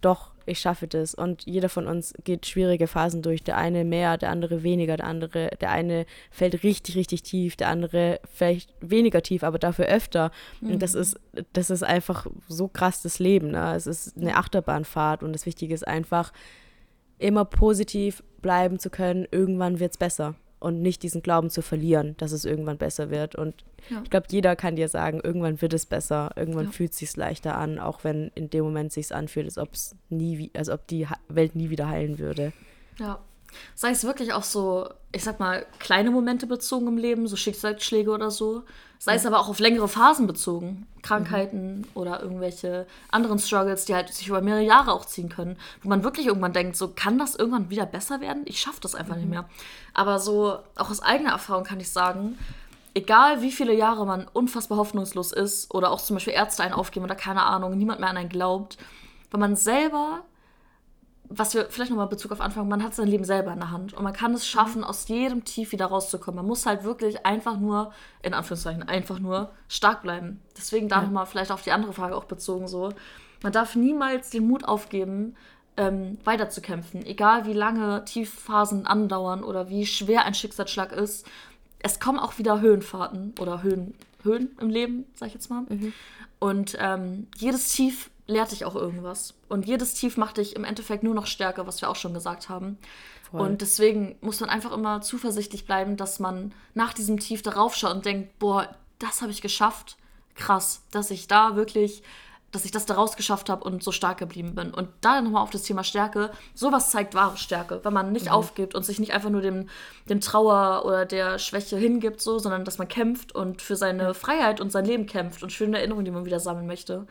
doch, 0.00 0.32
ich 0.46 0.60
schaffe 0.60 0.86
das. 0.86 1.14
Und 1.14 1.44
jeder 1.44 1.68
von 1.68 1.86
uns 1.86 2.14
geht 2.24 2.46
schwierige 2.46 2.86
Phasen 2.86 3.22
durch. 3.22 3.42
Der 3.42 3.56
eine 3.56 3.84
mehr, 3.84 4.16
der 4.16 4.30
andere 4.30 4.62
weniger, 4.62 4.96
der 4.96 5.06
andere, 5.06 5.50
der 5.60 5.70
eine 5.70 6.06
fällt 6.30 6.62
richtig, 6.62 6.96
richtig 6.96 7.22
tief, 7.22 7.56
der 7.56 7.68
andere 7.68 8.20
vielleicht 8.32 8.72
weniger 8.80 9.22
tief, 9.22 9.42
aber 9.42 9.58
dafür 9.58 9.86
öfter. 9.86 10.30
Mhm. 10.60 10.72
Und 10.72 10.82
das 10.82 10.94
mhm. 10.94 11.00
ist, 11.00 11.20
das 11.52 11.70
ist 11.70 11.82
einfach 11.82 12.26
so 12.48 12.68
krass 12.68 13.02
das 13.02 13.18
Leben. 13.18 13.50
Ne? 13.50 13.74
Es 13.74 13.86
ist 13.86 14.16
eine 14.16 14.36
Achterbahnfahrt 14.36 15.22
und 15.22 15.32
das 15.32 15.46
Wichtige 15.46 15.74
ist 15.74 15.86
einfach, 15.86 16.32
immer 17.18 17.44
positiv 17.44 18.22
bleiben 18.42 18.78
zu 18.78 18.90
können. 18.90 19.26
Irgendwann 19.30 19.80
wird 19.80 19.92
es 19.92 19.98
besser 19.98 20.34
und 20.58 20.80
nicht 20.80 21.02
diesen 21.02 21.22
Glauben 21.22 21.50
zu 21.50 21.62
verlieren, 21.62 22.16
dass 22.18 22.32
es 22.32 22.44
irgendwann 22.44 22.78
besser 22.78 23.10
wird. 23.10 23.36
Und 23.36 23.64
ja. 23.90 24.00
ich 24.02 24.10
glaube, 24.10 24.26
jeder 24.30 24.56
kann 24.56 24.76
dir 24.76 24.88
sagen, 24.88 25.20
irgendwann 25.22 25.60
wird 25.60 25.74
es 25.74 25.86
besser, 25.86 26.30
irgendwann 26.36 26.66
ja. 26.66 26.70
fühlt 26.70 26.92
es 26.92 26.98
sich 26.98 27.16
leichter 27.16 27.56
an, 27.56 27.78
auch 27.78 28.04
wenn 28.04 28.30
in 28.34 28.50
dem 28.50 28.64
Moment 28.64 28.92
sich 28.92 29.14
anfühlt, 29.14 29.46
als 29.46 29.58
ob 29.58 29.74
es 29.74 29.94
nie, 30.08 30.50
als 30.54 30.70
ob 30.70 30.86
die 30.86 31.06
Welt 31.28 31.54
nie 31.54 31.70
wieder 31.70 31.88
heilen 31.88 32.18
würde. 32.18 32.52
Ja. 32.98 33.20
Sei 33.74 33.90
es 33.90 34.04
wirklich 34.04 34.32
auch 34.32 34.42
so, 34.42 34.88
ich 35.12 35.24
sag 35.24 35.40
mal, 35.40 35.66
kleine 35.78 36.10
Momente 36.10 36.46
bezogen 36.46 36.88
im 36.88 36.98
Leben, 36.98 37.26
so 37.26 37.36
Schicksalsschläge 37.36 38.10
oder 38.10 38.30
so. 38.30 38.64
Sei 38.98 39.14
es 39.14 39.26
aber 39.26 39.38
auch 39.38 39.48
auf 39.48 39.58
längere 39.58 39.88
Phasen 39.88 40.26
bezogen. 40.26 40.86
Krankheiten 41.02 41.78
mhm. 41.78 41.84
oder 41.94 42.20
irgendwelche 42.20 42.86
anderen 43.10 43.38
Struggles, 43.38 43.84
die 43.84 43.94
halt 43.94 44.12
sich 44.12 44.28
über 44.28 44.40
mehrere 44.40 44.64
Jahre 44.64 44.92
auch 44.92 45.04
ziehen 45.04 45.28
können. 45.28 45.56
Wo 45.82 45.88
man 45.88 46.02
wirklich 46.02 46.26
irgendwann 46.26 46.52
denkt, 46.52 46.76
so 46.76 46.88
kann 46.88 47.18
das 47.18 47.36
irgendwann 47.36 47.70
wieder 47.70 47.86
besser 47.86 48.20
werden? 48.20 48.42
Ich 48.46 48.60
schaffe 48.60 48.80
das 48.80 48.94
einfach 48.94 49.14
mhm. 49.14 49.20
nicht 49.20 49.30
mehr. 49.30 49.48
Aber 49.94 50.18
so, 50.18 50.58
auch 50.76 50.90
aus 50.90 51.00
eigener 51.00 51.30
Erfahrung 51.30 51.64
kann 51.64 51.80
ich 51.80 51.90
sagen, 51.90 52.36
egal 52.94 53.42
wie 53.42 53.52
viele 53.52 53.74
Jahre 53.74 54.06
man 54.06 54.26
unfassbar 54.32 54.78
hoffnungslos 54.78 55.32
ist 55.32 55.72
oder 55.72 55.90
auch 55.90 56.00
zum 56.00 56.16
Beispiel 56.16 56.32
Ärzte 56.32 56.62
einen 56.62 56.74
aufgeben 56.74 57.04
oder 57.04 57.14
keine 57.14 57.42
Ahnung, 57.42 57.76
niemand 57.76 58.00
mehr 58.00 58.08
an 58.08 58.16
einen 58.16 58.28
glaubt, 58.28 58.78
wenn 59.30 59.40
man 59.40 59.54
selber, 59.54 60.22
was 61.28 61.54
wir 61.54 61.66
vielleicht 61.70 61.90
nochmal 61.90 62.06
Bezug 62.06 62.32
auf 62.32 62.40
Anfang, 62.40 62.68
man 62.68 62.82
hat 62.82 62.94
sein 62.94 63.08
Leben 63.08 63.24
selber 63.24 63.52
in 63.52 63.58
der 63.58 63.70
Hand 63.70 63.94
und 63.94 64.02
man 64.02 64.12
kann 64.12 64.34
es 64.34 64.46
schaffen, 64.46 64.84
aus 64.84 65.08
jedem 65.08 65.44
Tief 65.44 65.72
wieder 65.72 65.86
rauszukommen. 65.86 66.36
Man 66.36 66.46
muss 66.46 66.66
halt 66.66 66.84
wirklich 66.84 67.24
einfach 67.26 67.58
nur, 67.58 67.92
in 68.22 68.34
Anführungszeichen, 68.34 68.82
einfach 68.82 69.18
nur 69.18 69.50
stark 69.68 70.02
bleiben. 70.02 70.40
Deswegen 70.56 70.88
da 70.88 70.96
ja. 70.96 71.02
nochmal 71.02 71.26
vielleicht 71.26 71.50
auf 71.50 71.62
die 71.62 71.72
andere 71.72 71.92
Frage 71.92 72.16
auch 72.16 72.24
bezogen 72.24 72.68
so. 72.68 72.90
Man 73.42 73.52
darf 73.52 73.76
niemals 73.76 74.30
den 74.30 74.46
Mut 74.46 74.64
aufgeben, 74.64 75.36
ähm, 75.76 76.18
weiterzukämpfen. 76.24 77.04
Egal 77.04 77.46
wie 77.46 77.52
lange 77.52 78.04
Tiefphasen 78.04 78.86
andauern 78.86 79.44
oder 79.44 79.68
wie 79.68 79.86
schwer 79.86 80.24
ein 80.24 80.34
Schicksalsschlag 80.34 80.92
ist. 80.92 81.26
Es 81.78 82.00
kommen 82.00 82.18
auch 82.18 82.38
wieder 82.38 82.60
Höhenfahrten 82.60 83.34
oder 83.38 83.62
Höhen, 83.62 83.94
Höhen 84.22 84.56
im 84.60 84.70
Leben, 84.70 85.04
sag 85.14 85.28
ich 85.28 85.34
jetzt 85.34 85.50
mal. 85.50 85.62
Mhm. 85.68 85.92
Und 86.38 86.76
ähm, 86.80 87.28
jedes 87.36 87.72
Tief 87.72 88.10
lehrt 88.26 88.52
dich 88.52 88.64
auch 88.64 88.74
irgendwas. 88.74 89.34
Und 89.48 89.66
jedes 89.66 89.94
Tief 89.94 90.16
macht 90.16 90.38
dich 90.38 90.56
im 90.56 90.64
Endeffekt 90.64 91.02
nur 91.02 91.14
noch 91.14 91.26
stärker, 91.26 91.66
was 91.66 91.80
wir 91.80 91.90
auch 91.90 91.96
schon 91.96 92.14
gesagt 92.14 92.48
haben. 92.48 92.78
Voll. 93.30 93.40
Und 93.40 93.60
deswegen 93.60 94.16
muss 94.20 94.40
man 94.40 94.50
einfach 94.50 94.72
immer 94.72 95.00
zuversichtlich 95.00 95.64
bleiben, 95.64 95.96
dass 95.96 96.18
man 96.18 96.52
nach 96.74 96.92
diesem 96.92 97.18
Tief 97.18 97.42
darauf 97.42 97.74
schaut 97.74 97.94
und 97.94 98.04
denkt, 98.04 98.38
boah, 98.38 98.74
das 98.98 99.22
habe 99.22 99.32
ich 99.32 99.42
geschafft. 99.42 99.96
Krass, 100.34 100.82
dass 100.90 101.10
ich 101.10 101.28
da 101.28 101.56
wirklich 101.56 102.02
dass 102.52 102.64
ich 102.64 102.70
das 102.70 102.86
daraus 102.86 103.16
geschafft 103.16 103.50
habe 103.50 103.64
und 103.64 103.82
so 103.82 103.92
stark 103.92 104.18
geblieben 104.18 104.54
bin. 104.54 104.72
Und 104.72 104.88
da 105.00 105.20
nochmal 105.20 105.42
auf 105.42 105.50
das 105.50 105.62
Thema 105.62 105.84
Stärke. 105.84 106.30
Sowas 106.54 106.90
zeigt 106.90 107.14
wahre 107.14 107.36
Stärke, 107.36 107.80
wenn 107.82 107.92
man 107.92 108.12
nicht 108.12 108.26
mhm. 108.26 108.32
aufgibt 108.32 108.74
und 108.74 108.84
sich 108.84 108.98
nicht 108.98 109.12
einfach 109.12 109.30
nur 109.30 109.42
dem, 109.42 109.68
dem 110.08 110.20
Trauer 110.20 110.84
oder 110.86 111.04
der 111.04 111.38
Schwäche 111.38 111.76
hingibt, 111.76 112.20
so, 112.20 112.38
sondern 112.38 112.64
dass 112.64 112.78
man 112.78 112.88
kämpft 112.88 113.34
und 113.34 113.62
für 113.62 113.76
seine 113.76 114.14
Freiheit 114.14 114.60
und 114.60 114.70
sein 114.70 114.86
Leben 114.86 115.06
kämpft 115.06 115.42
und 115.42 115.52
schöne 115.52 115.78
Erinnerungen, 115.78 116.04
die 116.04 116.10
man 116.10 116.24
wieder 116.24 116.40
sammeln 116.40 116.66
möchte. 116.66 117.06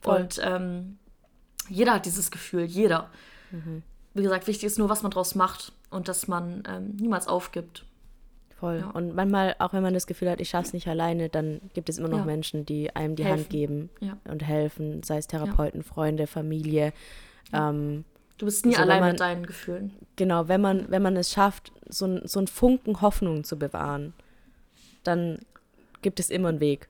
Voll. 0.00 0.22
Und 0.22 0.40
ähm, 0.42 0.98
jeder 1.68 1.94
hat 1.94 2.06
dieses 2.06 2.30
Gefühl, 2.30 2.64
jeder. 2.64 3.10
Mhm. 3.50 3.82
Wie 4.14 4.22
gesagt, 4.22 4.46
wichtig 4.46 4.64
ist 4.64 4.78
nur, 4.78 4.88
was 4.88 5.02
man 5.02 5.10
draus 5.10 5.34
macht 5.34 5.72
und 5.90 6.08
dass 6.08 6.28
man 6.28 6.62
ähm, 6.68 6.96
niemals 6.96 7.28
aufgibt. 7.28 7.84
Voll. 8.58 8.80
Ja. 8.80 8.90
Und 8.90 9.14
manchmal, 9.14 9.54
auch 9.60 9.72
wenn 9.72 9.82
man 9.82 9.94
das 9.94 10.06
Gefühl 10.06 10.30
hat, 10.30 10.40
ich 10.40 10.48
schaffe 10.48 10.68
es 10.68 10.72
nicht 10.72 10.88
alleine, 10.88 11.28
dann 11.28 11.60
gibt 11.74 11.88
es 11.88 11.98
immer 11.98 12.08
noch 12.08 12.18
ja. 12.18 12.24
Menschen, 12.24 12.66
die 12.66 12.94
einem 12.96 13.14
die 13.14 13.24
helfen. 13.24 13.38
Hand 13.38 13.50
geben 13.50 13.90
ja. 14.00 14.16
und 14.24 14.42
helfen, 14.42 15.02
sei 15.04 15.18
es 15.18 15.28
Therapeuten, 15.28 15.84
Freunde, 15.84 16.26
Familie. 16.26 16.92
Ähm, 17.52 18.04
du 18.36 18.46
bist 18.46 18.66
nie 18.66 18.74
so, 18.74 18.80
allein 18.80 19.00
man, 19.00 19.10
mit 19.10 19.20
deinen 19.20 19.46
Gefühlen. 19.46 19.92
Genau, 20.16 20.48
wenn 20.48 20.60
man, 20.60 20.90
wenn 20.90 21.02
man 21.02 21.16
es 21.16 21.30
schafft, 21.30 21.70
so, 21.88 22.26
so 22.26 22.40
einen 22.40 22.48
Funken 22.48 23.00
Hoffnung 23.00 23.44
zu 23.44 23.56
bewahren, 23.56 24.12
dann 25.04 25.38
gibt 26.02 26.18
es 26.18 26.28
immer 26.28 26.48
einen 26.48 26.60
Weg. 26.60 26.88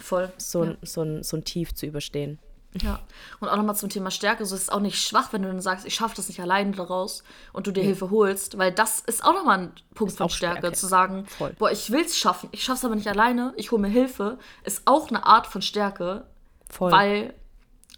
Voll. 0.00 0.30
So, 0.36 0.76
so, 0.82 1.02
ein, 1.02 1.24
so 1.24 1.36
ein 1.36 1.42
Tief 1.42 1.74
zu 1.74 1.86
überstehen. 1.86 2.38
Ja, 2.74 3.00
und 3.40 3.48
auch 3.48 3.56
nochmal 3.56 3.76
zum 3.76 3.88
Thema 3.88 4.10
Stärke. 4.10 4.44
So 4.44 4.54
ist 4.54 4.62
es 4.62 4.68
auch 4.68 4.80
nicht 4.80 5.02
schwach, 5.02 5.32
wenn 5.32 5.42
du 5.42 5.48
dann 5.48 5.60
sagst, 5.60 5.86
ich 5.86 5.94
schaffe 5.94 6.16
das 6.16 6.28
nicht 6.28 6.40
alleine 6.40 6.72
daraus 6.72 7.22
und 7.52 7.66
du 7.66 7.72
dir 7.72 7.80
ja. 7.80 7.86
Hilfe 7.86 8.10
holst, 8.10 8.58
weil 8.58 8.72
das 8.72 9.00
ist 9.00 9.24
auch 9.24 9.32
nochmal 9.32 9.58
ein 9.58 9.72
Punkt 9.94 10.14
von 10.14 10.28
Stärke, 10.28 10.58
Stärke, 10.58 10.76
zu 10.76 10.86
sagen, 10.86 11.26
Voll. 11.26 11.54
boah, 11.58 11.70
ich 11.70 11.90
will 11.90 12.04
es 12.04 12.16
schaffen, 12.18 12.48
ich 12.52 12.62
schaffe 12.62 12.78
es 12.78 12.84
aber 12.84 12.94
nicht 12.94 13.08
alleine, 13.08 13.54
ich 13.56 13.72
hole 13.72 13.80
mir 13.80 13.88
Hilfe, 13.88 14.38
ist 14.64 14.82
auch 14.84 15.08
eine 15.08 15.24
Art 15.24 15.46
von 15.46 15.62
Stärke, 15.62 16.26
Voll. 16.68 16.92
weil 16.92 17.34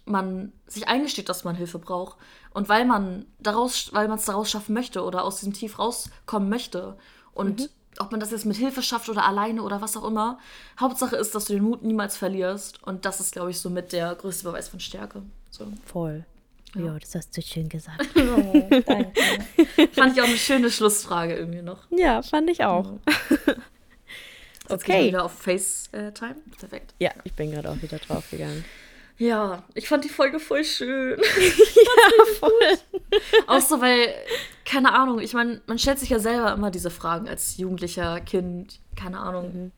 man 0.05 0.53
sich 0.67 0.89
eingesteht, 0.89 1.29
dass 1.29 1.45
man 1.45 1.57
Hilfe 1.57 1.79
braucht 1.79 2.17
und 2.53 2.69
weil 2.69 2.85
man 2.85 3.27
daraus, 3.41 3.93
weil 3.93 4.09
man 4.09 4.19
es 4.19 4.25
daraus 4.25 4.51
schaffen 4.51 4.73
möchte 4.73 5.03
oder 5.03 5.25
aus 5.25 5.37
diesem 5.37 5.53
Tief 5.53 5.79
rauskommen 5.79 6.49
möchte 6.49 6.97
und 7.33 7.61
mhm 7.61 7.69
ob 7.99 8.11
man 8.11 8.21
das 8.21 8.31
jetzt 8.31 8.47
mit 8.47 8.57
Hilfe 8.57 8.83
schafft 8.83 9.09
oder 9.09 9.25
alleine 9.27 9.63
oder 9.63 9.81
was 9.81 9.97
auch 9.97 10.05
immer. 10.05 10.39
Hauptsache 10.79 11.17
ist, 11.17 11.35
dass 11.35 11.47
du 11.47 11.55
den 11.55 11.65
Mut 11.65 11.83
niemals 11.83 12.17
verlierst. 12.17 12.83
Und 12.83 13.05
das 13.05 13.21
ist, 13.21 13.33
glaube 13.33 13.51
ich, 13.51 13.59
so 13.59 13.71
mit 13.71 13.93
der 13.93 14.15
größte 14.15 14.45
Beweis 14.45 14.69
von 14.69 14.81
Stärke. 14.81 15.23
So. 15.51 15.67
Voll. 15.85 16.25
Ja. 16.75 16.83
ja, 16.83 16.99
das 16.99 17.15
hast 17.15 17.37
du 17.37 17.43
schön 17.43 17.69
gesagt. 17.69 18.09
oh, 18.17 18.83
danke. 18.87 19.13
fand 19.93 20.17
ich 20.17 20.23
auch 20.23 20.27
eine 20.27 20.37
schöne 20.37 20.71
Schlussfrage 20.71 21.35
irgendwie 21.35 21.63
noch. 21.63 21.79
Ja, 21.91 22.23
fand 22.23 22.49
ich 22.49 22.65
auch. 22.65 22.93
Ja. 23.47 23.55
Jetzt 24.69 24.85
okay. 24.85 25.09
wieder 25.09 25.25
auf 25.25 25.33
FaceTime. 25.33 26.37
Perfekt. 26.57 26.95
Ja, 27.01 27.11
ich 27.25 27.33
bin 27.33 27.51
gerade 27.51 27.71
auch 27.71 27.83
wieder 27.83 27.99
draufgegangen. 27.99 28.65
Ja, 29.21 29.65
ich 29.75 29.87
fand 29.87 30.03
die 30.03 30.09
Folge 30.09 30.41
voll 30.41 30.65
schön. 30.65 31.21
ja, 31.21 32.25
voll. 32.39 33.21
Auch 33.49 33.61
so, 33.61 33.83
weil, 33.83 34.15
keine 34.65 34.95
Ahnung, 34.95 35.21
ich 35.21 35.35
meine, 35.35 35.61
man 35.67 35.79
stellt 35.79 35.99
sich 35.99 36.09
ja 36.09 36.19
selber 36.19 36.55
immer 36.55 36.71
diese 36.71 36.89
Fragen 36.89 37.29
als 37.29 37.59
Jugendlicher, 37.59 38.19
Kind, 38.23 38.81
keine 38.97 39.21
Ahnung. 39.21 39.53
Mhm. 39.53 39.73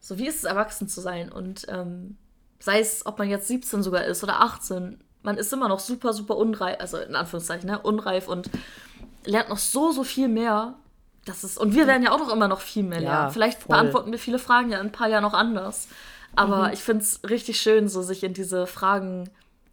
So, 0.00 0.16
wie 0.16 0.26
ist 0.26 0.36
es, 0.36 0.44
erwachsen 0.44 0.88
zu 0.88 1.02
sein? 1.02 1.30
Und 1.30 1.66
ähm, 1.68 2.16
sei 2.60 2.80
es, 2.80 3.04
ob 3.04 3.18
man 3.18 3.28
jetzt 3.28 3.46
17 3.46 3.82
sogar 3.82 4.06
ist 4.06 4.24
oder 4.24 4.40
18, 4.40 5.04
man 5.22 5.36
ist 5.36 5.52
immer 5.52 5.68
noch 5.68 5.78
super, 5.78 6.14
super 6.14 6.38
unreif, 6.38 6.80
also 6.80 6.96
in 6.96 7.14
Anführungszeichen, 7.14 7.68
ne, 7.68 7.78
unreif 7.78 8.26
und 8.26 8.48
lernt 9.26 9.50
noch 9.50 9.58
so, 9.58 9.92
so 9.92 10.02
viel 10.02 10.28
mehr. 10.28 10.76
Das 11.26 11.44
ist, 11.44 11.58
und 11.58 11.74
wir 11.74 11.86
werden 11.86 12.02
ja 12.02 12.12
auch 12.12 12.18
noch 12.18 12.32
immer 12.32 12.48
noch 12.48 12.62
viel 12.62 12.84
mehr 12.84 13.00
lernen. 13.00 13.24
Ja, 13.26 13.30
Vielleicht 13.30 13.64
voll. 13.64 13.76
beantworten 13.76 14.12
wir 14.12 14.18
viele 14.18 14.38
Fragen 14.38 14.70
ja 14.70 14.80
in 14.80 14.86
ein 14.86 14.92
paar 14.92 15.08
Jahren 15.08 15.24
noch 15.24 15.34
anders. 15.34 15.88
Aber 16.34 16.68
mhm. 16.68 16.72
ich 16.72 16.80
finde 16.80 17.02
es 17.02 17.20
richtig 17.28 17.60
schön, 17.60 17.88
so 17.88 18.02
sich 18.02 18.24
in 18.24 18.34
diese 18.34 18.66
Fragen 18.66 19.28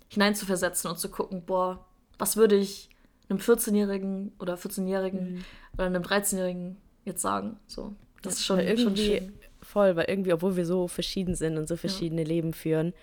hineinzuversetzen 0.10 0.90
und 0.90 0.98
zu 0.98 1.10
gucken, 1.10 1.44
boah, 1.46 1.86
was 2.18 2.36
würde 2.36 2.56
ich 2.56 2.90
einem 3.30 3.40
14-Jährigen 3.40 4.34
oder 4.40 4.56
14-Jährigen 4.56 5.36
mhm. 5.36 5.46
oder 5.74 5.86
einem 5.86 6.04
13-Jährigen 6.04 6.78
jetzt 7.06 7.22
sagen? 7.22 7.58
So, 7.68 7.94
das 8.22 8.36
ist 8.36 8.46
schon, 8.46 8.60
irgendwie 8.60 8.84
schon 8.84 8.98
schön. 8.98 9.34
voll, 9.62 9.96
weil 9.96 10.06
irgendwie, 10.10 10.34
obwohl 10.34 10.58
wir 10.58 10.66
so 10.66 10.88
verschieden 10.88 11.36
sind 11.36 11.58
und 11.58 11.68
so 11.68 11.78
verschiedene 11.78 12.24
ja. 12.24 12.28
Leben 12.28 12.54
führen, 12.54 12.94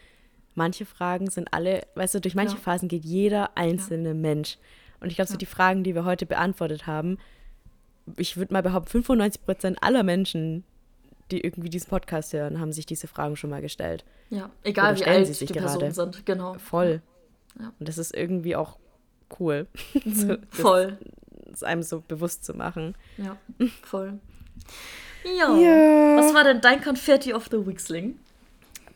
manche 0.54 0.84
Fragen 0.84 1.30
sind 1.30 1.52
alle, 1.52 1.86
weißt 1.94 2.16
du, 2.16 2.20
durch 2.20 2.34
manche 2.34 2.57
ja. 2.57 2.61
Phasen 2.61 2.88
geht 2.88 3.04
jeder 3.04 3.57
einzelne 3.57 4.09
ja. 4.09 4.14
Mensch. 4.14 4.59
Und 5.00 5.11
ich 5.11 5.16
glaube, 5.16 5.30
so 5.30 5.36
die 5.36 5.46
Fragen, 5.46 5.84
die 5.84 5.94
wir 5.94 6.04
heute 6.04 6.26
beantwortet 6.26 6.86
haben, 6.86 7.18
ich 8.16 8.36
würde 8.36 8.52
mal 8.52 8.62
behaupten, 8.62 8.90
95 8.90 9.44
Prozent 9.44 9.82
aller 9.82 10.02
Menschen 10.02 10.64
die 11.31 11.41
irgendwie 11.41 11.70
diesen 11.70 11.89
Podcast 11.89 12.33
hören, 12.33 12.61
haben 12.61 12.72
sich 12.72 12.87
diese 12.87 13.09
Fragen 13.09 13.37
schon 13.37 13.51
mal 13.51 13.61
gestellt. 13.61 14.05
Ja, 14.31 14.51
egal 14.62 14.95
Oder 14.95 15.01
wie 15.01 15.09
alt 15.09 15.27
sie 15.27 15.33
sich 15.33 15.49
die 15.49 15.55
gerade. 15.55 15.79
Personen 15.79 16.12
sind, 16.12 16.27
genau. 16.27 16.55
Voll. 16.55 17.03
Ja. 17.59 17.72
Und 17.79 17.89
das 17.89 17.99
ist 17.99 18.14
irgendwie 18.14 18.57
auch 18.57 18.79
cool. 19.41 19.66
Mhm, 20.05 20.14
so, 20.14 20.37
voll. 20.51 20.99
Es 21.53 21.62
einem 21.62 21.83
so 21.83 22.03
bewusst 22.07 22.45
zu 22.45 22.55
machen. 22.55 22.95
Ja, 23.16 23.37
voll. 23.83 24.18
Ja. 25.24 25.57
ja. 25.57 26.16
Was 26.16 26.35
war 26.35 26.45
denn 26.45 26.61
dein 26.61 26.83
Confetti 26.83 27.33
of 27.33 27.49
the 27.51 27.66
Weeksling? 27.66 28.18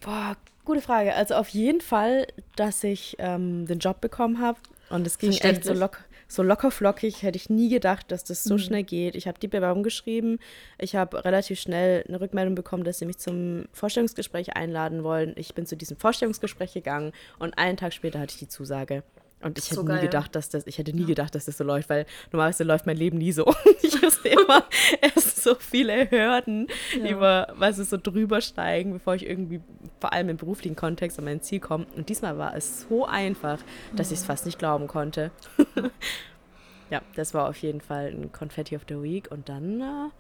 Boah, 0.01 0.37
gute 0.65 0.81
Frage. 0.81 1.15
Also 1.15 1.35
auf 1.35 1.49
jeden 1.49 1.81
Fall, 1.81 2.27
dass 2.57 2.85
ich 2.85 3.17
ähm, 3.19 3.67
den 3.67 3.79
Job 3.79 4.01
bekommen 4.01 4.41
habe. 4.41 4.59
Und 4.91 5.07
es 5.07 5.19
ging 5.19 5.33
echt 5.33 5.65
so 5.65 5.73
locker 5.73 6.01
so 6.31 6.45
locker 6.45 6.71
flockig 6.71 7.23
hätte 7.23 7.37
ich 7.37 7.51
nie 7.51 7.69
gedacht, 7.69 8.13
dass 8.13 8.23
das 8.23 8.45
so 8.45 8.55
mhm. 8.55 8.59
schnell 8.59 8.83
geht. 8.85 9.17
Ich 9.17 9.27
habe 9.27 9.39
die 9.41 9.49
Bewerbung 9.49 9.83
geschrieben. 9.83 10.39
Ich 10.79 10.95
habe 10.95 11.25
relativ 11.25 11.59
schnell 11.59 12.05
eine 12.07 12.21
Rückmeldung 12.21 12.55
bekommen, 12.55 12.85
dass 12.85 13.01
sie 13.01 13.07
mich 13.07 13.19
zum 13.19 13.67
Vorstellungsgespräch 13.73 14.55
einladen 14.57 15.03
wollen. 15.03 15.35
Ich 15.37 15.55
bin 15.55 15.67
zu 15.67 15.77
diesem 15.77 15.97
Vorstellungsgespräch 15.97 16.73
gegangen 16.73 17.13
und 17.41 17.59
einen 17.59 17.77
Tag 17.77 17.93
später 17.93 18.21
hatte 18.21 18.35
ich 18.35 18.39
die 18.39 18.49
Zusage. 18.49 19.03
Und 19.43 19.59
ich 19.59 19.67
hätte 19.67 19.77
so 19.77 19.83
nie 19.83 20.01
gedacht, 20.01 20.35
dass 20.35 20.51
das, 20.51 20.67
ich 20.67 20.77
hätte 20.77 20.93
nie 20.93 21.07
gedacht, 21.07 21.35
dass 21.35 21.47
das 21.47 21.57
so 21.57 21.65
läuft, 21.65 21.89
weil 21.89 22.05
normalerweise 22.31 22.65
läuft 22.65 22.87
mein 22.87 22.97
Leben 22.97 23.19
nie 23.19 23.33
so. 23.33 23.47
ich 23.83 24.01
musste 24.03 24.29
immer 24.29 24.65
erst 25.01 25.43
so 25.43 25.55
viele 25.55 26.11
Hürden 26.11 26.69
ja. 26.97 27.11
über, 27.11 27.49
was 27.57 27.79
es 27.79 27.91
so 27.91 27.97
drüber 27.97 28.43
steigen, 28.43 28.93
bevor 28.93 29.15
ich 29.15 29.27
irgendwie 29.27 29.61
vor 29.99 30.13
allem 30.13 30.29
im 30.29 30.37
beruflichen 30.37 30.77
Kontext 30.77 31.19
an 31.19 31.25
mein 31.25 31.41
Ziel 31.41 31.61
komme. 31.61 31.87
Und 31.97 32.11
diesmal 32.11 32.37
war 32.37 32.55
es 32.55 32.87
so 32.89 33.07
einfach, 33.07 33.59
dass 33.97 34.09
mhm. 34.09 34.15
ich 34.15 34.21
es 34.21 34.27
fast 34.27 34.45
nicht 34.45 34.59
glauben 34.59 34.87
konnte. 34.87 35.31
ja, 36.91 37.01
das 37.15 37.33
war 37.33 37.49
auf 37.49 37.57
jeden 37.59 37.81
Fall 37.81 38.09
ein 38.09 38.33
Confetti 38.33 38.77
of 38.77 38.83
the 38.89 39.03
Week. 39.03 39.31
Und 39.31 39.49
dann, 39.49 39.81
äh, 39.81 40.11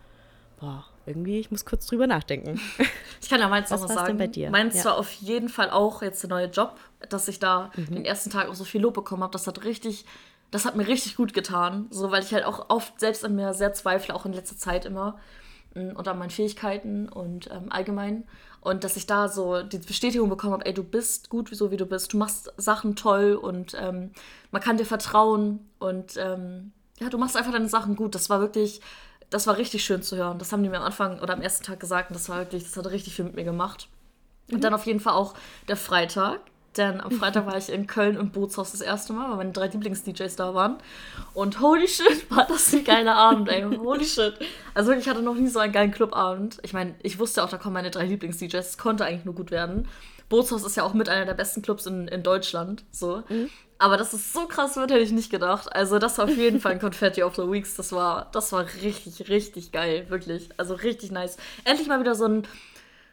boah, 0.60 0.84
irgendwie, 1.06 1.40
ich 1.40 1.50
muss 1.50 1.64
kurz 1.64 1.86
drüber 1.86 2.06
nachdenken. 2.06 2.60
Ich 3.22 3.28
kann 3.28 3.40
ja 3.40 3.48
meins 3.48 3.70
noch 3.70 3.82
was 3.82 3.92
sagen. 3.92 4.06
Denn 4.06 4.18
bei 4.18 4.26
dir? 4.26 4.50
Meins 4.50 4.76
ja. 4.76 4.86
war 4.86 4.96
auf 4.96 5.12
jeden 5.12 5.48
Fall 5.48 5.70
auch 5.70 6.02
jetzt 6.02 6.22
der 6.22 6.30
neue 6.30 6.46
Job, 6.46 6.78
dass 7.10 7.28
ich 7.28 7.38
da 7.38 7.70
mhm. 7.76 7.94
den 7.94 8.04
ersten 8.04 8.30
Tag 8.30 8.48
auch 8.48 8.54
so 8.54 8.64
viel 8.64 8.80
Lob 8.80 8.94
bekommen 8.94 9.22
habe. 9.22 9.32
Das 9.32 9.46
hat 9.46 9.62
richtig, 9.64 10.04
das 10.50 10.64
hat 10.64 10.74
mir 10.74 10.88
richtig 10.88 11.16
gut 11.16 11.34
getan. 11.34 11.86
So, 11.90 12.10
weil 12.10 12.22
ich 12.22 12.32
halt 12.32 12.44
auch 12.44 12.70
oft 12.70 12.98
selbst 12.98 13.24
an 13.24 13.36
mir 13.36 13.52
sehr 13.52 13.72
zweifle, 13.72 14.14
auch 14.14 14.24
in 14.24 14.32
letzter 14.32 14.56
Zeit 14.56 14.84
immer. 14.84 15.18
Mm, 15.74 15.90
und 15.94 16.08
an 16.08 16.18
meinen 16.18 16.30
Fähigkeiten 16.30 17.08
und 17.08 17.50
ähm, 17.50 17.66
allgemein. 17.70 18.24
Und 18.60 18.84
dass 18.84 18.96
ich 18.96 19.06
da 19.06 19.28
so 19.28 19.62
die 19.62 19.78
Bestätigung 19.78 20.28
bekommen 20.28 20.54
habe, 20.54 20.66
ey, 20.66 20.74
du 20.74 20.82
bist 20.82 21.30
gut, 21.30 21.48
so 21.52 21.70
wie 21.70 21.76
du 21.76 21.86
bist. 21.86 22.12
Du 22.12 22.16
machst 22.16 22.52
Sachen 22.56 22.96
toll 22.96 23.34
und 23.34 23.76
ähm, 23.78 24.10
man 24.50 24.62
kann 24.62 24.76
dir 24.76 24.86
vertrauen. 24.86 25.70
Und 25.78 26.16
ähm, 26.16 26.72
ja, 26.98 27.08
du 27.08 27.18
machst 27.18 27.36
einfach 27.36 27.52
deine 27.52 27.68
Sachen 27.68 27.96
gut. 27.96 28.14
Das 28.14 28.28
war 28.28 28.40
wirklich 28.40 28.80
das 29.30 29.46
war 29.46 29.56
richtig 29.56 29.84
schön 29.84 30.02
zu 30.02 30.16
hören. 30.16 30.38
Das 30.38 30.52
haben 30.52 30.62
die 30.62 30.68
mir 30.68 30.78
am 30.78 30.84
Anfang 30.84 31.20
oder 31.20 31.32
am 31.34 31.40
ersten 31.40 31.64
Tag 31.64 31.80
gesagt 31.80 32.10
und 32.10 32.14
das 32.14 32.28
war 32.28 32.38
wirklich, 32.38 32.64
das 32.64 32.76
hat 32.76 32.86
richtig 32.90 33.14
viel 33.14 33.24
mit 33.24 33.36
mir 33.36 33.44
gemacht. 33.44 33.88
Mhm. 34.48 34.56
Und 34.56 34.64
dann 34.64 34.74
auf 34.74 34.86
jeden 34.86 35.00
Fall 35.00 35.14
auch 35.14 35.34
der 35.68 35.76
Freitag. 35.76 36.40
Denn 36.76 37.00
am 37.00 37.10
Freitag 37.10 37.46
war 37.46 37.56
ich 37.58 37.68
in 37.68 37.88
Köln 37.88 38.16
im 38.16 38.30
Bootshaus 38.30 38.70
das 38.70 38.80
erste 38.80 39.12
Mal, 39.12 39.28
weil 39.30 39.38
meine 39.38 39.50
drei 39.50 39.66
Lieblings-DJs 39.66 40.36
da 40.36 40.54
waren. 40.54 40.76
Und 41.34 41.60
holy 41.60 41.88
shit, 41.88 42.30
war 42.30 42.46
das 42.46 42.72
ein 42.72 42.84
geiler 42.84 43.16
Abend, 43.16 43.48
ey. 43.48 43.62
Holy 43.76 44.04
shit. 44.04 44.34
Also 44.72 44.90
wirklich, 44.90 45.06
ich 45.06 45.10
hatte 45.10 45.22
noch 45.22 45.34
nie 45.34 45.48
so 45.48 45.58
einen 45.58 45.72
geilen 45.72 45.90
Clubabend. 45.90 46.58
Ich 46.62 46.72
meine, 46.72 46.94
ich 47.02 47.18
wusste 47.18 47.42
auch, 47.42 47.50
da 47.50 47.56
kommen 47.56 47.74
meine 47.74 47.90
drei 47.90 48.06
Lieblings-DJs. 48.06 48.54
Es 48.54 48.78
konnte 48.78 49.04
eigentlich 49.04 49.24
nur 49.24 49.34
gut 49.34 49.50
werden. 49.50 49.88
Bootshaus 50.30 50.64
ist 50.64 50.76
ja 50.76 50.84
auch 50.84 50.94
mit 50.94 51.10
einer 51.10 51.26
der 51.26 51.34
besten 51.34 51.60
Clubs 51.60 51.84
in, 51.84 52.08
in 52.08 52.22
Deutschland. 52.22 52.84
So. 52.90 53.22
Mhm. 53.28 53.50
Aber 53.78 53.96
dass 53.96 54.12
es 54.12 54.32
so 54.32 54.46
krass 54.46 54.76
wird, 54.76 54.90
hätte 54.90 55.02
ich 55.02 55.10
nicht 55.10 55.30
gedacht. 55.30 55.74
Also, 55.74 55.98
das 55.98 56.16
war 56.18 56.26
auf 56.26 56.36
jeden 56.36 56.60
Fall 56.60 56.72
ein 56.72 56.78
Confetti 56.80 57.22
of 57.22 57.34
the 57.34 57.50
Weeks. 57.50 57.74
Das 57.74 57.92
war, 57.92 58.30
das 58.32 58.52
war 58.52 58.64
richtig, 58.82 59.28
richtig 59.28 59.72
geil. 59.72 60.06
Wirklich. 60.08 60.48
Also 60.56 60.74
richtig 60.74 61.10
nice. 61.10 61.36
Endlich 61.64 61.88
mal 61.88 62.00
wieder 62.00 62.14
so 62.14 62.26
ein 62.26 62.46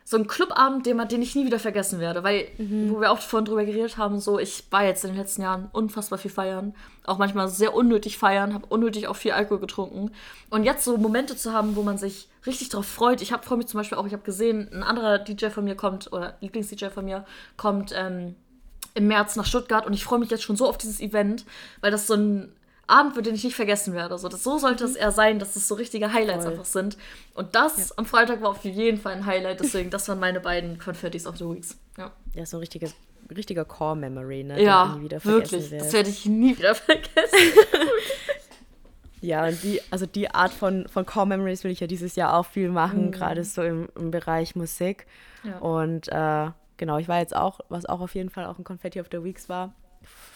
so 0.09 0.15
ein 0.15 0.25
Clubabend, 0.25 0.85
den, 0.85 1.05
den 1.09 1.21
ich 1.21 1.35
nie 1.35 1.45
wieder 1.45 1.59
vergessen 1.59 1.99
werde. 1.99 2.23
Weil, 2.23 2.47
mhm. 2.57 2.91
wo 2.91 3.01
wir 3.01 3.11
auch 3.11 3.19
vorhin 3.19 3.43
drüber 3.43 3.65
geredet 3.65 3.97
haben, 3.97 4.21
so, 4.21 4.39
ich 4.39 4.63
war 4.71 4.85
jetzt 4.85 5.03
in 5.03 5.11
den 5.11 5.17
letzten 5.17 5.41
Jahren 5.41 5.67
unfassbar 5.73 6.17
viel 6.17 6.31
feiern. 6.31 6.73
Auch 7.05 7.17
manchmal 7.17 7.49
sehr 7.49 7.75
unnötig 7.75 8.17
feiern, 8.17 8.53
habe 8.53 8.67
unnötig 8.67 9.09
auch 9.09 9.17
viel 9.17 9.33
Alkohol 9.33 9.59
getrunken. 9.59 10.11
Und 10.49 10.63
jetzt 10.63 10.85
so 10.85 10.97
Momente 10.97 11.35
zu 11.35 11.51
haben, 11.51 11.75
wo 11.75 11.83
man 11.83 11.97
sich 11.97 12.29
richtig 12.45 12.69
drauf 12.69 12.85
freut. 12.85 13.21
Ich 13.21 13.33
freue 13.33 13.57
mich 13.57 13.67
zum 13.67 13.79
Beispiel 13.81 13.97
auch, 13.97 14.05
ich 14.07 14.13
habe 14.13 14.23
gesehen, 14.23 14.69
ein 14.71 14.81
anderer 14.81 15.19
DJ 15.19 15.47
von 15.47 15.65
mir 15.65 15.75
kommt, 15.75 16.13
oder 16.13 16.37
Lieblings-DJ 16.39 16.85
von 16.85 17.03
mir, 17.03 17.25
kommt 17.57 17.91
ähm, 17.93 18.35
im 18.93 19.07
März 19.07 19.35
nach 19.35 19.45
Stuttgart 19.45 19.85
und 19.85 19.91
ich 19.91 20.05
freue 20.05 20.19
mich 20.19 20.29
jetzt 20.29 20.43
schon 20.43 20.55
so 20.55 20.69
auf 20.69 20.77
dieses 20.77 21.01
Event, 21.01 21.43
weil 21.81 21.91
das 21.91 22.07
so 22.07 22.13
ein 22.13 22.53
Abend 22.87 23.15
wird, 23.15 23.25
den 23.25 23.35
ich 23.35 23.43
nicht 23.43 23.55
vergessen 23.55 23.93
werde. 23.93 24.17
So, 24.17 24.29
das, 24.29 24.43
so 24.43 24.57
sollte 24.57 24.85
mhm. 24.85 24.91
es 24.91 24.95
eher 24.95 25.11
sein, 25.11 25.39
dass 25.39 25.55
es 25.55 25.67
so 25.67 25.75
richtige 25.75 26.13
Highlights 26.13 26.43
Voll. 26.43 26.53
einfach 26.53 26.65
sind. 26.65 26.97
Und 27.33 27.53
das 27.53 27.89
ja. 27.89 27.95
am 27.97 28.05
Freitag 28.05 28.41
war 28.41 28.49
auf 28.49 28.63
jeden 28.63 28.97
Fall 28.97 29.13
ein 29.13 29.25
Highlight. 29.25 29.59
Deswegen, 29.59 29.89
das 29.89 30.07
waren 30.07 30.19
meine 30.19 30.39
beiden 30.39 30.79
Confettis 30.79 31.27
of 31.27 31.37
the 31.37 31.45
Weeks. 31.45 31.77
Ja, 31.97 32.11
ja 32.33 32.45
so 32.45 32.57
ein 32.57 32.61
richtiges, 32.61 32.95
richtiger 33.35 33.65
Core-Memory, 33.65 34.45
ne? 34.45 34.63
Ja, 34.63 34.97
wirklich. 35.23 35.71
Wird. 35.71 35.81
Das 35.81 35.93
werde 35.93 36.09
ich 36.09 36.25
nie 36.25 36.57
wieder 36.57 36.75
vergessen. 36.75 37.13
ja, 39.21 39.45
und 39.45 39.61
die, 39.63 39.81
also 39.91 40.05
die 40.05 40.31
Art 40.31 40.53
von, 40.53 40.87
von 40.87 41.05
Core 41.05 41.27
Memories 41.27 41.65
will 41.65 41.71
ich 41.71 41.81
ja 41.81 41.87
dieses 41.87 42.15
Jahr 42.15 42.37
auch 42.37 42.45
viel 42.45 42.69
machen, 42.69 43.07
mhm. 43.07 43.11
gerade 43.11 43.43
so 43.43 43.63
im, 43.63 43.89
im 43.95 44.11
Bereich 44.11 44.55
Musik. 44.55 45.05
Ja. 45.43 45.57
Und 45.59 46.07
äh, 46.07 46.51
genau, 46.77 46.97
ich 46.99 47.09
war 47.09 47.19
jetzt 47.19 47.35
auch, 47.35 47.59
was 47.67 47.85
auch 47.85 47.99
auf 47.99 48.15
jeden 48.15 48.29
Fall 48.29 48.45
auch 48.45 48.57
ein 48.57 48.63
Confetti 48.63 49.01
of 49.01 49.07
the 49.11 49.23
Weeks 49.23 49.49
war, 49.49 49.73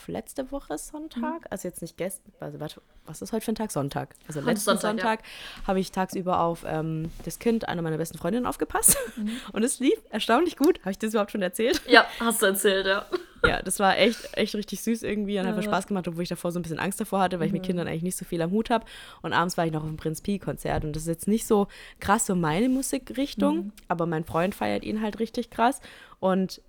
letzte 0.08 0.52
Woche 0.52 0.78
Sonntag, 0.78 1.42
mhm. 1.42 1.48
also 1.50 1.68
jetzt 1.68 1.82
nicht 1.82 1.98
gestern, 1.98 2.32
also 2.40 2.60
warte, 2.60 2.82
was 3.06 3.22
ist 3.22 3.34
heute 3.34 3.46
für 3.46 3.52
ein 3.52 3.56
Tag? 3.56 3.72
Sonntag. 3.72 4.16
Also 4.28 4.42
heute 4.42 4.50
letzten 4.50 4.66
Sonntag, 4.66 4.82
Sonntag 4.82 5.20
ja. 5.22 5.68
habe 5.68 5.80
ich 5.80 5.92
tagsüber 5.92 6.40
auf 6.40 6.64
ähm, 6.68 7.12
das 7.26 7.40
Kind 7.40 7.68
einer 7.68 7.82
meiner 7.82 7.98
besten 7.98 8.18
Freundinnen 8.18 8.46
aufgepasst 8.46 8.98
mhm. 9.16 9.32
und 9.54 9.64
es 9.64 9.80
lief 9.80 10.00
erstaunlich 10.10 10.58
gut. 10.58 10.80
Habe 10.82 10.92
ich 10.92 11.00
das 11.00 11.12
überhaupt 11.12 11.32
schon 11.32 11.42
erzählt? 11.42 11.82
Ja, 11.88 12.06
hast 12.20 12.42
du 12.42 12.48
erzählt, 12.48 12.86
ja. 12.86 13.06
Ja, 13.44 13.60
das 13.62 13.80
war 13.80 13.98
echt, 13.98 14.38
echt 14.38 14.54
richtig 14.54 14.82
süß 14.82 15.02
irgendwie 15.02 15.40
und 15.40 15.48
ja. 15.48 15.56
hat 15.56 15.64
Spaß 15.64 15.88
gemacht, 15.88 16.08
obwohl 16.08 16.22
ich 16.22 16.30
davor 16.30 16.52
so 16.52 16.60
ein 16.60 16.62
bisschen 16.62 16.78
Angst 16.78 17.02
davor 17.02 17.22
hatte, 17.22 17.40
weil 17.40 17.48
mhm. 17.48 17.48
ich 17.48 17.54
mit 17.54 17.62
mhm. 17.64 17.66
Kindern 17.66 17.88
eigentlich 17.88 18.04
nicht 18.04 18.18
so 18.18 18.24
viel 18.24 18.40
am 18.40 18.52
Hut 18.52 18.70
habe. 18.70 18.86
Und 19.24 19.34
abends 19.34 19.58
war 19.58 19.66
ich 19.66 19.72
noch 19.72 19.82
auf 19.82 19.88
dem 19.88 19.98
Prinz 19.98 20.22
Pi-Konzert 20.22 20.86
und 20.86 20.96
das 20.96 21.04
ist 21.04 21.10
jetzt 21.10 21.28
nicht 21.28 21.48
so 21.48 21.68
krass 22.00 22.28
so 22.28 22.36
meine 22.36 22.70
Musikrichtung, 22.70 23.56
mhm. 23.56 23.72
aber 23.88 24.06
mein 24.06 24.26
Freund 24.26 24.54
feiert 24.54 24.84
ihn 24.84 25.02
halt 25.02 25.20
richtig 25.20 25.50
krass 25.50 25.82
und 26.20 26.62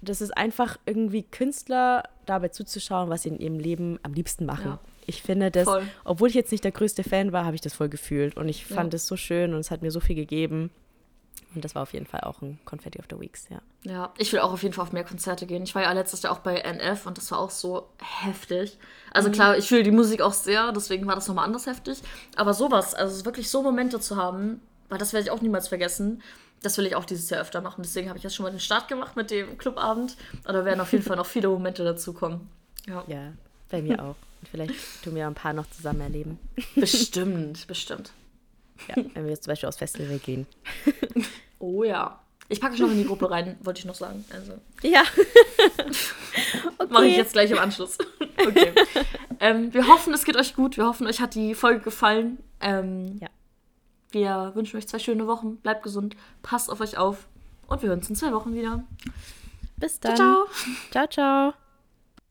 das 0.00 0.20
ist 0.20 0.36
einfach 0.36 0.78
irgendwie 0.86 1.22
Künstler 1.22 2.04
dabei 2.26 2.48
zuzuschauen, 2.48 3.10
was 3.10 3.22
sie 3.22 3.30
in 3.30 3.38
ihrem 3.38 3.58
Leben 3.58 3.98
am 4.02 4.12
liebsten 4.12 4.46
machen. 4.46 4.72
Ja. 4.72 4.78
Ich 5.06 5.22
finde 5.22 5.50
das, 5.50 5.64
voll. 5.64 5.82
obwohl 6.04 6.28
ich 6.28 6.34
jetzt 6.34 6.52
nicht 6.52 6.64
der 6.64 6.72
größte 6.72 7.02
Fan 7.02 7.32
war, 7.32 7.44
habe 7.44 7.54
ich 7.54 7.62
das 7.62 7.72
voll 7.72 7.88
gefühlt 7.88 8.36
und 8.36 8.48
ich 8.48 8.66
fand 8.66 8.92
es 8.94 9.06
so 9.06 9.16
schön 9.16 9.54
und 9.54 9.60
es 9.60 9.70
hat 9.70 9.82
mir 9.82 9.90
so 9.90 10.00
viel 10.00 10.14
gegeben. 10.14 10.70
Und 11.54 11.64
das 11.64 11.74
war 11.74 11.82
auf 11.82 11.94
jeden 11.94 12.04
Fall 12.04 12.20
auch 12.20 12.42
ein 12.42 12.58
Confetti 12.66 12.98
of 12.98 13.06
the 13.10 13.18
Weeks, 13.18 13.48
ja. 13.48 13.60
Ja, 13.84 14.12
ich 14.18 14.32
will 14.32 14.40
auch 14.40 14.52
auf 14.52 14.62
jeden 14.62 14.74
Fall 14.74 14.82
auf 14.82 14.92
mehr 14.92 15.04
Konzerte 15.04 15.46
gehen. 15.46 15.62
Ich 15.62 15.74
war 15.74 15.82
ja 15.82 15.92
letztes 15.92 16.22
Jahr 16.22 16.32
auch 16.34 16.40
bei 16.40 16.56
NF 16.56 17.06
und 17.06 17.16
das 17.16 17.30
war 17.30 17.38
auch 17.38 17.50
so 17.50 17.88
heftig. 18.02 18.76
Also 19.12 19.30
mhm. 19.30 19.32
klar, 19.32 19.56
ich 19.56 19.66
fühle 19.66 19.82
die 19.82 19.90
Musik 19.90 20.20
auch 20.20 20.34
sehr, 20.34 20.72
deswegen 20.72 21.06
war 21.06 21.14
das 21.14 21.26
nochmal 21.26 21.46
anders 21.46 21.66
heftig. 21.66 22.02
Aber 22.36 22.52
sowas, 22.52 22.94
also 22.94 23.24
wirklich 23.24 23.48
so 23.48 23.62
Momente 23.62 23.98
zu 23.98 24.16
haben, 24.16 24.60
weil 24.90 24.98
das 24.98 25.14
werde 25.14 25.24
ich 25.24 25.30
auch 25.30 25.40
niemals 25.40 25.68
vergessen 25.68 26.22
das 26.62 26.76
will 26.78 26.86
ich 26.86 26.96
auch 26.96 27.04
dieses 27.04 27.30
Jahr 27.30 27.40
öfter 27.40 27.60
machen. 27.60 27.82
Deswegen 27.82 28.08
habe 28.08 28.18
ich 28.18 28.24
jetzt 28.24 28.34
schon 28.34 28.44
mal 28.44 28.50
den 28.50 28.60
Start 28.60 28.88
gemacht 28.88 29.16
mit 29.16 29.30
dem 29.30 29.58
Clubabend. 29.58 30.16
Und 30.46 30.54
da 30.54 30.64
werden 30.64 30.80
auf 30.80 30.92
jeden 30.92 31.04
Fall 31.04 31.16
noch 31.16 31.26
viele 31.26 31.48
Momente 31.48 31.84
dazukommen. 31.84 32.48
Ja. 32.86 33.04
ja, 33.06 33.32
bei 33.70 33.82
mir 33.82 34.02
auch. 34.02 34.16
Und 34.40 34.48
vielleicht 34.50 34.74
tun 35.02 35.14
wir 35.14 35.26
ein 35.26 35.34
paar 35.34 35.52
noch 35.52 35.68
zusammen 35.70 36.00
erleben. 36.00 36.38
Bestimmt, 36.74 37.66
bestimmt. 37.66 38.12
Ja, 38.88 38.94
wenn 39.14 39.24
wir 39.24 39.30
jetzt 39.30 39.44
zum 39.44 39.52
Beispiel 39.52 39.68
aufs 39.68 39.78
Festival 39.78 40.18
gehen. 40.18 40.46
Oh 41.58 41.82
ja. 41.82 42.20
Ich 42.48 42.60
packe 42.60 42.74
euch 42.74 42.80
noch 42.80 42.90
in 42.90 42.98
die 42.98 43.04
Gruppe 43.04 43.30
rein, 43.30 43.58
wollte 43.62 43.80
ich 43.80 43.84
noch 43.84 43.94
sagen. 43.94 44.24
Also. 44.30 44.52
Ja. 44.82 45.02
okay. 46.78 46.92
Mache 46.92 47.06
ich 47.06 47.16
jetzt 47.16 47.32
gleich 47.32 47.50
im 47.50 47.58
Anschluss. 47.58 47.98
okay. 48.38 48.72
Ähm, 49.40 49.74
wir 49.74 49.86
hoffen, 49.86 50.14
es 50.14 50.24
geht 50.24 50.36
euch 50.36 50.54
gut. 50.54 50.76
Wir 50.76 50.86
hoffen, 50.86 51.06
euch 51.06 51.20
hat 51.20 51.34
die 51.34 51.54
Folge 51.54 51.80
gefallen. 51.80 52.38
Ähm, 52.60 53.18
ja. 53.20 53.28
Wir 54.10 54.52
wünschen 54.54 54.76
euch 54.76 54.88
zwei 54.88 54.98
schöne 54.98 55.26
Wochen. 55.26 55.56
Bleibt 55.56 55.82
gesund, 55.82 56.16
passt 56.42 56.70
auf 56.70 56.80
euch 56.80 56.96
auf 56.96 57.28
und 57.66 57.82
wir 57.82 57.90
hören 57.90 57.98
uns 57.98 58.08
in 58.08 58.16
zwei 58.16 58.32
Wochen 58.32 58.54
wieder. 58.54 58.84
Bis 59.76 60.00
dann. 60.00 60.16
Ciao, 60.16 60.46
ciao. 60.46 61.06
ciao, 61.06 61.06
ciao. 61.06 61.67